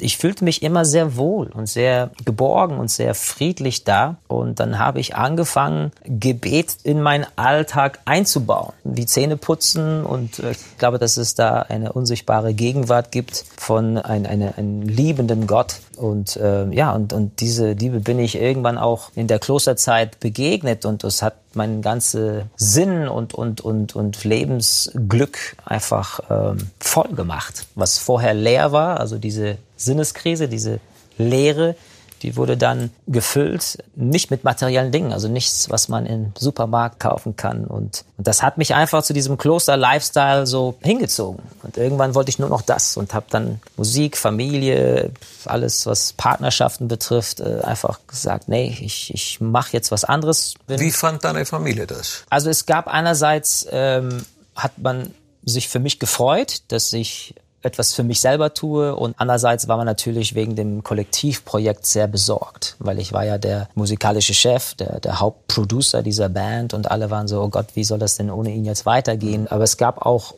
ich 0.00 0.16
fühlte 0.16 0.44
mich 0.44 0.62
immer 0.62 0.84
sehr 0.84 1.16
wohl 1.16 1.48
und 1.48 1.66
sehr 1.66 2.10
geborgen 2.24 2.78
und 2.78 2.90
sehr 2.90 3.14
friedlich 3.14 3.84
da. 3.84 4.16
Und 4.28 4.60
dann 4.60 4.78
habe 4.78 5.00
ich 5.00 5.14
angefangen, 5.14 5.92
Gebet 6.04 6.76
in 6.82 7.02
meinen 7.02 7.26
Alltag 7.36 8.00
einzubauen. 8.04 8.72
Wie 8.84 9.06
Zähne 9.06 9.36
putzen 9.36 10.04
und 10.04 10.38
äh, 10.38 10.52
ich 10.52 10.78
glaube, 10.78 10.98
dass 10.98 11.16
es 11.16 11.34
da 11.34 11.60
eine 11.60 11.92
unsichtbare 11.92 12.54
Gegenwart 12.54 13.12
gibt 13.12 13.44
von 13.56 13.98
ein, 13.98 14.26
eine, 14.26 14.56
einem 14.56 14.82
liebenden 14.82 15.46
Gott. 15.46 15.76
Und 15.96 16.36
äh, 16.36 16.68
ja, 16.70 16.92
und, 16.92 17.12
und 17.12 17.40
diese 17.40 17.72
Liebe 17.72 18.00
bin 18.00 18.18
ich 18.18 18.36
irgendwann 18.36 18.78
auch 18.78 19.10
in 19.14 19.26
der 19.26 19.38
Klosterzeit 19.38 20.20
begegnet 20.20 20.84
und 20.84 21.04
das 21.04 21.22
hat 21.22 21.34
meinen 21.54 21.82
ganzen 21.82 22.50
Sinn 22.56 23.08
und, 23.08 23.34
und, 23.34 23.60
und, 23.60 23.94
und 23.94 24.24
Lebensglück 24.24 25.56
einfach 25.64 26.20
ähm, 26.30 26.70
voll 26.80 27.08
gemacht. 27.14 27.66
Was 27.74 27.98
vorher 27.98 28.34
leer 28.34 28.72
war, 28.72 29.00
also 29.00 29.18
diese 29.18 29.58
Sinneskrise, 29.76 30.48
diese 30.48 30.80
Leere, 31.18 31.76
die 32.22 32.36
wurde 32.36 32.56
dann 32.56 32.90
gefüllt, 33.06 33.78
nicht 33.94 34.30
mit 34.30 34.44
materiellen 34.44 34.92
Dingen, 34.92 35.12
also 35.12 35.28
nichts, 35.28 35.70
was 35.70 35.88
man 35.88 36.06
im 36.06 36.32
Supermarkt 36.38 37.00
kaufen 37.00 37.36
kann. 37.36 37.64
Und, 37.64 38.04
und 38.16 38.26
das 38.26 38.42
hat 38.42 38.58
mich 38.58 38.74
einfach 38.74 39.02
zu 39.02 39.12
diesem 39.12 39.38
Kloster-Lifestyle 39.38 40.46
so 40.46 40.76
hingezogen. 40.80 41.42
Und 41.62 41.76
irgendwann 41.76 42.14
wollte 42.14 42.30
ich 42.30 42.38
nur 42.38 42.48
noch 42.48 42.62
das 42.62 42.96
und 42.96 43.12
habe 43.14 43.26
dann 43.30 43.60
Musik, 43.76 44.16
Familie, 44.16 45.10
alles, 45.44 45.86
was 45.86 46.12
Partnerschaften 46.12 46.88
betrifft, 46.88 47.40
äh, 47.40 47.60
einfach 47.62 47.98
gesagt, 48.06 48.48
nee, 48.48 48.76
ich, 48.80 49.12
ich 49.12 49.40
mache 49.40 49.72
jetzt 49.72 49.90
was 49.90 50.04
anderes. 50.04 50.54
Wie 50.68 50.90
fand 50.90 51.24
deine 51.24 51.44
Familie 51.44 51.86
das? 51.86 52.24
also 52.30 52.50
es 52.50 52.66
gab 52.66 52.88
einerseits, 52.88 53.66
ähm, 53.70 54.24
hat 54.54 54.78
man 54.78 55.14
sich 55.44 55.68
für 55.68 55.80
mich 55.80 55.98
gefreut, 55.98 56.62
dass 56.68 56.92
ich 56.92 57.34
etwas 57.62 57.94
für 57.94 58.02
mich 58.02 58.20
selber 58.20 58.54
tue 58.54 58.94
und 58.94 59.14
andererseits 59.18 59.68
war 59.68 59.76
man 59.76 59.86
natürlich 59.86 60.34
wegen 60.34 60.56
dem 60.56 60.82
Kollektivprojekt 60.82 61.86
sehr 61.86 62.06
besorgt, 62.06 62.76
weil 62.78 62.98
ich 62.98 63.12
war 63.12 63.24
ja 63.24 63.38
der 63.38 63.68
musikalische 63.74 64.34
Chef, 64.34 64.74
der, 64.74 65.00
der 65.00 65.20
Hauptproducer 65.20 66.02
dieser 66.02 66.28
Band 66.28 66.74
und 66.74 66.90
alle 66.90 67.10
waren 67.10 67.28
so, 67.28 67.40
oh 67.40 67.48
Gott, 67.48 67.68
wie 67.74 67.84
soll 67.84 67.98
das 67.98 68.16
denn 68.16 68.30
ohne 68.30 68.50
ihn 68.50 68.64
jetzt 68.64 68.86
weitergehen? 68.86 69.46
Aber 69.48 69.64
es 69.64 69.76
gab 69.76 70.04
auch 70.04 70.34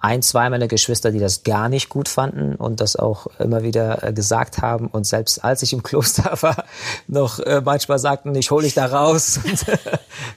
ein, 0.00 0.22
zwei 0.22 0.48
meiner 0.48 0.68
Geschwister, 0.68 1.10
die 1.10 1.18
das 1.18 1.42
gar 1.42 1.68
nicht 1.68 1.88
gut 1.88 2.08
fanden 2.08 2.54
und 2.54 2.80
das 2.80 2.94
auch 2.94 3.26
immer 3.38 3.62
wieder 3.62 4.04
äh, 4.04 4.12
gesagt 4.12 4.58
haben. 4.58 4.86
Und 4.86 5.06
selbst 5.06 5.42
als 5.42 5.62
ich 5.62 5.72
im 5.72 5.82
Kloster 5.82 6.38
war, 6.42 6.64
noch 7.08 7.40
äh, 7.40 7.60
manchmal 7.64 7.98
sagten, 7.98 8.34
ich 8.34 8.50
hole 8.50 8.64
dich 8.64 8.74
da 8.74 8.86
raus 8.86 9.40
und 9.44 9.64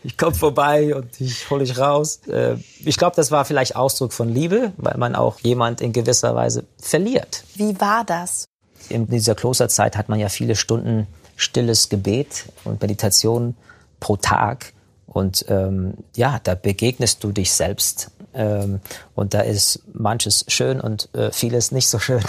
ich 0.04 0.18
komme 0.18 0.34
vorbei 0.34 0.96
und 0.96 1.22
ich 1.22 1.50
hole 1.50 1.64
dich 1.64 1.78
raus. 1.78 2.22
Äh, 2.28 2.56
ich 2.84 2.98
glaube, 2.98 3.16
das 3.16 3.30
war 3.30 3.46
vielleicht 3.46 3.76
Ausdruck 3.76 4.14
von 4.14 4.30
Liebe, 4.30 4.74
weil 4.78 4.98
man 4.98 5.16
auch 5.16 5.40
jemand 5.42 5.82
in 5.82 5.94
gewisser 5.94 6.34
Weise 6.34 6.64
verliert. 6.80 7.44
Wie 7.56 7.80
war 7.80 8.04
das? 8.04 8.46
In 8.90 9.08
dieser 9.08 9.36
Klosterzeit 9.36 9.96
hat 9.96 10.10
man 10.10 10.20
ja 10.20 10.30
viele 10.30 10.56
Stunden 10.56 11.08
stilles 11.36 11.90
Gebet 11.90 12.46
und 12.64 12.82
Meditation 12.82 13.56
pro 14.00 14.18
Tag. 14.18 14.74
Und 15.06 15.46
ähm, 15.50 15.96
ja, 16.16 16.40
da 16.44 16.56
begegnest 16.56 17.24
du 17.24 17.32
dich 17.32 17.52
selbst. 17.52 18.12
Ähm, 18.34 18.80
und 19.16 19.34
da 19.34 19.42
ist 19.42 19.82
manches 19.94 20.46
schön 20.48 20.80
und 20.82 21.10
äh, 21.14 21.32
vieles 21.32 21.72
nicht 21.72 21.88
so 21.88 22.00
schön. 22.00 22.24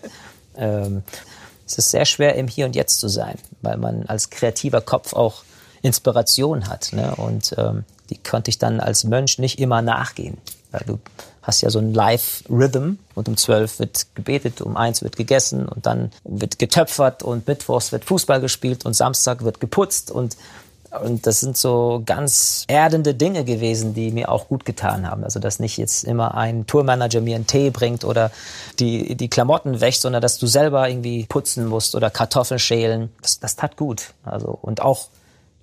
ähm, 0.56 1.02
es 1.66 1.78
ist 1.78 1.90
sehr 1.90 2.04
schwer, 2.04 2.34
im 2.34 2.48
Hier 2.48 2.66
und 2.66 2.76
Jetzt 2.76 3.00
zu 3.00 3.08
sein, 3.08 3.38
weil 3.62 3.76
man 3.76 4.06
als 4.06 4.30
kreativer 4.30 4.80
Kopf 4.80 5.14
auch 5.14 5.42
Inspiration 5.82 6.68
hat. 6.68 6.92
Ne? 6.92 7.14
Und 7.16 7.54
ähm, 7.58 7.84
die 8.10 8.18
konnte 8.18 8.50
ich 8.50 8.58
dann 8.58 8.80
als 8.80 9.04
Mönch 9.04 9.38
nicht 9.38 9.58
immer 9.58 9.82
nachgehen. 9.82 10.38
Weil 10.70 10.82
du 10.86 10.98
hast 11.42 11.60
ja 11.60 11.70
so 11.70 11.80
ein 11.80 11.92
Live-Rhythm 11.92 12.94
und 13.14 13.28
um 13.28 13.36
zwölf 13.36 13.78
wird 13.78 14.06
gebetet, 14.14 14.60
um 14.60 14.76
eins 14.76 15.02
wird 15.02 15.16
gegessen 15.16 15.68
und 15.68 15.86
dann 15.86 16.12
wird 16.24 16.58
getöpfert 16.58 17.22
und 17.22 17.46
mittwochs 17.46 17.92
wird 17.92 18.04
Fußball 18.04 18.40
gespielt 18.40 18.86
und 18.86 18.94
Samstag 18.94 19.44
wird 19.44 19.60
geputzt 19.60 20.10
und 20.10 20.36
und 21.00 21.26
das 21.26 21.40
sind 21.40 21.56
so 21.56 22.02
ganz 22.04 22.64
erdende 22.68 23.14
Dinge 23.14 23.44
gewesen, 23.44 23.94
die 23.94 24.10
mir 24.10 24.30
auch 24.30 24.48
gut 24.48 24.64
getan 24.64 25.08
haben. 25.08 25.24
Also, 25.24 25.40
dass 25.40 25.58
nicht 25.58 25.78
jetzt 25.78 26.04
immer 26.04 26.34
ein 26.34 26.66
Tourmanager 26.66 27.22
mir 27.22 27.36
einen 27.36 27.46
Tee 27.46 27.70
bringt 27.70 28.04
oder 28.04 28.30
die, 28.78 29.14
die 29.14 29.28
Klamotten 29.28 29.80
wäscht, 29.80 30.02
sondern 30.02 30.20
dass 30.20 30.38
du 30.38 30.46
selber 30.46 30.88
irgendwie 30.88 31.24
putzen 31.26 31.66
musst 31.66 31.94
oder 31.94 32.10
Kartoffeln 32.10 32.58
schälen. 32.58 33.10
Das, 33.22 33.40
das 33.40 33.56
tat 33.56 33.76
gut. 33.76 34.12
Also, 34.24 34.58
und 34.60 34.82
auch, 34.82 35.08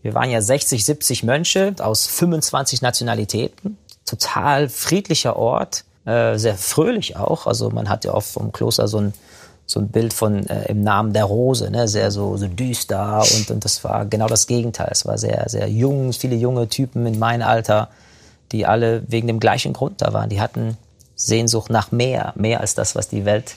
wir 0.01 0.15
waren 0.15 0.31
ja 0.31 0.41
60, 0.41 0.83
70 0.83 1.23
Mönche 1.23 1.75
aus 1.79 2.07
25 2.07 2.81
Nationalitäten. 2.81 3.77
Total 4.05 4.67
friedlicher 4.67 5.35
Ort, 5.35 5.83
äh, 6.05 6.37
sehr 6.37 6.55
fröhlich 6.55 7.17
auch. 7.17 7.45
Also, 7.45 7.69
man 7.69 7.87
hat 7.87 8.03
ja 8.03 8.15
oft 8.15 8.31
vom 8.31 8.51
Kloster 8.51 8.87
so 8.87 8.97
ein 8.97 9.13
so 9.69 9.79
ein 9.79 9.89
Bild 9.89 10.13
von 10.13 10.47
äh, 10.47 10.65
im 10.69 10.81
Namen 10.81 11.13
der 11.13 11.25
Rose, 11.25 11.69
ne? 11.69 11.87
sehr 11.87 12.09
so, 12.09 12.35
so 12.37 12.47
düster 12.47 13.21
und, 13.21 13.51
und 13.51 13.63
das 13.63 13.83
war 13.83 14.07
genau 14.07 14.25
das 14.25 14.47
Gegenteil. 14.47 14.89
Es 14.91 15.05
war 15.05 15.19
sehr, 15.19 15.47
sehr 15.47 15.69
jung, 15.69 16.11
viele 16.11 16.35
junge 16.35 16.67
Typen 16.69 17.05
in 17.05 17.19
meinem 17.19 17.43
Alter, 17.43 17.89
die 18.51 18.65
alle 18.65 19.03
wegen 19.07 19.27
dem 19.27 19.39
gleichen 19.39 19.73
Grund 19.73 20.01
da 20.01 20.11
waren. 20.11 20.29
Die 20.29 20.41
hatten 20.41 20.75
Sehnsucht 21.15 21.69
nach 21.69 21.91
mehr, 21.91 22.33
mehr 22.35 22.61
als 22.61 22.73
das, 22.73 22.95
was 22.95 23.09
die 23.09 23.25
Welt 23.25 23.53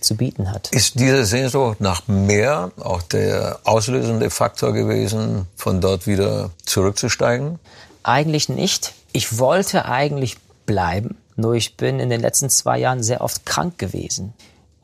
zu 0.00 0.16
bieten 0.16 0.50
hat. 0.50 0.70
Ist 0.70 1.00
diese 1.00 1.24
Sehnsucht 1.24 1.80
nach 1.80 2.06
mehr 2.08 2.70
auch 2.78 3.00
der 3.00 3.60
auslösende 3.64 4.28
Faktor 4.28 4.74
gewesen, 4.74 5.46
von 5.56 5.80
dort 5.80 6.06
wieder 6.06 6.50
zurückzusteigen? 6.66 7.58
Eigentlich 8.02 8.50
nicht. 8.50 8.92
Ich 9.12 9.38
wollte 9.38 9.86
eigentlich 9.86 10.36
bleiben, 10.66 11.16
nur 11.36 11.54
ich 11.54 11.78
bin 11.78 12.00
in 12.00 12.10
den 12.10 12.20
letzten 12.20 12.50
zwei 12.50 12.78
Jahren 12.78 13.02
sehr 13.02 13.22
oft 13.22 13.46
krank 13.46 13.78
gewesen. 13.78 14.34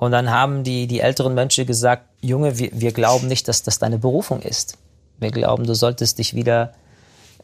Und 0.01 0.13
dann 0.13 0.31
haben 0.31 0.65
die, 0.65 0.87
die 0.87 1.01
älteren 1.01 1.35
Mönche 1.35 1.67
gesagt, 1.67 2.05
Junge, 2.23 2.59
wir, 2.59 2.71
wir 2.73 2.91
glauben 2.91 3.29
nicht, 3.29 3.49
dass 3.49 3.63
das 3.63 3.79
deine 3.79 3.99
Berufung 3.99 4.41
ist. 4.41 4.79
Wir 5.19 5.31
glauben, 5.31 5.67
du 5.67 5.75
solltest 5.75 6.19
dich 6.19 6.35
wieder 6.35 6.73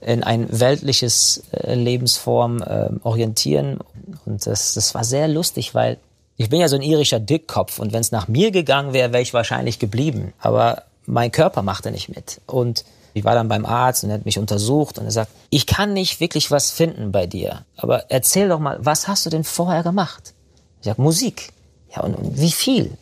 in 0.01 0.25
ein 0.25 0.47
weltliches 0.49 1.43
äh, 1.53 1.75
Lebensform 1.75 2.63
äh, 2.63 2.89
orientieren. 3.03 3.81
Und 4.25 4.47
das, 4.47 4.73
das 4.73 4.95
war 4.95 5.05
sehr 5.05 5.29
lustig, 5.29 5.75
weil 5.75 5.99
ich 6.39 6.49
bin 6.49 6.59
ja 6.59 6.69
so 6.69 6.77
ein 6.77 6.83
irischer 6.83 7.21
Dickkopf 7.21 7.79
und 7.79 7.93
wenn 7.93 8.01
es 8.01 8.11
nach 8.11 8.27
mir 8.27 8.51
gegangen 8.51 8.95
wäre, 8.95 9.13
wäre 9.13 9.23
ich 9.23 9.35
wahrscheinlich 9.35 9.79
geblieben. 9.79 10.33
Aber 10.39 10.85
mein 11.05 11.33
Körper 11.33 11.61
machte 11.61 11.91
nicht 11.91 12.09
mit. 12.09 12.41
Und 12.47 12.87
ich 13.13 13.25
war 13.25 13.35
dann 13.35 13.49
beim 13.49 13.67
Arzt 13.67 14.03
und 14.03 14.09
er 14.09 14.15
hat 14.15 14.25
mich 14.25 14.39
untersucht 14.39 14.99
und 14.99 15.05
er 15.05 15.11
sagt, 15.11 15.31
ich 15.51 15.67
kann 15.67 15.93
nicht 15.93 16.21
wirklich 16.21 16.51
was 16.51 16.71
finden 16.71 17.13
bei 17.13 17.27
dir. 17.27 17.67
Aber 17.77 18.11
erzähl 18.11 18.49
doch 18.49 18.61
mal, 18.61 18.79
was 18.81 19.09
hast 19.09 19.27
du 19.27 19.31
denn 19.31 19.45
vorher 19.45 19.83
gemacht? 19.83 20.33
Ich 20.81 20.87
sag, 20.87 20.97
Musik. 20.97 21.53
Ja, 21.97 22.03
und, 22.03 22.15
und 22.15 22.39
wie 22.39 22.53
viel? 22.53 22.93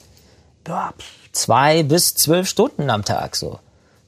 Ja, 0.66 0.94
zwei 1.32 1.82
bis 1.82 2.14
zwölf 2.14 2.48
Stunden 2.48 2.90
am 2.90 3.04
Tag 3.04 3.36
so. 3.36 3.58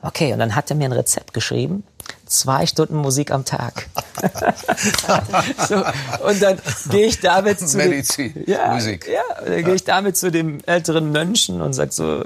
Okay, 0.02 0.32
und 0.32 0.38
dann 0.38 0.54
hat 0.54 0.70
er 0.70 0.76
mir 0.76 0.84
ein 0.84 0.92
Rezept 0.92 1.34
geschrieben. 1.34 1.82
Zwei 2.26 2.66
Stunden 2.66 2.96
Musik 2.96 3.32
am 3.32 3.44
Tag. 3.44 3.88
so, 5.68 5.76
und 6.24 6.42
dann 6.42 6.58
gehe 6.90 7.06
ich 7.06 7.20
damit 7.20 7.58
zu 7.58 7.76
Medizin, 7.76 8.32
dem, 8.34 8.44
ja, 8.46 8.72
Musik. 8.72 9.08
Ja, 9.08 9.44
dann 9.44 9.64
gehe 9.64 9.74
ich 9.74 9.84
damit 9.84 10.16
zu 10.16 10.30
dem 10.30 10.60
älteren 10.66 11.10
Mönchen 11.10 11.60
und 11.60 11.72
sag 11.72 11.92
so, 11.92 12.22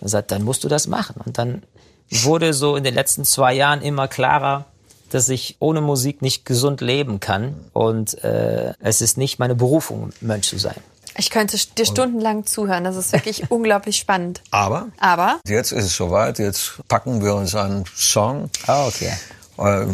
und 0.00 0.08
sagt, 0.08 0.30
dann 0.30 0.44
musst 0.44 0.62
du 0.62 0.68
das 0.68 0.86
machen. 0.86 1.20
Und 1.24 1.38
dann 1.38 1.62
wurde 2.10 2.54
so 2.54 2.76
in 2.76 2.84
den 2.84 2.94
letzten 2.94 3.24
zwei 3.24 3.52
Jahren 3.54 3.82
immer 3.82 4.06
klarer, 4.06 4.66
dass 5.10 5.28
ich 5.28 5.56
ohne 5.58 5.80
Musik 5.80 6.22
nicht 6.22 6.44
gesund 6.44 6.80
leben 6.80 7.18
kann 7.18 7.54
und 7.72 8.22
äh, 8.22 8.74
es 8.80 9.00
ist 9.00 9.16
nicht 9.16 9.38
meine 9.38 9.54
Berufung, 9.54 10.10
Mönch 10.20 10.48
zu 10.48 10.58
sein. 10.58 10.76
Ich 11.18 11.30
könnte 11.30 11.58
dir 11.76 11.84
stundenlang 11.84 12.46
zuhören. 12.46 12.84
Das 12.84 12.96
ist 12.96 13.12
wirklich 13.12 13.42
unglaublich 13.50 13.96
spannend. 13.96 14.40
Aber, 14.50 14.86
Aber 14.98 15.40
jetzt 15.46 15.72
ist 15.72 15.84
es 15.84 15.96
soweit. 15.96 16.38
Jetzt 16.38 16.74
packen 16.88 17.22
wir 17.24 17.34
uns 17.34 17.54
einen 17.54 17.84
Song 17.94 18.48
Ah, 18.66 18.86
okay. 18.86 19.12
äh, 19.58 19.86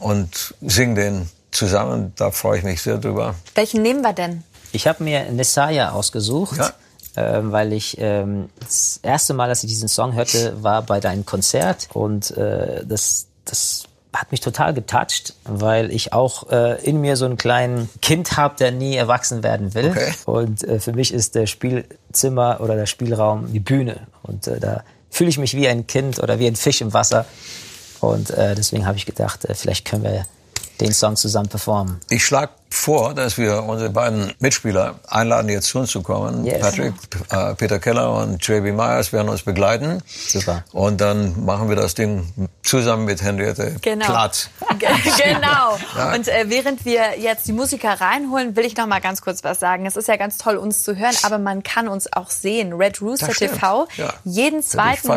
und 0.00 0.54
singen 0.60 0.94
den 0.96 1.28
zusammen. 1.52 2.12
Da 2.16 2.30
freue 2.32 2.58
ich 2.58 2.64
mich 2.64 2.82
sehr 2.82 2.98
drüber. 2.98 3.34
welchen 3.54 3.82
nehmen 3.82 4.02
wir 4.02 4.12
denn? 4.12 4.42
Ich 4.72 4.86
habe 4.86 5.04
mir 5.04 5.30
Nessaya 5.30 5.90
ausgesucht, 5.92 6.56
Ja. 6.56 6.72
ähm, 7.16 7.52
weil 7.52 7.72
ich 7.74 7.96
ähm, 8.00 8.48
das 8.58 8.98
erste 9.02 9.34
Mal, 9.34 9.48
dass 9.48 9.62
ich 9.62 9.68
diesen 9.68 9.88
Song 9.88 10.14
hörte, 10.14 10.62
war 10.62 10.82
bei 10.82 10.98
deinem 10.98 11.24
Konzert 11.26 11.88
und 11.92 12.30
äh, 12.32 12.84
das, 12.86 13.26
das 13.44 13.84
hat 14.12 14.30
mich 14.30 14.40
total 14.40 14.74
getoucht, 14.74 15.34
weil 15.44 15.90
ich 15.90 16.12
auch 16.12 16.50
äh, 16.50 16.82
in 16.84 17.00
mir 17.00 17.16
so 17.16 17.24
einen 17.24 17.36
kleinen 17.36 17.88
Kind 18.02 18.36
habe, 18.36 18.56
der 18.56 18.70
nie 18.70 18.94
erwachsen 18.94 19.42
werden 19.42 19.74
will. 19.74 19.90
Okay. 19.90 20.12
Und 20.26 20.64
äh, 20.64 20.80
für 20.80 20.92
mich 20.92 21.14
ist 21.14 21.34
der 21.34 21.46
Spielzimmer 21.46 22.60
oder 22.60 22.76
der 22.76 22.86
Spielraum 22.86 23.52
die 23.52 23.60
Bühne. 23.60 24.00
Und 24.22 24.46
äh, 24.46 24.60
da 24.60 24.84
fühle 25.10 25.30
ich 25.30 25.38
mich 25.38 25.54
wie 25.54 25.66
ein 25.66 25.86
Kind 25.86 26.22
oder 26.22 26.38
wie 26.38 26.46
ein 26.46 26.56
Fisch 26.56 26.80
im 26.82 26.92
Wasser. 26.92 27.24
Und 28.00 28.30
äh, 28.30 28.54
deswegen 28.54 28.86
habe 28.86 28.98
ich 28.98 29.06
gedacht, 29.06 29.44
äh, 29.46 29.54
vielleicht 29.54 29.86
können 29.86 30.02
wir 30.02 30.26
den 30.80 30.92
Song 30.92 31.16
zusammen 31.16 31.48
performen. 31.48 32.00
Ich 32.10 32.24
schlage 32.24 32.52
vor, 32.72 33.14
dass 33.14 33.36
wir 33.38 33.62
unsere 33.64 33.90
beiden 33.90 34.32
Mitspieler 34.38 34.94
einladen, 35.08 35.48
jetzt 35.50 35.68
zu 35.68 35.78
uns 35.80 35.90
zu 35.90 36.02
kommen. 36.02 36.44
Yes. 36.44 36.60
Patrick, 36.60 36.94
äh, 37.30 37.54
Peter 37.54 37.78
Keller 37.78 38.12
und 38.14 38.46
JB 38.46 38.72
Myers 38.74 39.12
werden 39.12 39.28
uns 39.28 39.42
begleiten. 39.42 40.02
Super. 40.06 40.64
Und 40.72 41.00
dann 41.00 41.44
machen 41.44 41.68
wir 41.68 41.76
das 41.76 41.94
Ding 41.94 42.32
zusammen 42.62 43.04
mit 43.04 43.22
Henriette 43.22 43.76
Genau. 43.82 44.06
platt. 44.06 44.48
Ge- 44.78 44.88
genau. 45.18 45.78
Und 46.14 46.28
äh, 46.28 46.44
während 46.48 46.84
wir 46.84 47.18
jetzt 47.18 47.46
die 47.46 47.52
Musiker 47.52 48.00
reinholen, 48.00 48.56
will 48.56 48.64
ich 48.64 48.76
noch 48.76 48.86
mal 48.86 49.00
ganz 49.00 49.20
kurz 49.20 49.44
was 49.44 49.60
sagen. 49.60 49.84
Es 49.84 49.96
ist 49.96 50.08
ja 50.08 50.16
ganz 50.16 50.38
toll, 50.38 50.56
uns 50.56 50.82
zu 50.82 50.96
hören, 50.96 51.14
aber 51.24 51.38
man 51.38 51.62
kann 51.62 51.88
uns 51.88 52.10
auch 52.12 52.30
sehen. 52.30 52.72
Red 52.72 53.00
Rooster. 53.02 53.28
TV, 53.28 53.86
Ja. 53.96 54.14
jeden 54.24 54.62
zweiten. 54.62 55.08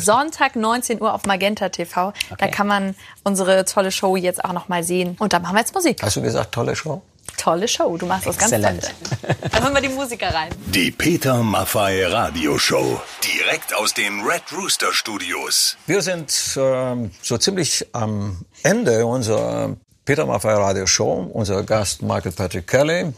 Sonntag 0.00 0.56
19 0.56 1.00
Uhr 1.00 1.14
auf 1.14 1.24
Magenta 1.26 1.68
TV. 1.68 2.12
Da 2.30 2.34
Okay. 2.34 2.50
kann 2.50 2.66
man 2.66 2.94
unsere 3.22 3.64
tolle 3.64 3.92
Show 3.92 4.16
jetzt 4.16 4.44
auch 4.44 4.52
noch 4.52 4.68
mal 4.68 4.82
sehen. 4.82 5.16
Und 5.20 5.32
da 5.32 5.38
machen 5.38 5.54
wir 5.54 5.60
jetzt 5.60 5.74
Musik. 5.74 6.02
Hast 6.02 6.16
du 6.16 6.22
gesagt, 6.22 6.52
tolle 6.52 6.74
Show? 6.74 7.02
Tolle 7.44 7.68
Show. 7.68 7.98
Du 7.98 8.06
machst 8.06 8.26
das 8.26 8.38
ganz 8.38 8.52
Exzellent. 8.52 8.82
toll. 9.20 9.36
Dann 9.52 9.64
holen 9.64 9.74
wir 9.74 9.82
die 9.82 9.90
Musiker 9.90 10.32
rein. 10.34 10.48
Die 10.68 10.90
Peter 10.90 11.42
Maffay 11.42 12.06
Radioshow. 12.06 13.02
Direkt 13.22 13.74
aus 13.74 13.92
den 13.92 14.22
Red 14.22 14.44
Rooster 14.56 14.94
Studios. 14.94 15.76
Wir 15.86 16.00
sind 16.00 16.32
ähm, 16.56 17.10
so 17.20 17.36
ziemlich 17.36 17.86
am 17.92 18.46
Ende 18.62 19.04
unserer 19.04 19.76
Peter 20.06 20.24
Maffay 20.24 20.54
Radio 20.54 20.86
Show. 20.86 21.30
Unser 21.34 21.62
Gast 21.64 22.00
Michael 22.00 22.32
Patrick 22.32 22.66
Kelly, 22.66 23.12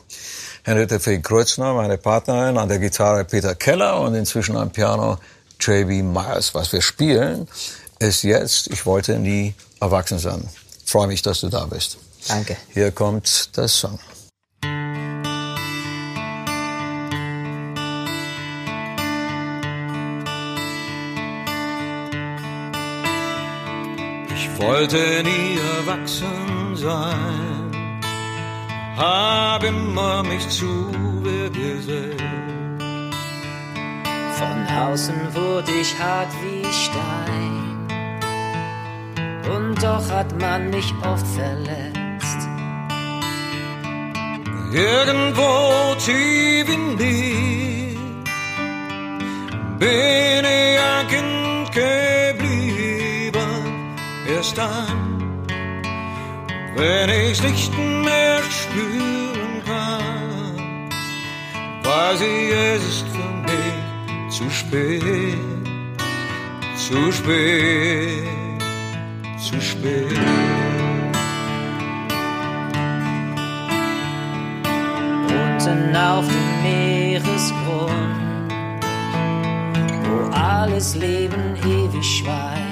Henriette 0.64 0.98
Fee 0.98 1.20
Kreutzner, 1.20 1.74
meine 1.74 1.96
Partnerin, 1.96 2.58
an 2.58 2.68
der 2.68 2.80
Gitarre 2.80 3.24
Peter 3.24 3.54
Keller 3.54 4.00
und 4.00 4.16
inzwischen 4.16 4.56
am 4.56 4.72
Piano 4.72 5.18
JB 5.60 6.02
Myers. 6.02 6.52
Was 6.52 6.72
wir 6.72 6.82
spielen, 6.82 7.46
ist 8.00 8.24
jetzt 8.24 8.66
Ich 8.72 8.86
wollte 8.86 9.20
nie 9.20 9.54
erwachsen 9.80 10.18
sein. 10.18 10.48
Freue 10.84 11.06
mich, 11.06 11.22
dass 11.22 11.42
du 11.42 11.48
da 11.48 11.64
bist. 11.66 11.98
Danke. 12.26 12.56
Hier 12.74 12.90
kommt 12.90 13.56
der 13.56 13.68
Song. 13.68 14.00
Wollte 24.58 25.22
nie 25.24 25.58
erwachsen 25.78 26.74
sein, 26.74 27.70
hab 28.96 29.64
immer 29.64 30.22
mich 30.22 30.48
zu 30.48 30.92
Wehr 31.22 31.50
gesetzt. 31.50 32.22
Von 34.38 34.58
außen 34.76 35.34
wurde 35.34 35.72
ich 35.80 35.98
hart 35.98 36.32
wie 36.42 36.64
Stein. 36.72 37.88
Und 39.54 39.82
doch 39.82 40.10
hat 40.10 40.38
man 40.40 40.70
mich 40.70 40.92
oft 41.02 41.26
verletzt. 41.26 42.40
Irgendwo 44.72 45.94
tief 46.04 46.68
in 46.68 46.96
dir 46.98 47.98
bin 49.78 50.44
ich 50.44 50.78
ein 50.80 51.06
Kind. 51.08 52.05
Dann, 54.54 55.46
wenn 56.76 57.10
ich's 57.10 57.42
nicht 57.42 57.72
mehr 57.76 58.40
spüren 58.48 59.62
kann, 59.66 60.88
weiß 61.82 62.20
ich, 62.20 62.52
es 62.52 62.84
ist 62.84 63.06
für 63.08 63.32
mich 63.48 64.30
zu 64.30 64.48
spät, 64.50 65.38
zu 66.76 67.12
spät, 67.12 68.24
zu 69.38 69.60
spät. 69.60 70.66
unten 75.66 75.96
auf 75.96 76.26
dem 76.26 76.62
Meeresgrund, 76.62 78.52
wo 80.04 80.30
alles 80.32 80.94
Leben 80.94 81.56
ewig 81.64 82.04
schweigt. 82.04 82.65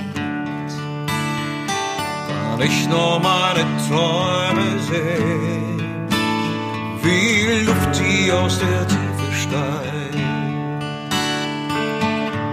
Kann 2.57 2.67
ich 2.69 2.89
nur 2.89 3.19
meine 3.19 3.67
Träume 3.89 4.79
sehen, 4.89 6.07
wie 7.03 7.65
Luft, 7.65 7.99
die 7.99 8.31
aus 8.31 8.61
der 8.61 8.87
Tiefe 8.87 9.33
steigt. 9.43 10.15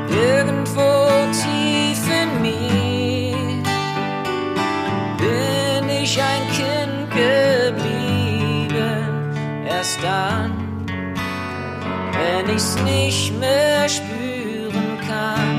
Irgendwo 0.09 1.11
tief 1.31 2.01
in 2.19 2.41
mir 2.41 3.63
bin 5.19 5.89
ich 6.01 6.19
ein 6.19 6.45
Kind 6.57 7.11
geblieben. 7.11 8.73
Erst 9.67 10.01
dann, 10.01 10.51
wenn 12.17 12.55
ich's 12.55 12.75
nicht 12.83 13.39
mehr 13.39 13.87
spüren 13.87 14.97
kann, 15.07 15.49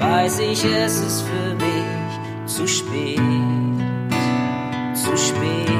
weiß 0.00 0.38
ich, 0.38 0.64
es 0.64 0.98
ist 1.00 1.20
für 1.28 1.54
mich 1.56 2.09
zu 2.50 2.66
spät, 2.66 3.20
zu 4.92 5.16
spät, 5.16 5.79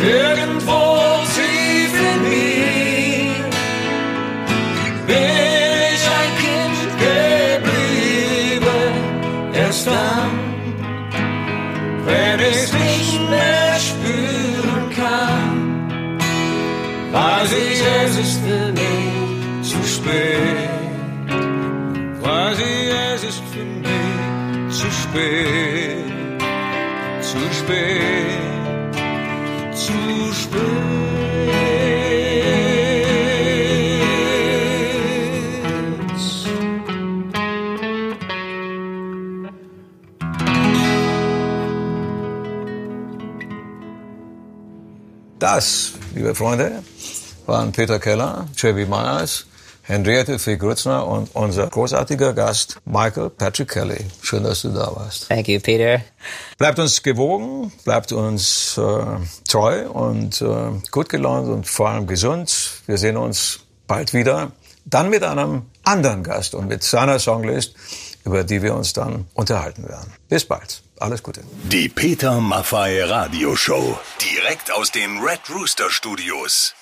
Irgendwo 0.00 0.80
tief 1.34 1.94
in 2.10 2.20
mir 2.28 3.44
bin 5.06 5.72
ich 5.92 6.02
ein 6.18 6.32
Kind 6.42 6.80
geblieben. 7.06 8.90
Erst 9.52 9.86
dann, 9.86 10.32
wenn 12.06 12.38
ich's 12.40 12.72
nicht 12.72 13.20
mehr 13.28 13.74
spüren 13.88 14.84
kann, 14.94 15.56
weiß 17.12 17.52
ich, 17.52 17.80
es 18.04 18.12
ist 18.18 18.40
für 18.42 18.72
mich 18.72 19.68
zu 19.68 19.78
spät. 19.86 20.78
Weiß 22.20 22.58
es 23.14 23.24
ist 23.24 23.42
für 23.52 23.64
mich 23.64 24.76
zu 24.76 24.86
spät, 24.90 26.04
zu 27.20 27.38
spät 27.52 28.17
Das, 45.50 45.92
liebe 46.14 46.34
Freunde, 46.34 46.82
waren 47.46 47.72
Peter 47.72 47.98
Keller, 47.98 48.46
Chevy 48.54 48.84
Myers, 48.84 49.46
Henriette 49.80 50.38
Fee-Grützner 50.38 51.06
und 51.06 51.34
unser 51.34 51.68
großartiger 51.68 52.34
Gast 52.34 52.76
Michael 52.84 53.30
Patrick 53.30 53.70
Kelly. 53.70 54.04
Schön, 54.20 54.44
dass 54.44 54.60
du 54.60 54.68
da 54.68 54.94
warst. 54.94 55.30
Thank 55.30 55.48
you, 55.48 55.58
Peter. 55.58 56.02
Bleibt 56.58 56.78
uns 56.78 57.02
gewogen, 57.02 57.72
bleibt 57.82 58.12
uns 58.12 58.76
äh, 58.76 59.04
treu 59.48 59.88
und 59.88 60.42
äh, 60.42 60.82
gut 60.90 61.08
gelaunt 61.08 61.48
und 61.48 61.66
vor 61.66 61.88
allem 61.88 62.06
gesund. 62.06 62.82
Wir 62.84 62.98
sehen 62.98 63.16
uns 63.16 63.60
bald 63.86 64.12
wieder. 64.12 64.52
Dann 64.84 65.08
mit 65.08 65.22
einem 65.22 65.62
anderen 65.82 66.24
Gast 66.24 66.54
und 66.54 66.68
mit 66.68 66.84
seiner 66.84 67.18
Songlist, 67.18 67.74
über 68.22 68.44
die 68.44 68.60
wir 68.60 68.74
uns 68.74 68.92
dann 68.92 69.24
unterhalten 69.32 69.88
werden. 69.88 70.12
Bis 70.28 70.44
bald. 70.44 70.82
Alles 71.00 71.22
Gute. 71.22 71.42
Die 71.64 71.88
Peter 71.88 72.40
Maffay 72.40 73.02
Radioshow. 73.02 73.98
Direkt 74.20 74.72
aus 74.72 74.90
den 74.90 75.18
Red 75.18 75.40
Rooster 75.50 75.90
Studios. 75.90 76.74